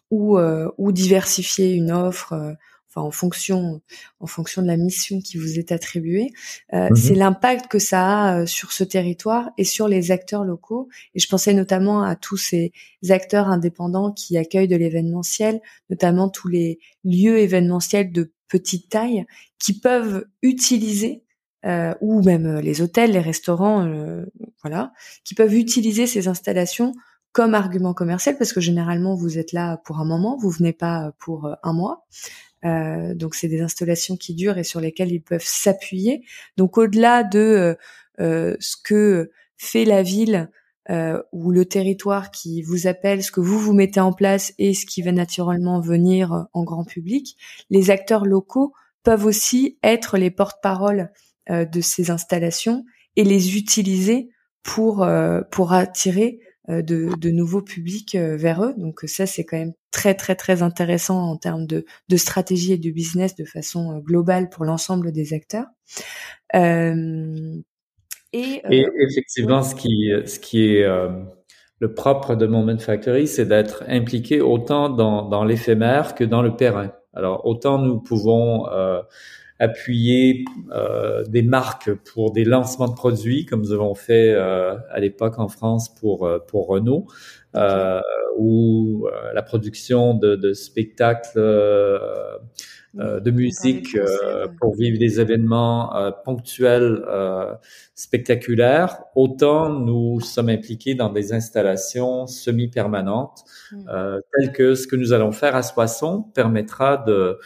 ou 0.09 0.39
ou 0.39 0.91
diversifier 0.91 1.73
une 1.73 1.91
offre 1.91 2.55
enfin 2.89 3.01
en 3.01 3.11
fonction 3.11 3.81
en 4.19 4.27
fonction 4.27 4.61
de 4.61 4.67
la 4.67 4.77
mission 4.77 5.19
qui 5.19 5.37
vous 5.37 5.59
est 5.59 5.71
attribuée. 5.71 6.31
Mmh 6.73 6.95
c'est 6.95 7.15
l'impact 7.15 7.67
que 7.67 7.79
ça 7.79 8.23
a 8.23 8.45
sur 8.45 8.71
ce 8.71 8.83
territoire 8.83 9.49
et 9.57 9.63
sur 9.63 9.87
les 9.87 10.11
acteurs 10.11 10.43
locaux. 10.43 10.89
Et 11.15 11.19
je 11.19 11.27
pensais 11.27 11.53
notamment 11.53 12.03
à 12.03 12.15
tous 12.15 12.37
ces 12.37 12.71
acteurs 13.09 13.47
indépendants 13.47 14.11
qui 14.11 14.37
accueillent 14.37 14.67
de 14.67 14.75
l'événementiel 14.75 15.61
notamment 15.89 16.29
tous 16.29 16.47
les 16.47 16.79
lieux 17.03 17.39
événementiels 17.39 18.11
de 18.11 18.33
petite 18.47 18.89
taille 18.89 19.25
qui 19.59 19.79
peuvent 19.79 20.25
utiliser 20.41 21.23
euh, 21.65 21.93
ou 22.01 22.21
même 22.21 22.45
euh, 22.45 22.61
les 22.61 22.81
hôtels, 22.81 23.11
les 23.11 23.19
restaurants, 23.19 23.85
euh, 23.85 24.25
voilà, 24.61 24.93
qui 25.23 25.35
peuvent 25.35 25.55
utiliser 25.55 26.07
ces 26.07 26.27
installations 26.27 26.93
comme 27.33 27.55
argument 27.55 27.93
commercial 27.93 28.37
parce 28.37 28.53
que 28.53 28.61
généralement 28.61 29.15
vous 29.15 29.37
êtes 29.37 29.51
là 29.51 29.77
pour 29.85 29.99
un 29.99 30.05
moment, 30.05 30.37
vous 30.37 30.49
venez 30.49 30.73
pas 30.73 31.11
pour 31.19 31.53
un 31.61 31.73
mois. 31.73 32.05
Euh, 32.65 33.13
donc 33.13 33.35
c'est 33.35 33.47
des 33.47 33.61
installations 33.61 34.17
qui 34.17 34.33
durent 34.33 34.57
et 34.57 34.63
sur 34.63 34.79
lesquelles 34.79 35.11
ils 35.11 35.21
peuvent 35.21 35.43
s'appuyer. 35.43 36.23
Donc 36.57 36.77
au-delà 36.77 37.23
de 37.23 37.77
ce 38.19 38.75
que 38.83 39.31
fait 39.57 39.85
la 39.85 40.03
ville 40.03 40.49
euh, 40.89 41.21
ou 41.33 41.51
le 41.51 41.65
territoire 41.65 42.31
qui 42.31 42.61
vous 42.61 42.87
appelle, 42.87 43.21
ce 43.21 43.31
que 43.31 43.41
vous 43.41 43.59
vous 43.59 43.73
mettez 43.73 43.99
en 43.99 44.13
place 44.13 44.53
et 44.57 44.73
ce 44.73 44.85
qui 44.85 45.01
va 45.01 45.11
naturellement 45.11 45.81
venir 45.81 46.47
en 46.53 46.63
grand 46.63 46.85
public, 46.85 47.35
les 47.69 47.89
acteurs 47.89 48.25
locaux 48.25 48.73
peuvent 49.03 49.25
aussi 49.25 49.77
être 49.83 50.17
les 50.17 50.31
porte-parole 50.31 51.11
euh, 51.49 51.65
de 51.65 51.81
ces 51.81 52.09
installations 52.09 52.85
et 53.17 53.25
les 53.25 53.57
utiliser 53.57 54.29
pour 54.63 55.03
euh, 55.03 55.41
pour 55.51 55.73
attirer 55.73 56.39
euh, 56.41 56.46
de, 56.67 56.81
de, 57.17 57.29
nouveaux 57.29 57.61
publics 57.61 58.15
vers 58.15 58.63
eux. 58.63 58.73
Donc 58.77 59.01
ça 59.05 59.25
c'est 59.25 59.45
quand 59.45 59.57
même 59.57 59.73
très 59.91 60.13
très 60.13 60.35
très 60.35 60.61
intéressant 60.61 61.19
en 61.19 61.37
termes 61.37 61.65
de, 61.65 61.85
stratégie 62.15 62.73
et 62.73 62.77
de 62.77 62.91
business 62.91 63.35
de 63.35 63.45
façon 63.45 63.99
globale 63.99 64.49
pour 64.49 64.65
l'ensemble 64.65 65.11
des 65.11 65.33
acteurs. 65.33 65.67
Euh, 66.55 67.61
et, 68.33 68.61
effectivement, 68.99 69.63
ce 69.63 69.75
qui 69.75 70.11
ce 70.25 70.39
qui 70.39 70.67
est 70.67 70.85
le 71.79 71.93
propre 71.93 72.35
de 72.35 72.47
Moment 72.47 72.77
Factory, 72.77 73.27
c'est 73.27 73.45
d'être 73.45 73.83
impliqué 73.87 74.41
autant 74.41 74.89
dans, 74.89 75.27
dans 75.27 75.43
l'éphémère 75.43 76.15
que 76.15 76.23
dans 76.23 76.41
le 76.41 76.55
périn. 76.55 76.91
Alors 77.13 77.45
autant 77.45 77.79
nous 77.79 77.99
pouvons 77.99 78.69
euh, 78.71 79.01
appuyer 79.59 80.45
euh, 80.71 81.23
des 81.23 81.41
marques 81.41 81.91
pour 82.13 82.31
des 82.31 82.45
lancements 82.45 82.87
de 82.87 82.93
produits, 82.93 83.45
comme 83.45 83.61
nous 83.61 83.73
avons 83.73 83.95
fait 83.95 84.33
euh, 84.33 84.75
à 84.91 84.99
l'époque 84.99 85.39
en 85.39 85.47
France 85.47 85.93
pour 85.95 86.25
euh, 86.25 86.39
pour 86.39 86.67
Renault, 86.67 87.07
euh, 87.55 87.99
ou 88.37 89.07
euh, 89.07 89.33
la 89.33 89.41
production 89.41 90.13
de, 90.13 90.35
de 90.35 90.53
spectacles 90.53 91.39
de 92.93 93.29
musique 93.29 93.95
pour 94.59 94.75
vivre 94.75 94.97
des 94.97 95.19
événements 95.19 95.93
ponctuels 96.25 97.05
spectaculaires. 97.93 99.03
Autant 99.15 99.69
nous 99.69 100.19
sommes 100.19 100.49
impliqués 100.49 100.95
dans 100.95 101.09
des 101.09 101.31
installations 101.31 102.25
semi-permanentes, 102.25 103.43
mmh. 103.71 103.77
telles 104.31 104.51
que 104.51 104.73
ce 104.73 104.87
que 104.87 104.95
nous 104.95 105.13
allons 105.13 105.31
faire 105.31 105.55
à 105.55 105.61
Soissons 105.61 106.23
permettra 106.33 106.97
de 106.97 107.37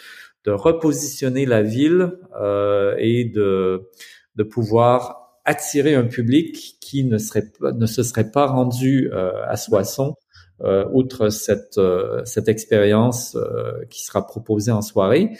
de 0.45 0.51
repositionner 0.51 1.45
la 1.45 1.61
ville 1.61 2.13
euh, 2.39 2.95
et 2.97 3.25
de, 3.25 3.89
de 4.35 4.43
pouvoir 4.43 5.39
attirer 5.45 5.95
un 5.95 6.05
public 6.05 6.77
qui 6.79 7.03
ne 7.03 7.17
serait 7.17 7.51
ne 7.61 7.85
se 7.85 8.03
serait 8.03 8.31
pas 8.31 8.45
rendu 8.45 9.09
euh, 9.11 9.31
à 9.47 9.57
Soissons 9.57 10.15
euh, 10.63 10.85
outre 10.93 11.29
cette 11.29 11.79
euh, 11.79 12.21
cette 12.25 12.47
expérience 12.47 13.35
euh, 13.35 13.83
qui 13.89 14.03
sera 14.05 14.27
proposée 14.27 14.71
en 14.71 14.83
soirée. 14.83 15.31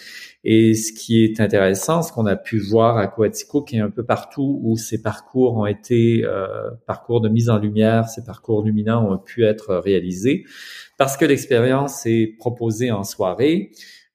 Et 0.43 0.74
ce 0.74 0.91
qui 0.91 1.24
est 1.24 1.39
intéressant, 1.39 2.02
ce 2.02 2.12
qu'on 2.12 2.26
a 2.26 2.36
pu 2.36 2.58
voir 2.58 2.97
à 2.97 3.08
Coatico, 3.08 3.62
qui 3.62 3.78
est 3.78 3.82
un 3.82 3.91
peu 3.91 4.04
partout 4.04 4.60
où 4.64 4.78
ces 4.78 5.02
parcours 5.04 5.58
ont 5.58 5.68
été 5.68 6.24
euh, 6.26 6.72
parcours 6.88 7.22
de 7.22 7.30
mise 7.30 7.52
en 7.52 7.60
lumière, 7.60 8.10
ces 8.10 8.24
parcours 8.24 8.64
luminants 8.64 9.08
ont 9.12 9.20
pu 9.20 9.45
être 9.45 9.76
réalisés, 9.76 10.45
parce 10.97 11.16
que 11.18 11.26
l'expérience 11.26 12.08
est 12.08 12.36
proposée 12.39 12.89
en 12.91 13.04
soirée 13.04 13.72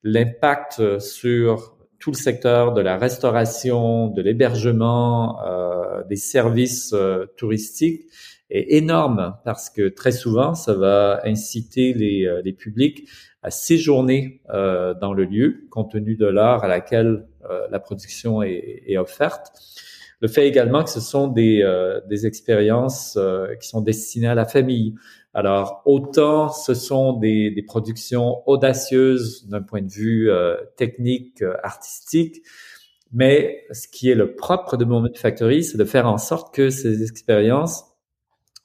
l'impact 0.07 0.99
sur 0.99 1.75
tout 1.99 2.11
le 2.11 2.15
secteur 2.15 2.73
de 2.73 2.81
la 2.81 2.97
restauration, 2.97 4.07
de 4.07 4.21
l'hébergement, 4.21 5.43
euh, 5.45 6.03
des 6.03 6.15
services 6.15 6.93
euh, 6.93 7.25
touristiques 7.37 8.05
est 8.49 8.77
énorme 8.77 9.35
parce 9.43 9.69
que 9.69 9.89
très 9.89 10.11
souvent, 10.11 10.55
ça 10.55 10.73
va 10.73 11.21
inciter 11.25 11.93
les, 11.93 12.25
euh, 12.25 12.41
les 12.43 12.53
publics 12.53 13.07
à 13.43 13.51
séjourner 13.51 14.41
euh, 14.53 14.93
dans 14.93 15.13
le 15.13 15.25
lieu 15.25 15.67
compte 15.69 15.91
tenu 15.91 16.15
de 16.15 16.25
l'heure 16.25 16.63
à 16.63 16.67
laquelle 16.67 17.27
euh, 17.49 17.67
la 17.69 17.79
production 17.79 18.41
est, 18.41 18.83
est, 18.85 18.97
offerte. 18.97 19.51
Le 20.19 20.27
fait 20.27 20.47
également 20.47 20.83
que 20.83 20.89
ce 20.89 20.99
sont 20.99 21.27
des, 21.27 21.63
des 22.09 22.25
expériences 22.25 23.19
qui 23.61 23.67
sont 23.67 23.81
destinées 23.81 24.27
à 24.27 24.33
la 24.33 24.45
famille. 24.45 24.95
Alors, 25.37 25.83
autant 25.85 26.49
ce 26.49 26.73
sont 26.73 27.13
des, 27.13 27.51
des 27.51 27.61
productions 27.61 28.41
audacieuses 28.49 29.47
d'un 29.47 29.61
point 29.61 29.83
de 29.83 29.91
vue 29.91 30.31
technique, 30.77 31.43
artistique, 31.63 32.41
mais 33.13 33.63
ce 33.71 33.87
qui 33.87 34.09
est 34.09 34.15
le 34.15 34.35
propre 34.35 34.77
de 34.77 34.85
Moment 34.85 35.09
Factory, 35.15 35.63
c'est 35.63 35.77
de 35.77 35.85
faire 35.85 36.07
en 36.07 36.17
sorte 36.17 36.53
que 36.53 36.69
ces 36.69 37.03
expériences 37.03 37.85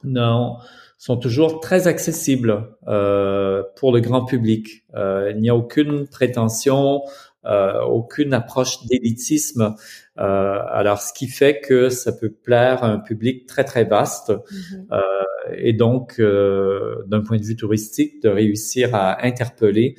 non, 0.05 0.57
sont 0.99 1.17
toujours 1.17 1.61
très 1.61 1.87
accessibles 1.87 2.77
euh, 2.89 3.63
pour 3.77 3.93
le 3.93 4.01
grand 4.01 4.25
public. 4.25 4.85
Euh, 4.95 5.33
il 5.35 5.41
n'y 5.41 5.51
a 5.51 5.55
aucune 5.55 6.09
prétention, 6.09 7.03
euh, 7.45 7.81
aucune 7.83 8.35
approche 8.35 8.85
d'élitisme. 8.87 9.77
Euh, 10.19 10.59
alors, 10.69 11.01
ce 11.01 11.13
qui 11.13 11.29
fait 11.29 11.61
que 11.61 11.89
ça 11.89 12.13
peut 12.13 12.31
plaire 12.31 12.83
à 12.85 12.89
un 12.89 12.99
public 12.99 13.47
très 13.47 13.65
très 13.65 13.85
vaste 13.85 14.31
mm-hmm. 14.31 14.93
euh, 14.93 15.01
et 15.57 15.73
donc, 15.73 16.17
euh, 16.19 17.03
d'un 17.07 17.21
point 17.21 17.39
de 17.39 17.45
vue 17.45 17.57
touristique, 17.57 18.23
de 18.23 18.29
réussir 18.29 18.95
à 18.95 19.25
interpeller 19.25 19.97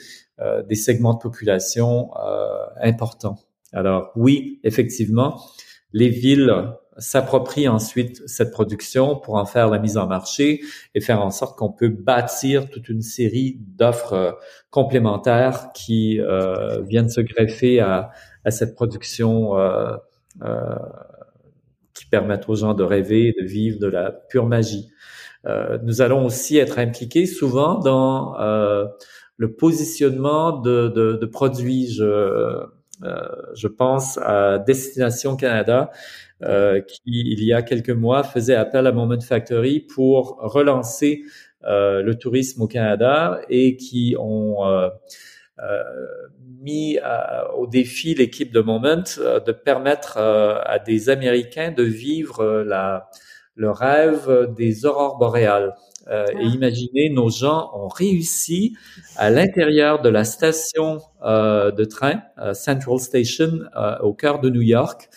des 0.68 0.76
segments 0.76 1.14
de 1.14 1.20
population 1.20 2.10
importants. 2.82 3.38
Alors, 3.72 4.12
oui, 4.16 4.60
effectivement, 4.64 5.40
les 5.94 6.10
villes 6.10 6.52
s'approprie 6.98 7.68
ensuite 7.68 8.22
cette 8.28 8.52
production 8.52 9.16
pour 9.16 9.36
en 9.36 9.46
faire 9.46 9.70
la 9.70 9.80
mise 9.80 9.98
en 9.98 10.08
marché 10.08 10.62
et 10.94 11.02
faire 11.02 11.22
en 11.22 11.32
sorte 11.32 11.58
qu'on 11.58 11.72
peut 11.72 11.90
bâtir 11.90 12.70
toute 12.70 12.90
une 12.90 13.02
série 13.02 13.58
d'offres 13.60 14.14
euh, 14.14 14.32
complémentaires 14.70 15.72
qui 15.74 16.20
euh, 16.20 16.82
viennent 16.82 17.10
se 17.10 17.22
greffer 17.22 17.80
à, 17.80 18.12
à 18.46 18.52
cette 18.52 18.76
production 18.76 19.58
euh, 19.58 19.96
euh, 20.44 20.76
permettent 22.16 22.48
aux 22.48 22.56
gens 22.64 22.74
de 22.74 22.84
rêver, 22.84 23.34
de 23.40 23.46
vivre 23.46 23.80
de 23.80 23.88
la 23.88 24.12
pure 24.12 24.46
magie. 24.46 24.88
Euh, 25.46 25.78
nous 25.84 26.02
allons 26.02 26.26
aussi 26.26 26.58
être 26.58 26.78
impliqués 26.80 27.26
souvent 27.26 27.80
dans 27.80 28.36
le 29.38 29.56
positionnement 29.56 30.60
de, 30.68 30.78
de, 30.98 31.06
de 31.22 31.26
produits. 31.26 31.88
Je, 31.92 32.12
je 33.54 33.68
pense 33.68 34.20
à 34.20 34.60
Destination 34.60 35.36
Canada, 35.36 35.90
euh, 36.44 36.82
qui, 36.82 37.02
il 37.06 37.44
y 37.44 37.54
a 37.54 37.62
quelques 37.62 37.90
mois, 37.90 38.24
faisait 38.24 38.56
appel 38.56 38.86
à 38.88 38.92
Moment 38.92 39.20
Factory 39.22 39.80
pour 39.80 40.38
relancer 40.40 41.24
euh, 41.66 42.02
le 42.02 42.16
tourisme 42.16 42.62
au 42.62 42.68
Canada 42.68 43.40
et 43.50 43.78
qui 43.78 44.16
ont 44.20 44.66
euh, 44.68 44.90
mis 46.62 46.98
au 47.56 47.68
défi 47.68 48.16
l'équipe 48.16 48.52
de 48.52 48.62
Moment 48.62 49.04
de 49.18 49.52
permettre 49.52 50.18
à 50.18 50.80
des 50.80 51.10
Américains 51.10 51.72
de 51.72 51.84
vivre 51.84 52.64
la, 52.66 53.10
le 53.56 53.70
rêve 53.70 54.54
des 54.58 54.86
aurores 54.86 55.18
boréales. 55.18 55.76
Euh, 56.10 56.26
et 56.28 56.36
ah. 56.38 56.54
imaginez, 56.54 57.10
nos 57.10 57.30
gens 57.30 57.72
ont 57.74 57.88
réussi 57.88 58.76
à 59.16 59.30
l'intérieur 59.30 60.02
de 60.02 60.10
la 60.10 60.26
station 60.26 61.00
euh, 61.24 61.72
de 61.72 61.86
train, 61.86 62.22
Central 62.54 63.00
Station, 63.00 63.60
au 64.02 64.14
cœur 64.14 64.40
de 64.40 64.50
New 64.50 64.62
York, 64.62 65.10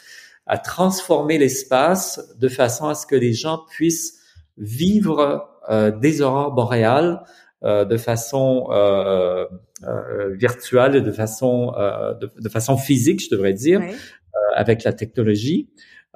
à 0.47 0.59
transformer 0.59 1.39
l'espace 1.39 2.37
de 2.39 2.49
façon 2.49 2.89
à 2.89 2.95
ce 2.95 3.07
que 3.07 3.17
les 3.17 3.33
gens 3.33 3.63
puissent 3.69 4.21
vivre 4.57 5.49
euh, 5.69 5.91
des 5.91 6.23
aurores 6.23 6.53
boréales 6.53 7.21
euh, 7.21 7.25
de 7.85 7.97
façon 7.97 8.69
euh, 8.71 9.47
euh 9.85 10.35
virtuelle, 10.35 11.03
de 11.03 11.13
façon 11.13 11.73
euh, 11.77 12.15
de, 12.15 12.31
de, 12.39 12.49
façon 12.49 12.77
physique, 12.77 13.23
je 13.23 13.31
devrais 13.31 13.53
dire, 13.53 13.81
avec 14.55 14.85
la 14.85 14.93
technologie. 14.93 15.69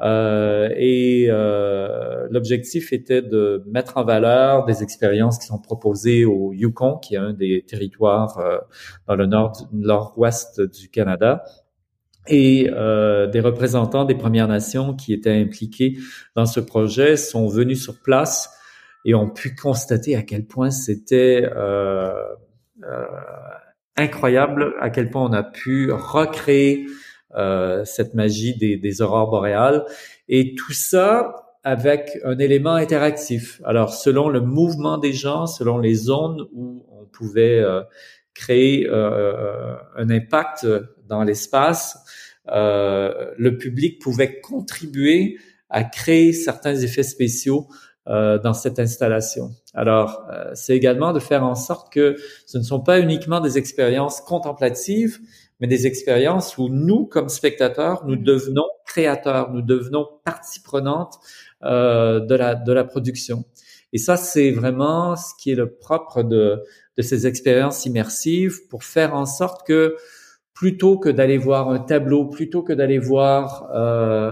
et 0.02 1.28
l'objectif 2.30 2.92
était 2.92 3.22
de 3.22 3.62
mettre 3.66 3.96
en 3.96 4.04
valeur 4.04 4.64
des 4.64 4.82
expériences 4.82 5.38
qui 5.38 5.46
sont 5.46 5.58
proposées 5.60 6.24
au 6.24 6.52
Yukon, 6.52 6.96
qui 6.96 7.14
est 7.14 7.18
un 7.18 7.32
des 7.32 7.64
territoires 7.66 8.38
dans 9.06 9.14
le 9.14 9.26
nord 9.26 9.68
nord-ouest 9.72 10.60
du 10.60 10.88
Canada, 10.88 11.44
et 12.26 12.70
euh, 12.70 13.26
des 13.26 13.40
représentants 13.40 14.04
des 14.04 14.14
Premières 14.14 14.48
Nations 14.48 14.94
qui 14.94 15.12
étaient 15.12 15.34
impliqués 15.34 15.98
dans 16.36 16.46
ce 16.46 16.60
projet 16.60 17.16
sont 17.16 17.48
venus 17.48 17.82
sur 17.82 18.00
place 18.00 18.50
et 19.04 19.14
ont 19.14 19.30
pu 19.30 19.54
constater 19.54 20.16
à 20.16 20.22
quel 20.22 20.44
point 20.46 20.70
c'était 20.70 21.48
euh, 21.56 22.12
euh, 22.84 23.06
incroyable, 23.96 24.74
à 24.80 24.90
quel 24.90 25.10
point 25.10 25.24
on 25.24 25.32
a 25.32 25.42
pu 25.42 25.90
recréer 25.92 26.86
euh, 27.36 27.84
cette 27.84 28.14
magie 28.14 28.56
des, 28.56 28.76
des 28.76 29.02
aurores 29.02 29.30
boréales. 29.30 29.84
Et 30.28 30.54
tout 30.54 30.72
ça 30.72 31.50
avec 31.62 32.18
un 32.24 32.38
élément 32.38 32.74
interactif. 32.74 33.60
Alors, 33.64 33.92
selon 33.92 34.28
le 34.28 34.40
mouvement 34.40 34.98
des 34.98 35.12
gens, 35.12 35.46
selon 35.46 35.78
les 35.78 35.94
zones 35.94 36.46
où 36.52 36.86
on 36.90 37.04
pouvait 37.06 37.58
euh, 37.58 37.82
créer 38.34 38.86
euh, 38.88 39.74
un 39.96 40.10
impact 40.10 40.66
dans 41.06 41.22
l'espace, 41.22 41.98
euh, 42.48 43.32
le 43.36 43.58
public 43.58 44.00
pouvait 44.00 44.40
contribuer 44.40 45.38
à 45.68 45.84
créer 45.84 46.32
certains 46.32 46.74
effets 46.74 47.02
spéciaux 47.02 47.68
euh, 48.10 48.38
dans 48.38 48.54
cette 48.54 48.80
installation. 48.80 49.52
Alors, 49.72 50.26
euh, 50.32 50.50
c'est 50.54 50.76
également 50.76 51.12
de 51.12 51.20
faire 51.20 51.44
en 51.44 51.54
sorte 51.54 51.92
que 51.92 52.16
ce 52.44 52.58
ne 52.58 52.64
sont 52.64 52.80
pas 52.80 52.98
uniquement 52.98 53.38
des 53.40 53.56
expériences 53.56 54.20
contemplatives, 54.20 55.20
mais 55.60 55.68
des 55.68 55.86
expériences 55.86 56.58
où 56.58 56.68
nous, 56.68 57.06
comme 57.06 57.28
spectateurs, 57.28 58.04
nous 58.06 58.16
devenons 58.16 58.64
créateurs, 58.84 59.52
nous 59.52 59.62
devenons 59.62 60.08
partie 60.24 60.60
prenante 60.60 61.20
euh, 61.62 62.18
de 62.18 62.34
la 62.34 62.56
de 62.56 62.72
la 62.72 62.82
production. 62.82 63.44
Et 63.92 63.98
ça, 63.98 64.16
c'est 64.16 64.50
vraiment 64.50 65.14
ce 65.14 65.32
qui 65.40 65.52
est 65.52 65.56
le 65.56 65.70
propre 65.70 66.24
de 66.24 66.64
de 66.96 67.02
ces 67.02 67.28
expériences 67.28 67.86
immersives 67.86 68.66
pour 68.68 68.82
faire 68.82 69.14
en 69.14 69.24
sorte 69.24 69.64
que 69.64 69.96
plutôt 70.60 70.98
que 70.98 71.08
d'aller 71.08 71.38
voir 71.38 71.70
un 71.70 71.78
tableau, 71.78 72.26
plutôt 72.26 72.62
que 72.62 72.74
d'aller 72.74 72.98
voir 72.98 73.70
euh, 73.74 74.30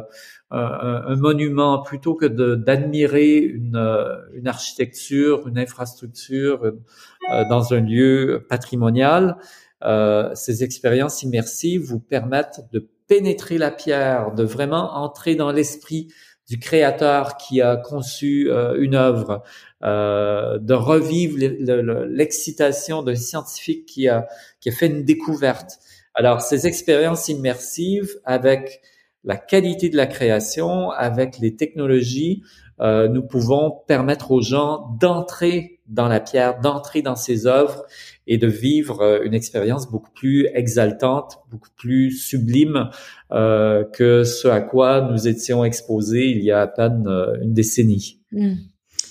un, 0.51 1.17
monument, 1.17 1.83
plutôt 1.83 2.15
que 2.15 2.27
d'admirer 2.27 3.39
une, 3.39 3.77
euh, 3.77 4.17
une, 4.33 4.49
architecture, 4.49 5.47
une 5.47 5.59
infrastructure 5.59 6.65
euh, 6.65 7.45
dans 7.51 7.75
un 7.75 7.81
lieu 7.81 8.47
patrimonial, 8.49 9.37
euh, 9.85 10.35
ces 10.35 10.65
expériences 10.65 11.23
immersives 11.23 11.83
vous 11.83 12.01
permettent 12.01 12.61
de 12.73 12.89
pénétrer 13.09 13.59
la 13.59 13.71
pierre, 13.71 14.33
de 14.35 14.43
vraiment 14.43 14.97
entrer 14.97 15.35
dans 15.35 15.53
l'esprit 15.53 16.09
du 16.49 16.59
créateur 16.59 17.37
qui 17.37 17.61
a 17.61 17.77
conçu 17.77 18.51
une 18.79 18.95
œuvre, 18.95 19.43
euh, 19.85 20.59
de 20.59 20.75
revivre 20.75 21.37
l'excitation 21.39 23.05
d'un 23.05 23.15
scientifique 23.15 23.87
qui 23.87 24.09
a, 24.09 24.27
qui 24.61 24.71
a 24.71 24.73
fait 24.73 24.89
une 24.89 25.05
découverte. 25.05 25.79
Alors, 26.15 26.41
ces 26.41 26.67
expériences 26.67 27.29
immersives 27.29 28.19
avec 28.25 28.81
la 29.25 29.37
qualité 29.37 29.89
de 29.89 29.97
la 29.97 30.07
création, 30.07 30.91
avec 30.91 31.39
les 31.39 31.57
technologies, 31.57 32.43
euh, 32.81 33.09
nous 33.09 33.23
pouvons 33.23 33.73
permettre 33.87 34.31
aux 34.31 34.41
gens 34.41 34.97
d'entrer 35.01 35.79
dans 35.89 36.07
la 36.07 36.21
pierre, 36.21 36.61
d'entrer 36.61 37.03
dans 37.03 37.17
ces 37.17 37.47
œuvres 37.47 37.85
et 38.27 38.37
de 38.37 38.47
vivre 38.47 39.01
euh, 39.01 39.23
une 39.25 39.35
expérience 39.35 39.91
beaucoup 39.91 40.11
plus 40.13 40.47
exaltante, 40.55 41.39
beaucoup 41.51 41.71
plus 41.77 42.11
sublime 42.11 42.91
euh, 43.33 43.85
que 43.85 44.23
ce 44.23 44.49
à 44.49 44.61
quoi 44.61 45.09
nous 45.11 45.27
étions 45.27 45.65
exposés 45.65 46.27
il 46.27 46.43
y 46.45 46.53
a 46.53 46.61
à 46.61 46.67
peine 46.67 47.07
euh, 47.07 47.39
une 47.43 47.55
décennie. 47.55 48.21
Mmh. 48.33 48.55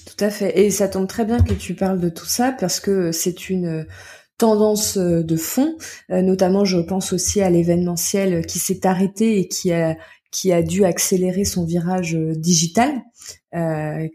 Tout 0.05 0.23
à 0.23 0.29
fait. 0.29 0.59
Et 0.59 0.69
ça 0.69 0.87
tombe 0.87 1.07
très 1.07 1.25
bien 1.25 1.39
que 1.39 1.53
tu 1.53 1.73
parles 1.73 1.99
de 1.99 2.09
tout 2.09 2.25
ça 2.25 2.55
parce 2.57 2.79
que 2.79 3.11
c'est 3.11 3.49
une 3.49 3.85
tendance 4.37 4.97
euh, 4.97 5.23
de 5.23 5.35
fond. 5.35 5.77
Euh, 6.11 6.21
notamment, 6.21 6.65
je 6.65 6.79
pense 6.79 7.13
aussi 7.13 7.41
à 7.41 7.49
l'événementiel 7.49 8.45
qui 8.45 8.59
s'est 8.59 8.85
arrêté 8.85 9.39
et 9.39 9.47
qui 9.47 9.71
a 9.73 9.97
qui 10.29 10.51
a 10.51 10.61
dû 10.61 10.83
accélérer 10.83 11.45
son 11.45 11.63
virage 11.65 12.15
euh, 12.15 12.33
digital, 12.35 13.01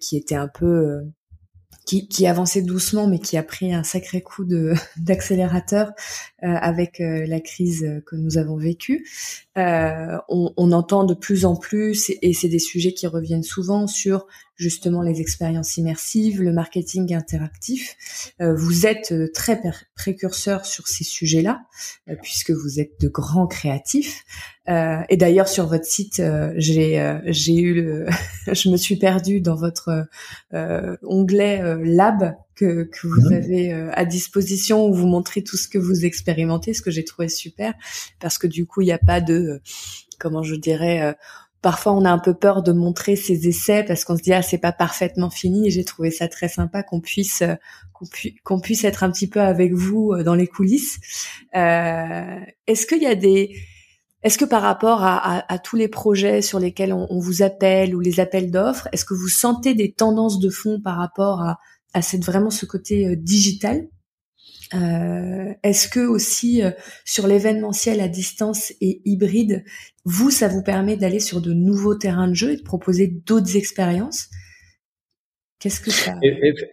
qui 0.01 0.17
était 0.17 0.37
un 0.37 0.47
peu 0.47 1.01
qui, 1.85 2.07
qui, 2.07 2.27
avançait 2.29 2.63
doucement, 2.63 3.09
mais 3.09 3.19
qui 3.19 3.37
a 3.37 3.43
pris 3.43 3.75
un 3.75 3.83
sacré 3.83 4.21
coup 4.21 4.45
d'accélérateur 4.97 5.91
avec 6.43 6.99
la 7.01 7.41
crise 7.41 8.03
que 8.07 8.15
nous 8.15 8.39
avons 8.39 8.57
vécue. 8.57 9.05
Euh, 9.59 10.17
on, 10.29 10.53
on, 10.57 10.73
entend 10.73 11.05
de 11.05 11.13
plus 11.13 11.45
en 11.45 11.57
plus, 11.57 12.11
et 12.23 12.33
c'est 12.33 12.49
des 12.49 12.59
sujets 12.59 12.95
qui 12.95 13.07
reviennent 13.07 13.43
souvent 13.43 13.87
sur 13.87 14.27
justement 14.57 15.03
les 15.03 15.21
expériences 15.21 15.77
immersives, 15.77 16.41
le 16.41 16.53
marketing 16.53 17.15
interactif. 17.15 17.97
vous 18.39 18.87
êtes 18.87 19.13
très 19.33 19.61
précurseur 19.97 20.65
sur 20.65 20.87
ces 20.87 21.05
sujets-là, 21.05 21.63
puisque 22.23 22.53
vous 22.53 22.79
êtes 22.79 23.01
de 23.01 23.09
grands 23.09 23.49
créatifs. 23.49 24.25
et 24.69 25.17
d'ailleurs 25.17 25.49
sur 25.49 25.67
votre 25.67 25.87
site, 25.87 26.23
j'ai 26.57 27.21
j'ai 27.27 27.57
eu 27.57 27.75
le, 27.75 28.07
je 28.53 28.69
me 28.69 28.77
suis 28.77 28.97
perdue 28.97 29.41
dans 29.41 29.57
votre 29.57 30.07
onglet 31.03 31.77
lab 31.83 32.37
que, 32.55 32.85
que 32.85 33.07
vous 33.07 33.29
mhm. 33.29 33.33
avez 33.33 33.73
à 33.73 34.05
disposition 34.05 34.87
où 34.87 34.95
vous 34.95 35.07
montrez 35.07 35.43
tout 35.43 35.57
ce 35.57 35.69
que 35.69 35.79
vous 35.79 36.05
expérimentez, 36.05 36.75
ce 36.75 36.83
que 36.83 36.91
j'ai 36.91 37.05
trouvé 37.05 37.29
super, 37.29 37.75
parce 38.21 38.39
que 38.39 38.47
du 38.47 38.67
coup 38.67 38.83
il 38.83 38.87
n'y 38.87 38.93
a 38.93 38.99
pas 38.99 39.21
de 39.21 39.61
comment 40.23 40.43
je 40.43 40.55
dirais 40.55 41.03
euh, 41.03 41.13
parfois 41.61 41.93
on 41.93 42.05
a 42.05 42.11
un 42.11 42.19
peu 42.19 42.35
peur 42.35 42.63
de 42.63 42.73
montrer 42.73 43.17
ses 43.17 43.49
essais 43.49 43.83
parce 43.83 44.05
qu'on 44.05 44.17
se 44.17 44.23
dit 44.23 44.33
ah 44.33 44.43
c'est 44.43 44.59
pas 44.59 44.73
parfaitement 44.73 45.31
fini 45.31 45.67
et 45.67 45.71
j'ai 45.71 45.85
trouvé 45.85 46.11
ça 46.11 46.29
très 46.29 46.49
sympa 46.49 46.83
qu'on 46.83 47.01
puisse 47.01 47.43
euh, 47.43 47.55
qu'on 48.45 48.61
puisse 48.61 48.85
être 48.85 49.05
un 49.05 49.11
petit 49.11 49.29
peu 49.29 49.41
avec 49.41 49.75
vous 49.75 50.13
euh, 50.13 50.23
dans 50.23 50.35
les 50.35 50.47
coulisses. 50.47 50.99
est-ce 51.53 52.87
qu'il 52.87 53.03
y 53.03 53.07
a 53.07 53.15
des 53.15 53.55
est-ce 54.25 54.39
que 54.39 54.45
par 54.45 54.63
rapport 54.63 55.03
à, 55.03 55.59
tous 55.65 55.75
les 55.75 55.89
projets 55.89 56.43
sur 56.43 56.61
lesquels 56.61 56.93
on, 56.93 57.19
vous 57.19 57.43
appelle 57.43 57.93
ou 57.93 57.99
les 57.99 58.21
appels 58.21 58.53
d'offres, 58.53 58.89
est-ce 58.93 59.05
que 59.05 59.15
vous 59.15 59.27
sentez 59.27 59.75
des 59.75 59.91
tendances 59.91 60.39
de 60.39 60.49
fond 60.49 60.81
par 60.81 60.97
rapport 60.97 61.41
à, 61.41 61.59
à 61.93 62.03
cette 62.03 62.25
vraiment 62.25 62.51
ce 62.51 62.67
côté 62.67 63.17
digital. 63.17 63.89
Euh, 64.75 65.53
Est-ce 65.63 65.89
que 65.89 66.01
aussi 66.01 66.63
euh, 66.63 66.71
sur 67.05 67.27
l'événementiel 67.27 68.01
à 68.01 68.09
distance 68.09 68.73
et 68.81 69.03
hybride, 69.05 69.65
vous, 70.05 70.31
ça 70.31 70.49
vous 70.49 70.63
permet 70.63 70.97
d'aller 70.97 71.21
sur 71.21 71.41
de 71.41 71.53
nouveaux 71.53 71.95
terrains 71.95 72.29
de 72.29 72.35
jeu 72.35 72.53
et 72.53 72.57
de 72.57 72.63
proposer 72.63 73.07
d'autres 73.27 73.57
expériences? 73.57 74.29
Qu'est-ce 75.63 75.81
que 75.81 75.93
ça 75.93 76.15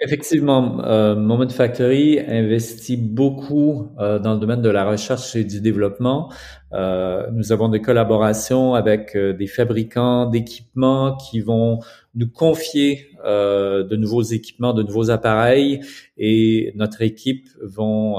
Effectivement, 0.02 0.84
euh, 0.84 1.16
Moment 1.16 1.48
Factory 1.48 2.20
investit 2.20 2.98
beaucoup 2.98 3.90
euh, 4.00 4.18
dans 4.18 4.34
le 4.34 4.40
domaine 4.40 4.64
de 4.64 4.70
la 4.70 4.84
recherche 4.84 5.36
et 5.36 5.44
du 5.44 5.62
développement. 5.62 6.34
Euh, 6.74 7.30
nous 7.32 7.52
avons 7.52 7.70
des 7.70 7.84
collaborations 7.84 8.74
avec 8.74 9.16
euh, 9.16 9.34
des 9.34 9.46
fabricants 9.46 10.26
d'équipements 10.26 11.18
qui 11.18 11.40
vont 11.40 11.78
nous 12.16 12.32
confier 12.32 13.06
de 13.24 13.96
nouveaux 13.96 14.24
équipements, 14.24 14.74
de 14.74 14.82
nouveaux 14.82 15.12
appareils, 15.12 15.82
et 16.18 16.72
notre 16.76 17.04
équipe 17.04 17.48
vont 17.62 18.16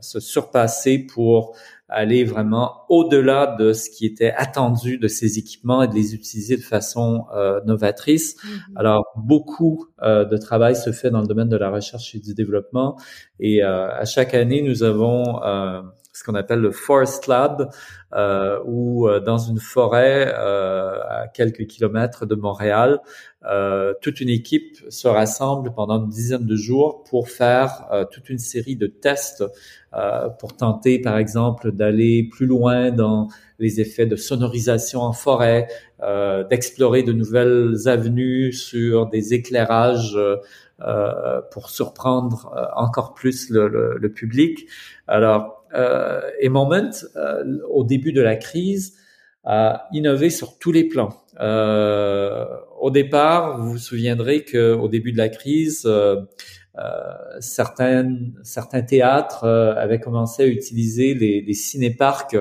se 0.00 0.20
surpasser 0.20 0.98
pour 0.98 1.56
aller 1.94 2.24
vraiment 2.24 2.82
au-delà 2.88 3.56
de 3.58 3.72
ce 3.72 3.88
qui 3.88 4.04
était 4.04 4.32
attendu 4.36 4.98
de 4.98 5.08
ces 5.08 5.38
équipements 5.38 5.82
et 5.82 5.88
de 5.88 5.94
les 5.94 6.14
utiliser 6.14 6.56
de 6.56 6.62
façon 6.62 7.26
euh, 7.34 7.60
novatrice. 7.64 8.36
Mm-hmm. 8.36 8.58
Alors, 8.76 9.04
beaucoup 9.16 9.86
euh, 10.02 10.24
de 10.24 10.36
travail 10.36 10.76
se 10.76 10.92
fait 10.92 11.10
dans 11.10 11.20
le 11.20 11.26
domaine 11.26 11.48
de 11.48 11.56
la 11.56 11.70
recherche 11.70 12.14
et 12.14 12.18
du 12.18 12.34
développement. 12.34 12.98
Et 13.38 13.62
euh, 13.62 13.88
à 13.90 14.04
chaque 14.04 14.34
année, 14.34 14.62
nous 14.62 14.82
avons 14.82 15.40
ce 16.14 16.24
qu'on 16.24 16.34
appelle 16.34 16.60
le 16.60 16.70
Forest 16.70 17.26
Lab, 17.26 17.70
euh, 18.14 18.60
où 18.64 19.08
dans 19.26 19.38
une 19.38 19.58
forêt 19.58 20.32
à 20.32 21.26
quelques 21.34 21.66
kilomètres 21.66 22.24
de 22.24 22.34
Montréal, 22.34 23.00
toute 24.00 24.20
une 24.20 24.30
équipe 24.30 24.76
se 24.88 25.08
rassemble 25.08 25.74
pendant 25.74 26.02
une 26.02 26.08
dizaine 26.08 26.46
de 26.46 26.56
jours 26.56 27.04
pour 27.04 27.28
faire 27.28 28.06
toute 28.10 28.30
une 28.30 28.38
série 28.38 28.76
de 28.76 28.86
tests 28.86 29.44
euh, 29.96 30.28
pour 30.28 30.56
tenter, 30.56 31.00
par 31.00 31.18
exemple, 31.18 31.70
d'aller 31.70 32.28
plus 32.28 32.46
loin 32.46 32.90
dans 32.90 33.28
les 33.60 33.80
effets 33.80 34.06
de 34.06 34.16
sonorisation 34.16 35.02
en 35.02 35.12
forêt, 35.12 35.68
euh, 36.02 36.42
d'explorer 36.42 37.04
de 37.04 37.12
nouvelles 37.12 37.76
avenues 37.86 38.52
sur 38.52 39.06
des 39.06 39.34
éclairages 39.34 40.18
euh, 40.80 41.40
pour 41.52 41.70
surprendre 41.70 42.52
encore 42.74 43.14
plus 43.14 43.50
le, 43.50 43.68
le, 43.96 44.08
public. 44.12 44.66
Alors, 45.06 45.53
et 45.74 46.48
Moment, 46.48 46.90
au 47.70 47.84
début 47.84 48.12
de 48.12 48.22
la 48.22 48.36
crise, 48.36 48.94
a 49.44 49.88
innové 49.92 50.30
sur 50.30 50.58
tous 50.58 50.72
les 50.72 50.84
plans. 50.84 51.22
Euh, 51.40 52.46
au 52.80 52.90
départ, 52.90 53.58
vous 53.58 53.72
vous 53.72 53.78
souviendrez 53.78 54.44
qu'au 54.44 54.88
début 54.88 55.12
de 55.12 55.18
la 55.18 55.28
crise, 55.28 55.86
euh, 56.76 57.14
certains, 57.38 58.16
certains 58.42 58.82
théâtres 58.82 59.44
euh, 59.44 59.74
avaient 59.76 60.00
commencé 60.00 60.42
à 60.42 60.46
utiliser 60.46 61.14
les, 61.14 61.40
les 61.40 61.54
cinéparcs 61.54 62.36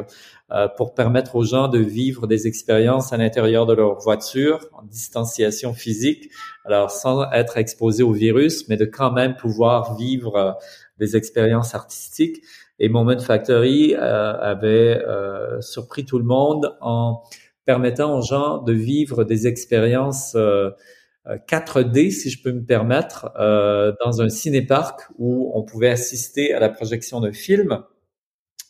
euh, 0.51 0.67
pour 0.75 0.95
permettre 0.95 1.35
aux 1.35 1.43
gens 1.43 1.67
de 1.67 1.77
vivre 1.77 2.25
des 2.25 2.47
expériences 2.47 3.13
à 3.13 3.17
l'intérieur 3.17 3.67
de 3.67 3.73
leur 3.73 3.99
voiture 3.99 4.67
en 4.73 4.81
distanciation 4.83 5.73
physique, 5.73 6.31
alors 6.65 6.89
sans 6.89 7.29
être 7.31 7.57
exposé 7.57 8.01
au 8.01 8.11
virus, 8.11 8.67
mais 8.69 8.77
de 8.77 8.85
quand 8.85 9.11
même 9.11 9.35
pouvoir 9.35 9.95
vivre 9.97 10.57
des 10.99 11.15
expériences 11.15 11.75
artistiques. 11.75 12.43
Et 12.79 12.89
Moment 12.89 13.19
Factory 13.19 13.95
avait 13.95 14.99
surpris 15.61 16.05
tout 16.05 16.17
le 16.17 16.25
monde 16.25 16.75
en 16.81 17.21
permettant 17.65 18.17
aux 18.17 18.21
gens 18.21 18.61
de 18.61 18.73
vivre 18.73 19.23
des 19.23 19.47
expériences 19.47 20.35
4D, 21.47 22.07
euh, 22.07 22.09
si 22.11 22.29
je 22.29 22.41
peux 22.41 22.51
me 22.51 22.65
permettre, 22.65 23.31
euh, 23.39 23.93
dans 24.03 24.21
un 24.21 24.29
cinéparc 24.29 25.01
où 25.17 25.51
on 25.55 25.63
pouvait 25.63 25.89
assister 25.89 26.53
à 26.53 26.59
la 26.59 26.69
projection 26.69 27.21
d'un 27.21 27.31
film, 27.31 27.83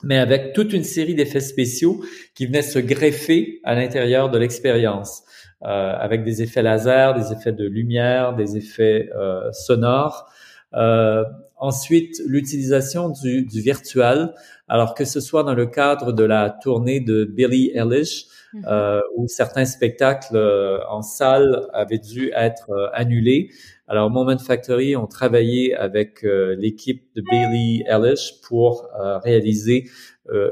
mais 0.04 0.18
avec 0.18 0.54
toute 0.54 0.74
une 0.74 0.84
série 0.84 1.16
d'effets 1.16 1.40
spéciaux 1.40 2.04
qui 2.36 2.46
venaient 2.46 2.62
se 2.62 2.80
greffer 2.80 3.60
à 3.64 3.74
l'intérieur 3.74 4.30
de 4.30 4.38
l'expérience, 4.38 5.24
euh, 5.64 5.94
avec 5.98 6.24
des 6.24 6.42
effets 6.42 6.62
laser, 6.62 7.14
des 7.14 7.32
effets 7.32 7.54
de 7.54 7.66
lumière, 7.66 8.36
des 8.36 8.58
effets 8.58 9.10
euh, 9.16 9.52
sonores. 9.54 10.30
Euh, 10.74 11.24
ensuite, 11.64 12.22
l'utilisation 12.26 13.10
du, 13.10 13.44
du, 13.44 13.62
virtuel, 13.62 14.34
alors 14.68 14.94
que 14.94 15.06
ce 15.06 15.20
soit 15.20 15.44
dans 15.44 15.54
le 15.54 15.66
cadre 15.66 16.12
de 16.12 16.24
la 16.24 16.50
tournée 16.50 17.00
de 17.00 17.26
Billie 17.26 17.72
Eilish, 17.74 18.28
Mhm. 18.54 18.66
euh, 18.68 19.02
où 19.16 19.28
certains 19.28 19.66
spectacles 19.66 20.36
euh, 20.36 20.78
en 20.88 21.02
salle 21.02 21.68
avaient 21.74 21.98
dû 21.98 22.32
être 22.36 22.70
euh, 22.70 22.88
annulés. 22.94 23.50
Alors, 23.88 24.12
Moment 24.12 24.38
Factory 24.38 24.96
ont 24.96 25.08
travaillé 25.08 25.76
avec 25.76 26.24
euh, 26.24 26.56
l'équipe 26.58 27.04
de 27.16 27.24
Bailey 27.30 27.84
Ellis 27.88 28.40
pour 28.48 28.88
réaliser 29.24 29.90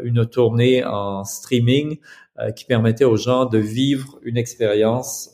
une 0.03 0.26
tournée 0.26 0.84
en 0.84 1.24
streaming 1.24 1.97
qui 2.57 2.66
permettait 2.66 3.05
aux 3.05 3.16
gens 3.16 3.45
de 3.45 3.57
vivre 3.57 4.20
une 4.22 4.36
expérience 4.36 5.34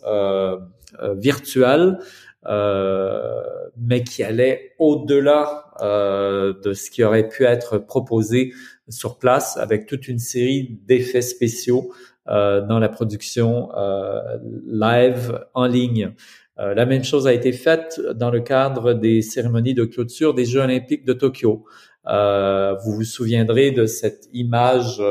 virtuelle, 1.15 1.97
mais 2.45 4.03
qui 4.03 4.23
allait 4.23 4.73
au-delà 4.77 5.66
de 5.81 6.73
ce 6.73 6.89
qui 6.89 7.03
aurait 7.03 7.27
pu 7.27 7.43
être 7.45 7.77
proposé 7.77 8.53
sur 8.89 9.17
place 9.17 9.57
avec 9.57 9.85
toute 9.85 10.07
une 10.07 10.19
série 10.19 10.79
d'effets 10.85 11.21
spéciaux 11.21 11.91
euh, 12.29 12.59
dans 12.59 12.79
la 12.79 12.89
production 12.89 13.69
euh, 13.77 14.37
live 14.65 15.45
en 15.53 15.65
ligne. 15.65 16.13
Euh, 16.59 16.73
la 16.73 16.85
même 16.85 17.05
chose 17.05 17.25
a 17.25 17.31
été 17.31 17.53
faite 17.53 18.01
dans 18.15 18.29
le 18.31 18.41
cadre 18.41 18.93
des 18.93 19.21
cérémonies 19.21 19.73
de 19.73 19.85
clôture 19.85 20.33
des 20.33 20.43
Jeux 20.43 20.59
olympiques 20.59 21.05
de 21.05 21.13
Tokyo. 21.13 21.63
vous 22.05 22.91
vous 22.91 23.03
souviendrez 23.05 23.71
de 23.71 23.85
cette 23.85 24.27
image 24.33 25.01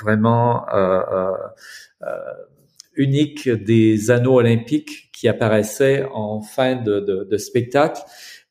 vraiment 0.00 0.64
unique 2.94 3.48
des 3.48 4.12
anneaux 4.12 4.38
olympiques 4.38 5.10
qui 5.12 5.26
apparaissaient 5.26 6.06
en 6.12 6.40
fin 6.40 6.76
de, 6.76 7.00
de, 7.00 7.24
de 7.24 7.36
spectacle 7.36 8.00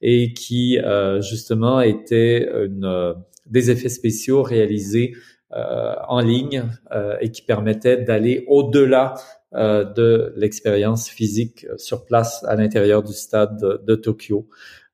et 0.03 0.33
qui 0.33 0.77
justement 1.21 1.81
étaient 1.81 2.47
une, 2.65 3.15
des 3.45 3.71
effets 3.71 3.89
spéciaux 3.89 4.43
réalisés 4.43 5.13
euh, 5.55 5.93
en 6.07 6.19
ligne 6.19 6.63
euh, 6.91 7.15
et 7.21 7.29
qui 7.29 7.43
permettait 7.43 7.97
d'aller 7.97 8.43
au-delà 8.47 9.13
euh, 9.53 9.83
de 9.83 10.33
l'expérience 10.35 11.09
physique 11.09 11.67
sur 11.77 12.05
place 12.05 12.43
à 12.45 12.55
l'intérieur 12.55 13.03
du 13.03 13.13
stade 13.13 13.59
de, 13.85 13.95
Tokyo. 13.95 14.47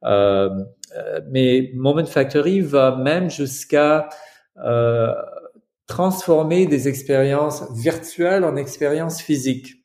mais 0.03 1.71
Moment 1.75 2.05
Factory 2.05 2.59
va 2.59 2.97
même 2.97 3.29
jusqu'à 3.29 4.09
transformer 5.87 6.65
des 6.65 6.89
expériences 6.89 7.63
virtuelles 7.81 8.43
en 8.43 8.57
expériences 8.57 9.21
physiques 9.21 9.78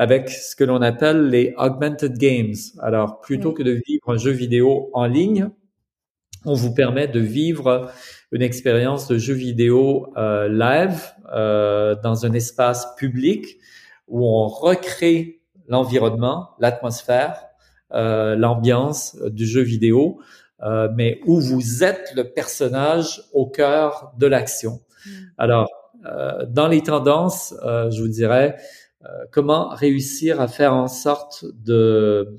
avec 0.00 0.30
ce 0.30 0.56
que 0.56 0.64
l'on 0.64 0.80
appelle 0.80 1.28
les 1.28 1.52
augmented 1.58 2.16
games. 2.16 2.54
Alors, 2.78 3.20
plutôt 3.20 3.52
que 3.52 3.62
de 3.62 3.72
vivre 3.86 4.14
un 4.14 4.16
jeu 4.16 4.30
vidéo 4.30 4.88
en 4.94 5.04
ligne, 5.04 5.50
on 6.46 6.54
vous 6.54 6.72
permet 6.72 7.06
de 7.06 7.20
vivre 7.20 7.90
une 8.32 8.40
expérience 8.40 9.08
de 9.08 9.18
jeu 9.18 9.34
vidéo 9.34 10.10
euh, 10.16 10.48
live 10.48 11.02
euh, 11.34 11.94
dans 12.02 12.24
un 12.24 12.32
espace 12.32 12.86
public 12.96 13.58
où 14.08 14.26
on 14.26 14.48
recrée 14.48 15.42
l'environnement, 15.68 16.48
l'atmosphère, 16.58 17.44
euh, 17.92 18.36
l'ambiance 18.36 19.18
du 19.26 19.44
jeu 19.44 19.60
vidéo, 19.60 20.18
euh, 20.62 20.88
mais 20.96 21.20
où 21.26 21.42
vous 21.42 21.84
êtes 21.84 22.14
le 22.16 22.32
personnage 22.32 23.20
au 23.34 23.44
cœur 23.44 24.14
de 24.16 24.26
l'action. 24.26 24.80
Hmm. 25.04 25.10
Alors, 25.36 25.68
euh, 26.06 26.46
dans 26.48 26.68
les 26.68 26.80
tendances, 26.80 27.54
je 27.62 28.00
vous 28.00 28.08
dirais, 28.08 28.56
comment 29.32 29.68
réussir 29.70 30.40
à 30.40 30.48
faire 30.48 30.74
en 30.74 30.88
sorte 30.88 31.44
de 31.64 32.36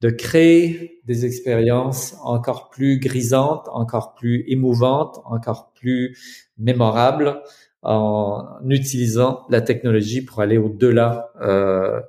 de 0.00 0.08
créer 0.08 1.02
des 1.04 1.26
expériences 1.26 2.16
encore 2.22 2.70
plus 2.70 2.98
grisantes, 2.98 3.68
encore 3.70 4.14
plus 4.14 4.44
émouvantes, 4.48 5.20
encore 5.24 5.72
plus 5.74 6.16
mémorables 6.58 7.42
en 7.82 8.58
utilisant 8.68 9.46
la 9.48 9.60
technologie 9.62 10.22
pour 10.22 10.40
aller 10.40 10.58
au-delà 10.58 11.32
euh, 11.40 12.00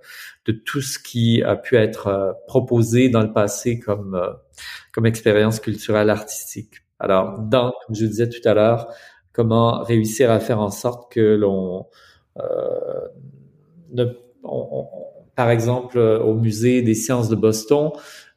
de 0.45 0.51
tout 0.51 0.81
ce 0.81 0.99
qui 0.99 1.43
a 1.43 1.55
pu 1.55 1.77
être 1.77 2.07
euh, 2.07 2.33
proposé 2.47 3.09
dans 3.09 3.21
le 3.21 3.31
passé 3.31 3.79
comme 3.79 4.15
euh, 4.15 4.31
comme 4.91 5.05
expérience 5.05 5.59
culturelle 5.61 6.09
artistique. 6.09 6.81
Alors, 6.99 7.39
dans, 7.39 7.73
comme 7.85 7.95
je 7.95 8.05
disais 8.05 8.27
tout 8.27 8.47
à 8.47 8.53
l'heure, 8.53 8.93
comment 9.31 9.81
réussir 9.81 10.29
à 10.29 10.39
faire 10.39 10.59
en 10.59 10.69
sorte 10.69 11.11
que 11.11 11.35
l'on 11.35 11.79
euh, 11.79 12.10
ne 12.37 14.05
on, 14.43 14.87
par 15.35 15.49
exemple, 15.49 15.97
euh, 15.97 16.19
au 16.19 16.35
musée 16.35 16.81
des 16.81 16.93
sciences 16.93 17.29
de 17.29 17.35
Boston, 17.35 17.91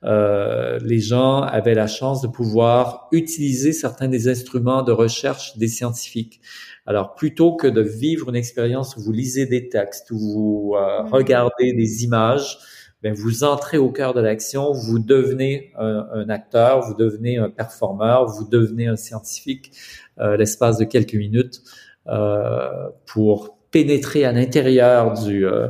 euh, 0.05 0.79
les 0.83 1.01
gens 1.01 1.43
avaient 1.43 1.75
la 1.75 1.87
chance 1.87 2.23
de 2.23 2.29
pouvoir 2.29 3.09
utiliser 3.11 3.73
certains 3.73 4.09
des 4.09 4.29
instruments 4.29 4.83
de 4.83 4.93
recherche 4.93 5.57
des 5.57 5.69
scientifiques. 5.69 6.41
Alors, 6.87 7.15
plutôt 7.15 7.57
que 7.57 7.67
de 7.67 7.81
vivre 7.81 8.29
une 8.29 8.37
expérience 8.37 8.97
où 8.97 9.01
vous 9.01 9.13
lisez 9.13 9.47
des 9.47 9.69
textes, 9.69 10.11
où 10.11 10.19
vous 10.19 10.75
euh, 10.77 11.03
mm. 11.03 11.09
regardez 11.09 11.73
des 11.73 12.05
images, 12.05 12.59
ben, 13.03 13.13
vous 13.13 13.45
entrez 13.45 13.77
au 13.77 13.91
cœur 13.91 14.15
de 14.15 14.21
l'action, 14.21 14.73
vous 14.73 14.99
devenez 14.99 15.73
un, 15.79 16.31
acteur, 16.31 16.81
vous 16.81 16.95
devenez 16.95 17.37
un 17.37 17.51
performeur, 17.51 18.27
vous 18.27 18.49
devenez 18.49 18.87
un 18.87 18.97
scientifique 18.97 19.73
euh, 20.21 20.39
l'espace 20.39 20.79
de 20.79 20.85
quelques 20.85 21.15
minutes 21.15 21.61
euh, 22.07 22.89
pour 23.05 23.54
pénétrer 23.75 24.25
à 24.25 24.31
l'intérieur 24.31 25.21
euh, 25.27 25.69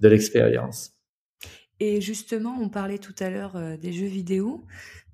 de 0.00 0.08
l'expérience. 0.08 0.92
Et 1.80 2.00
justement, 2.00 2.56
on 2.60 2.68
parlait 2.68 2.98
tout 2.98 3.14
à 3.18 3.28
l'heure 3.28 3.56
euh, 3.56 3.76
des 3.76 3.92
jeux 3.92 4.06
vidéo. 4.06 4.64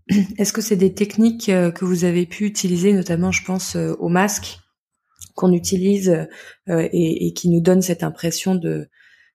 Est-ce 0.36 0.52
que 0.52 0.60
c'est 0.60 0.76
des 0.76 0.92
techniques 0.92 1.48
euh, 1.48 1.70
que 1.70 1.86
vous 1.86 2.04
avez 2.04 2.26
pu 2.26 2.44
utiliser, 2.44 2.92
notamment, 2.92 3.32
je 3.32 3.42
pense, 3.42 3.74
au 3.74 4.10
masque 4.10 4.58
qu'on 5.34 5.52
utilise 5.52 6.26
et, 6.66 7.34
qui 7.34 7.50
nous 7.50 7.60
donne 7.60 7.82
cette 7.82 8.02
impression 8.02 8.54
de, 8.54 8.88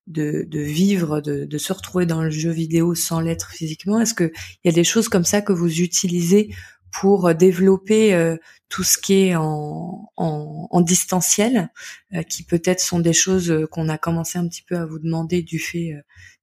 de, 0.07 0.59
vivre, 0.59 1.21
de, 1.21 1.45
de, 1.45 1.57
se 1.59 1.73
retrouver 1.73 2.07
dans 2.07 2.23
le 2.23 2.31
jeu 2.31 2.49
vidéo 2.49 2.95
sans 2.95 3.19
l'être 3.19 3.51
physiquement? 3.51 3.99
Est-ce 3.99 4.15
qu'il 4.15 4.31
y 4.63 4.69
a 4.69 4.71
des 4.71 4.83
choses 4.83 5.09
comme 5.09 5.25
ça 5.25 5.41
que 5.41 5.53
vous 5.53 5.81
utilisez 5.81 6.55
pour 6.91 7.33
développer 7.33 8.13
euh, 8.13 8.37
tout 8.69 8.83
ce 8.83 8.97
qui 8.97 9.27
est 9.27 9.35
en, 9.35 10.09
en, 10.17 10.67
en 10.69 10.81
distanciel, 10.81 11.69
euh, 12.13 12.23
qui 12.23 12.43
peut-être 12.43 12.79
sont 12.79 12.99
des 12.99 13.13
choses 13.13 13.49
euh, 13.51 13.65
qu'on 13.67 13.89
a 13.89 13.97
commencé 13.97 14.37
un 14.37 14.47
petit 14.47 14.63
peu 14.63 14.75
à 14.75 14.85
vous 14.85 14.99
demander 14.99 15.41
du 15.41 15.59
fait 15.59 15.93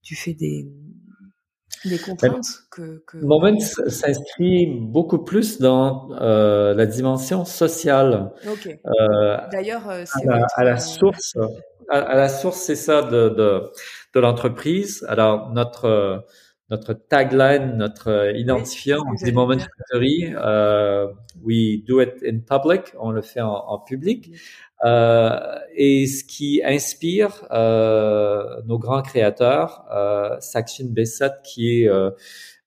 du 0.02 0.16
fait 0.16 0.34
des 0.34 0.68
des 1.84 1.98
contraintes 1.98 2.64
que, 2.70 3.04
que... 3.06 3.18
Moment 3.18 3.56
s'inscrit 3.60 4.66
beaucoup 4.66 5.18
plus 5.18 5.58
dans 5.60 6.10
euh, 6.20 6.74
la 6.74 6.86
dimension 6.86 7.44
sociale. 7.44 8.32
Okay. 8.46 8.80
Euh, 8.86 9.36
D'ailleurs, 9.52 9.84
c'est 10.04 10.28
à, 10.28 10.46
à, 10.56 10.64
la 10.64 10.78
source. 10.78 11.36
À, 11.88 11.98
à 11.98 12.16
la 12.16 12.28
source, 12.28 12.60
c'est 12.62 12.74
ça 12.74 13.02
de 13.02 13.28
de, 13.28 13.70
de 14.14 14.20
l'entreprise. 14.20 15.04
Alors 15.08 15.52
notre 15.52 16.24
notre 16.70 16.92
tagline, 16.92 17.76
notre 17.76 18.08
euh, 18.08 18.32
identifiant, 18.32 18.98
on 19.08 19.14
dit 19.14 19.32
Moment 19.32 19.58
Factory, 19.58 20.34
euh, 20.34 21.08
we 21.42 21.82
do 21.86 22.00
it 22.00 22.22
in 22.22 22.40
public, 22.40 22.92
on 22.98 23.10
le 23.10 23.22
fait 23.22 23.40
en, 23.40 23.54
en 23.54 23.78
public. 23.78 24.30
Euh, 24.84 25.58
et 25.74 26.06
ce 26.06 26.24
qui 26.24 26.60
inspire 26.64 27.46
euh, 27.50 28.60
nos 28.66 28.78
grands 28.78 29.02
créateurs, 29.02 29.86
euh, 29.92 30.36
Sakshin 30.40 30.88
Bessat, 30.90 31.40
qui 31.42 31.82
est 31.82 31.88
euh, 31.88 32.10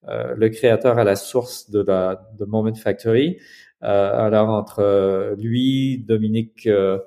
le 0.04 0.50
créateur 0.50 0.98
à 0.98 1.04
la 1.04 1.16
source 1.16 1.70
de 1.70 1.82
la 1.82 2.28
de 2.38 2.46
Moment 2.46 2.74
Factory. 2.74 3.40
alors 3.82 4.50
entre 4.50 5.36
lui, 5.38 6.00
Dominique 6.00 6.68
euh, 6.68 6.98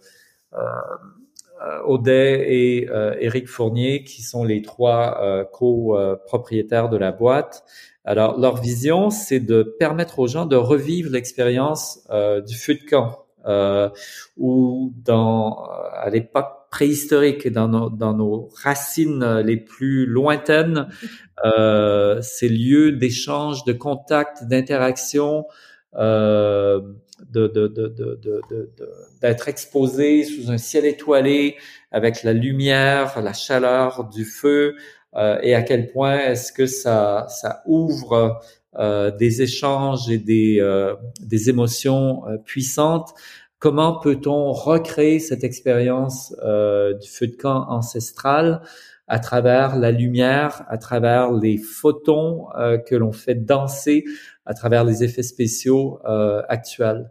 Audet 1.84 2.52
et 2.52 2.88
euh, 2.90 3.14
Éric 3.20 3.48
Fournier, 3.48 4.04
qui 4.04 4.22
sont 4.22 4.44
les 4.44 4.62
trois 4.62 5.20
euh, 5.22 5.44
co-propriétaires 5.44 6.88
de 6.88 6.96
la 6.96 7.12
boîte. 7.12 7.64
Alors, 8.04 8.38
leur 8.38 8.56
vision, 8.60 9.10
c'est 9.10 9.40
de 9.40 9.62
permettre 9.62 10.18
aux 10.18 10.26
gens 10.26 10.46
de 10.46 10.56
revivre 10.56 11.10
l'expérience 11.10 12.06
du 12.46 12.54
feu 12.54 12.74
de 12.74 12.84
camp, 12.88 13.24
euh, 13.46 13.90
où 14.38 14.92
dans 15.04 15.64
à 15.92 16.08
l'époque 16.10 16.68
préhistorique 16.70 17.46
dans 17.46 17.68
nos, 17.68 17.90
dans 17.90 18.14
nos 18.14 18.48
racines 18.62 19.38
les 19.44 19.58
plus 19.58 20.06
lointaines, 20.06 20.88
euh, 21.44 22.20
ces 22.22 22.48
lieux 22.48 22.92
d'échange, 22.92 23.64
de 23.64 23.72
contact, 23.72 24.44
d'interaction, 24.44 25.46
euh, 25.96 26.80
de, 27.30 27.46
de, 27.46 27.68
de, 27.68 28.70
d'être 29.20 29.48
exposé 29.48 30.24
sous 30.24 30.50
un 30.50 30.58
ciel 30.58 30.84
étoilé 30.84 31.56
avec 31.90 32.22
la 32.22 32.32
lumière, 32.32 33.20
la 33.22 33.32
chaleur 33.32 34.08
du 34.08 34.24
feu, 34.24 34.74
euh, 35.16 35.38
et 35.42 35.54
à 35.54 35.62
quel 35.62 35.92
point 35.92 36.18
est-ce 36.18 36.52
que 36.52 36.66
ça, 36.66 37.26
ça 37.28 37.62
ouvre 37.66 38.40
euh, 38.76 39.10
des 39.12 39.42
échanges 39.42 40.10
et 40.10 40.18
des, 40.18 40.58
euh, 40.60 40.94
des 41.20 41.48
émotions 41.48 42.26
euh, 42.26 42.38
puissantes. 42.38 43.14
Comment 43.60 44.00
peut-on 44.00 44.52
recréer 44.52 45.20
cette 45.20 45.44
expérience 45.44 46.34
euh, 46.44 46.94
du 46.94 47.08
feu 47.08 47.28
de 47.28 47.36
camp 47.36 47.66
ancestral 47.68 48.62
à 49.06 49.20
travers 49.20 49.76
la 49.76 49.92
lumière, 49.92 50.64
à 50.68 50.78
travers 50.78 51.30
les 51.30 51.58
photons 51.58 52.46
que 52.86 52.94
l'on 52.94 53.12
fait 53.12 53.34
danser 53.34 54.04
à 54.46 54.54
travers 54.54 54.84
les 54.84 55.02
effets 55.04 55.22
spéciaux 55.22 56.00
euh, 56.06 56.42
actuels. 56.48 57.10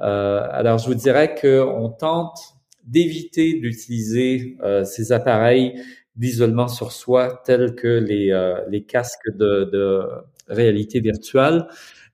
Euh, 0.00 0.46
alors, 0.50 0.78
je 0.78 0.86
vous 0.86 0.94
dirais 0.94 1.34
qu'on 1.34 1.88
tente 1.88 2.38
d'éviter 2.84 3.54
d'utiliser 3.54 4.56
euh, 4.62 4.84
ces 4.84 5.12
appareils 5.12 5.80
d'isolement 6.16 6.68
sur 6.68 6.92
soi 6.92 7.42
tels 7.44 7.74
que 7.74 7.88
les, 7.88 8.32
les 8.68 8.84
casques 8.84 9.30
de, 9.36 9.64
de 9.72 10.02
réalité 10.48 11.00
virtuelle, 11.00 11.66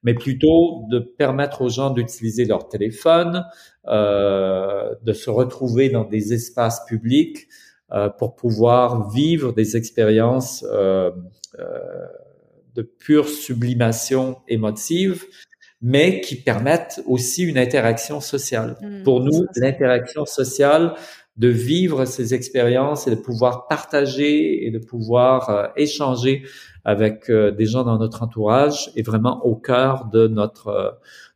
mais 0.02 0.14
plutôt 0.14 0.86
de 0.90 0.98
permettre 0.98 1.62
aux 1.62 1.68
gens 1.68 1.90
d'utiliser 1.90 2.44
leur 2.44 2.68
téléphone, 2.68 3.44
euh, 3.86 4.94
de 5.02 5.12
se 5.12 5.30
retrouver 5.30 5.88
dans 5.88 6.04
des 6.04 6.32
espaces 6.32 6.84
publics 6.86 7.48
euh, 7.92 8.08
pour 8.08 8.36
pouvoir 8.36 9.10
vivre 9.10 9.52
des 9.52 9.76
expériences 9.76 10.64
euh, 10.70 11.10
de 12.80 12.90
pure 12.98 13.28
sublimation 13.28 14.38
émotive, 14.48 15.26
mais 15.82 16.20
qui 16.20 16.36
permettent 16.36 17.02
aussi 17.06 17.42
une 17.42 17.58
interaction 17.58 18.20
sociale. 18.20 18.76
Mmh, 18.80 19.02
Pour 19.02 19.20
nous, 19.20 19.46
l'interaction 19.56 20.24
sociale, 20.24 20.94
de 21.36 21.48
vivre 21.48 22.04
ces 22.04 22.34
expériences 22.34 23.06
et 23.06 23.10
de 23.10 23.16
pouvoir 23.16 23.66
partager 23.66 24.66
et 24.66 24.70
de 24.70 24.78
pouvoir 24.78 25.48
euh, 25.48 25.66
échanger 25.76 26.42
avec 26.84 27.30
euh, 27.30 27.50
des 27.50 27.66
gens 27.66 27.84
dans 27.84 27.98
notre 27.98 28.22
entourage 28.22 28.90
est 28.96 29.02
vraiment 29.02 29.44
au 29.44 29.56
cœur 29.56 30.06
de 30.12 30.26
notre 30.26 30.68
euh, 30.68 30.90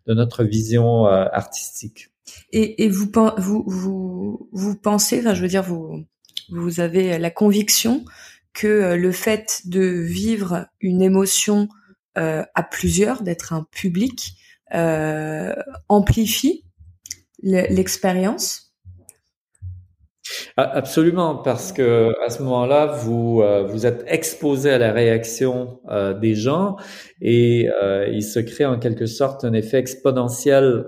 de 0.06 0.12
notre 0.12 0.44
vision 0.44 1.06
artistique. 1.06 2.10
Et, 2.52 2.84
et 2.84 2.90
vous, 2.90 3.10
vous 3.38 3.64
vous 3.66 4.48
vous 4.52 4.76
pensez, 4.76 5.20
enfin 5.20 5.32
je 5.32 5.40
veux 5.40 5.48
dire 5.48 5.62
vous 5.62 6.04
vous 6.50 6.80
avez 6.80 7.18
la 7.18 7.30
conviction 7.30 8.04
que 8.54 8.66
euh, 8.66 8.96
le 8.96 9.12
fait 9.12 9.62
de 9.66 9.82
vivre 9.82 10.66
une 10.80 11.02
émotion 11.02 11.68
euh, 12.16 12.44
à 12.54 12.62
plusieurs, 12.62 13.22
d'être 13.22 13.52
un 13.52 13.66
public, 13.70 14.34
euh, 14.74 15.54
amplifie 15.88 16.64
l'expérience? 17.42 18.72
Absolument, 20.56 21.36
parce 21.36 21.72
que 21.72 22.10
à 22.24 22.30
ce 22.30 22.42
moment-là, 22.42 22.86
vous 22.86 23.42
vous 23.68 23.84
êtes 23.84 24.04
exposé 24.06 24.70
à 24.70 24.78
la 24.78 24.90
réaction 24.90 25.80
des 26.18 26.34
gens 26.34 26.76
et 27.20 27.68
il 28.10 28.22
se 28.22 28.40
crée 28.40 28.64
en 28.64 28.78
quelque 28.78 29.04
sorte 29.04 29.44
un 29.44 29.52
effet 29.52 29.76
exponentiel 29.76 30.86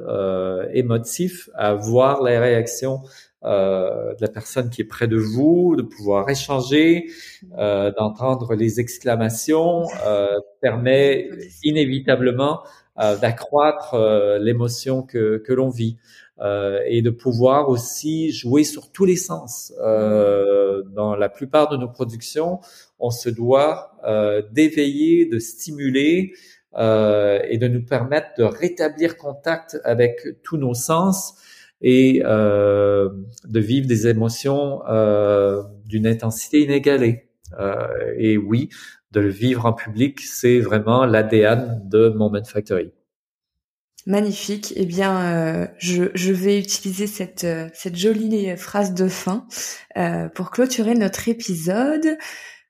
émotif 0.72 1.50
à 1.54 1.74
voir 1.74 2.22
la 2.22 2.40
réaction 2.40 3.02
euh, 3.44 4.14
de 4.14 4.22
la 4.22 4.28
personne 4.28 4.70
qui 4.70 4.82
est 4.82 4.86
près 4.86 5.08
de 5.08 5.18
vous, 5.18 5.76
de 5.76 5.82
pouvoir 5.82 6.28
échanger, 6.28 7.10
euh, 7.58 7.92
d'entendre 7.96 8.54
les 8.54 8.80
exclamations, 8.80 9.84
euh, 10.06 10.26
permet 10.60 11.28
inévitablement 11.62 12.62
euh, 12.98 13.16
d'accroître 13.16 13.94
euh, 13.94 14.38
l'émotion 14.38 15.02
que, 15.02 15.38
que 15.38 15.52
l'on 15.52 15.68
vit. 15.68 15.98
et 16.86 17.00
de 17.00 17.08
pouvoir 17.08 17.70
aussi 17.70 18.30
jouer 18.30 18.62
sur 18.62 18.92
tous 18.92 19.06
les 19.06 19.16
sens. 19.16 19.72
dans 19.80 21.16
la 21.16 21.30
plupart 21.30 21.70
de 21.70 21.78
nos 21.78 21.88
productions, 21.88 22.60
on 22.98 23.10
se 23.10 23.30
doit 23.30 23.92
d'éveiller, 24.52 25.24
de 25.24 25.38
stimuler 25.38 26.34
et 26.74 27.58
de 27.58 27.68
nous 27.68 27.82
permettre 27.82 28.28
de 28.36 28.44
rétablir 28.44 29.16
contact 29.16 29.80
avec 29.84 30.20
tous 30.42 30.58
nos 30.58 30.74
sens 30.74 31.36
et 31.80 32.20
de 32.22 33.60
vivre 33.60 33.86
des 33.86 34.06
émotions 34.06 34.80
d'une 35.84 36.06
intensité 36.06 36.62
inégalée. 36.62 37.28
et 38.16 38.36
oui, 38.36 38.70
de 39.12 39.20
le 39.20 39.28
vivre 39.28 39.66
en 39.66 39.72
public, 39.72 40.20
c'est 40.20 40.60
vraiment 40.60 41.06
l'ADN 41.06 41.80
de 41.88 42.08
Moment 42.10 42.44
Factory. 42.44 42.92
Magnifique. 44.06 44.72
Eh 44.76 44.86
bien, 44.86 45.20
euh, 45.20 45.66
je, 45.78 46.04
je, 46.14 46.32
vais 46.32 46.60
utiliser 46.60 47.08
cette, 47.08 47.42
euh, 47.42 47.68
cette 47.74 47.96
jolie 47.96 48.56
phrase 48.56 48.94
de 48.94 49.08
fin 49.08 49.48
euh, 49.96 50.28
pour 50.28 50.52
clôturer 50.52 50.94
notre 50.94 51.28
épisode. 51.28 52.16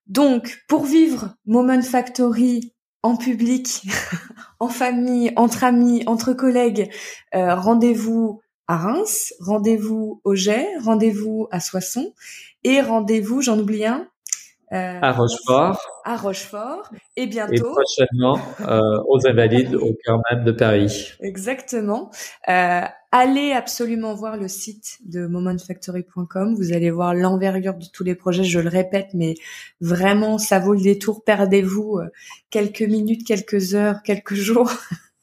Donc, 0.06 0.62
pour 0.66 0.86
vivre 0.86 1.34
Moment 1.44 1.82
Factory 1.82 2.72
en 3.02 3.16
public, 3.16 3.82
en 4.60 4.68
famille, 4.68 5.32
entre 5.36 5.64
amis, 5.64 6.02
entre 6.06 6.32
collègues, 6.32 6.90
rendez-vous 7.32 8.40
à 8.68 8.76
Reims, 8.76 9.34
rendez-vous 9.40 10.20
au 10.24 10.34
Jet, 10.34 10.66
rendez-vous 10.82 11.48
à 11.50 11.60
Soissons 11.60 12.12
et 12.64 12.80
rendez-vous, 12.80 13.42
j'en 13.42 13.58
oublie 13.58 13.86
un, 13.86 14.08
euh, 14.72 14.98
à 15.00 15.12
Rochefort. 15.12 15.80
À 16.04 16.16
Rochefort. 16.16 16.90
Et 17.16 17.26
bientôt. 17.26 17.54
Et 17.54 17.60
prochainement 17.60 18.38
euh, 18.62 19.00
aux 19.06 19.26
Invalides 19.26 19.76
au 19.76 19.94
cœur 20.04 20.18
même 20.30 20.44
de 20.44 20.50
Paris. 20.50 21.12
Exactement. 21.20 22.10
Euh, 22.48 22.80
allez 23.12 23.52
absolument 23.52 24.14
voir 24.14 24.36
le 24.36 24.48
site 24.48 24.98
de 25.04 25.26
momentfactory.com. 25.26 26.56
Vous 26.56 26.72
allez 26.72 26.90
voir 26.90 27.14
l'envergure 27.14 27.74
de 27.74 27.86
tous 27.92 28.02
les 28.02 28.16
projets. 28.16 28.42
Je 28.42 28.58
le 28.58 28.68
répète, 28.68 29.10
mais 29.14 29.34
vraiment, 29.80 30.38
ça 30.38 30.58
vaut 30.58 30.74
le 30.74 30.82
détour. 30.82 31.22
Perdez-vous 31.22 32.00
quelques 32.50 32.82
minutes, 32.82 33.24
quelques 33.24 33.74
heures, 33.74 34.02
quelques 34.02 34.34
jours 34.34 34.72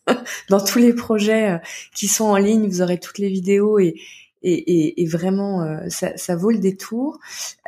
dans 0.49 0.63
tous 0.63 0.79
les 0.79 0.93
projets 0.93 1.51
euh, 1.51 1.57
qui 1.93 2.07
sont 2.07 2.25
en 2.25 2.37
ligne. 2.37 2.67
Vous 2.67 2.81
aurez 2.81 2.99
toutes 2.99 3.17
les 3.17 3.29
vidéos 3.29 3.79
et, 3.79 3.95
et, 4.41 5.01
et, 5.01 5.07
vraiment 5.07 5.61
euh, 5.61 5.77
ça, 5.87 6.15
ça, 6.17 6.35
vaut 6.35 6.51
le 6.51 6.57
détour. 6.57 7.19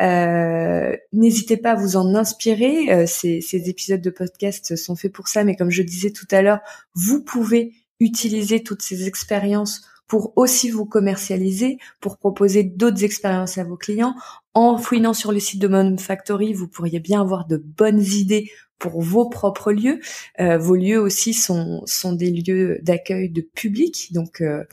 Euh, 0.01 0.95
N'hésitez 1.13 1.57
pas 1.57 1.71
à 1.71 1.75
vous 1.75 1.95
en 1.95 2.15
inspirer. 2.15 3.07
Ces, 3.07 3.41
ces, 3.41 3.69
épisodes 3.69 4.01
de 4.01 4.09
podcast 4.09 4.75
sont 4.75 4.95
faits 4.95 5.13
pour 5.13 5.27
ça, 5.27 5.43
mais 5.43 5.55
comme 5.55 5.71
je 5.71 5.83
disais 5.83 6.11
tout 6.11 6.27
à 6.31 6.41
l'heure, 6.41 6.59
vous 6.93 7.23
pouvez 7.23 7.73
utiliser 7.99 8.61
toutes 8.61 8.81
ces 8.81 9.07
expériences 9.07 9.87
pour 10.07 10.33
aussi 10.35 10.69
vous 10.69 10.85
commercialiser, 10.85 11.79
pour 11.99 12.17
proposer 12.17 12.63
d'autres 12.63 13.03
expériences 13.03 13.57
à 13.57 13.63
vos 13.63 13.77
clients. 13.77 14.15
En 14.53 14.77
fouinant 14.77 15.13
sur 15.13 15.31
le 15.31 15.39
site 15.39 15.61
de 15.61 15.67
Mon 15.67 15.97
Factory, 15.97 16.53
vous 16.53 16.67
pourriez 16.67 16.99
bien 16.99 17.21
avoir 17.21 17.47
de 17.47 17.57
bonnes 17.57 18.03
idées 18.03 18.51
pour 18.79 19.01
vos 19.01 19.29
propres 19.29 19.71
lieux. 19.71 19.99
Euh, 20.39 20.57
vos 20.57 20.75
lieux 20.75 20.99
aussi 20.99 21.33
sont, 21.33 21.81
sont 21.85 22.13
des 22.13 22.31
lieux 22.31 22.79
d'accueil 22.81 23.29
de 23.29 23.41
public, 23.41 24.09
donc 24.13 24.41
euh, 24.41 24.63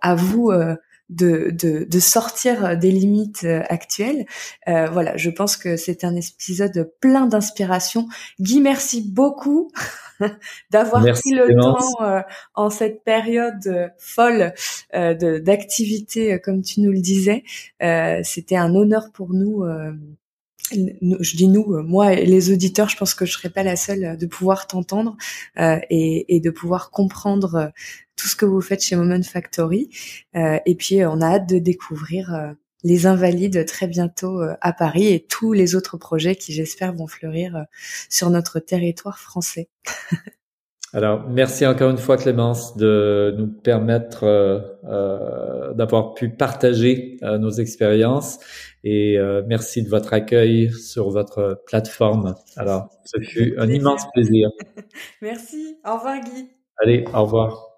à 0.00 0.14
vous 0.14 0.50
euh, 0.50 0.76
de, 1.12 1.50
de, 1.50 1.84
de, 1.84 2.00
sortir 2.00 2.76
des 2.76 2.90
limites 2.90 3.44
euh, 3.44 3.62
actuelles. 3.68 4.24
Euh, 4.68 4.88
voilà, 4.88 5.16
je 5.16 5.30
pense 5.30 5.56
que 5.56 5.76
c'est 5.76 6.04
un 6.04 6.16
épisode 6.16 6.90
plein 7.00 7.26
d'inspiration. 7.26 8.08
Guy, 8.40 8.60
merci 8.60 9.02
beaucoup 9.02 9.70
d'avoir 10.70 11.02
pris 11.02 11.32
le 11.32 11.54
temps 11.60 12.02
euh, 12.02 12.22
en 12.54 12.70
cette 12.70 13.04
période 13.04 13.92
folle 13.98 14.54
d'activité, 14.92 16.40
comme 16.40 16.62
tu 16.62 16.80
nous 16.80 16.92
le 16.92 17.00
disais. 17.00 17.44
C'était 18.22 18.56
un 18.56 18.74
honneur 18.74 19.10
pour 19.12 19.34
nous 19.34 19.64
je 20.72 21.36
dis 21.36 21.48
nous, 21.48 21.82
moi 21.82 22.14
et 22.14 22.26
les 22.26 22.50
auditeurs, 22.50 22.88
je 22.88 22.96
pense 22.96 23.14
que 23.14 23.26
je 23.26 23.32
serais 23.32 23.50
pas 23.50 23.62
la 23.62 23.76
seule 23.76 24.16
de 24.16 24.26
pouvoir 24.26 24.66
t'entendre 24.66 25.16
euh, 25.58 25.78
et, 25.90 26.36
et, 26.36 26.40
de 26.40 26.50
pouvoir 26.50 26.90
comprendre 26.90 27.72
tout 28.16 28.28
ce 28.28 28.36
que 28.36 28.46
vous 28.46 28.60
faites 28.60 28.82
chez 28.82 28.96
Moment 28.96 29.22
Factory. 29.22 29.90
Euh, 30.36 30.58
et 30.66 30.74
puis, 30.74 31.04
on 31.04 31.20
a 31.20 31.26
hâte 31.26 31.48
de 31.48 31.58
découvrir 31.58 32.34
euh, 32.34 32.52
les 32.84 33.06
Invalides 33.06 33.64
très 33.66 33.86
bientôt 33.86 34.40
euh, 34.40 34.54
à 34.60 34.72
Paris 34.72 35.08
et 35.08 35.26
tous 35.26 35.52
les 35.52 35.74
autres 35.74 35.96
projets 35.96 36.36
qui, 36.36 36.52
j'espère, 36.52 36.92
vont 36.92 37.06
fleurir 37.06 37.64
sur 38.08 38.30
notre 38.30 38.60
territoire 38.60 39.18
français. 39.18 39.68
Alors, 40.94 41.26
merci 41.28 41.66
encore 41.66 41.90
une 41.90 41.98
fois, 41.98 42.16
Clémence, 42.16 42.76
de 42.76 43.34
nous 43.38 43.46
permettre 43.46 44.24
euh, 44.24 45.72
d'avoir 45.74 46.14
pu 46.14 46.28
partager 46.28 47.16
nos 47.22 47.50
expériences 47.50 48.38
et 48.84 49.18
merci 49.46 49.82
de 49.82 49.88
votre 49.88 50.12
accueil 50.12 50.70
sur 50.70 51.08
votre 51.10 51.62
plateforme. 51.66 52.34
Alors, 52.56 52.90
ce 53.04 53.20
fut 53.20 53.54
un 53.58 53.68
immense 53.70 54.04
plaisir. 54.12 54.50
merci. 55.22 55.78
Au 55.86 55.94
revoir, 55.94 56.20
Guy. 56.20 56.50
Allez, 56.78 57.04
au 57.14 57.22
revoir. 57.22 57.71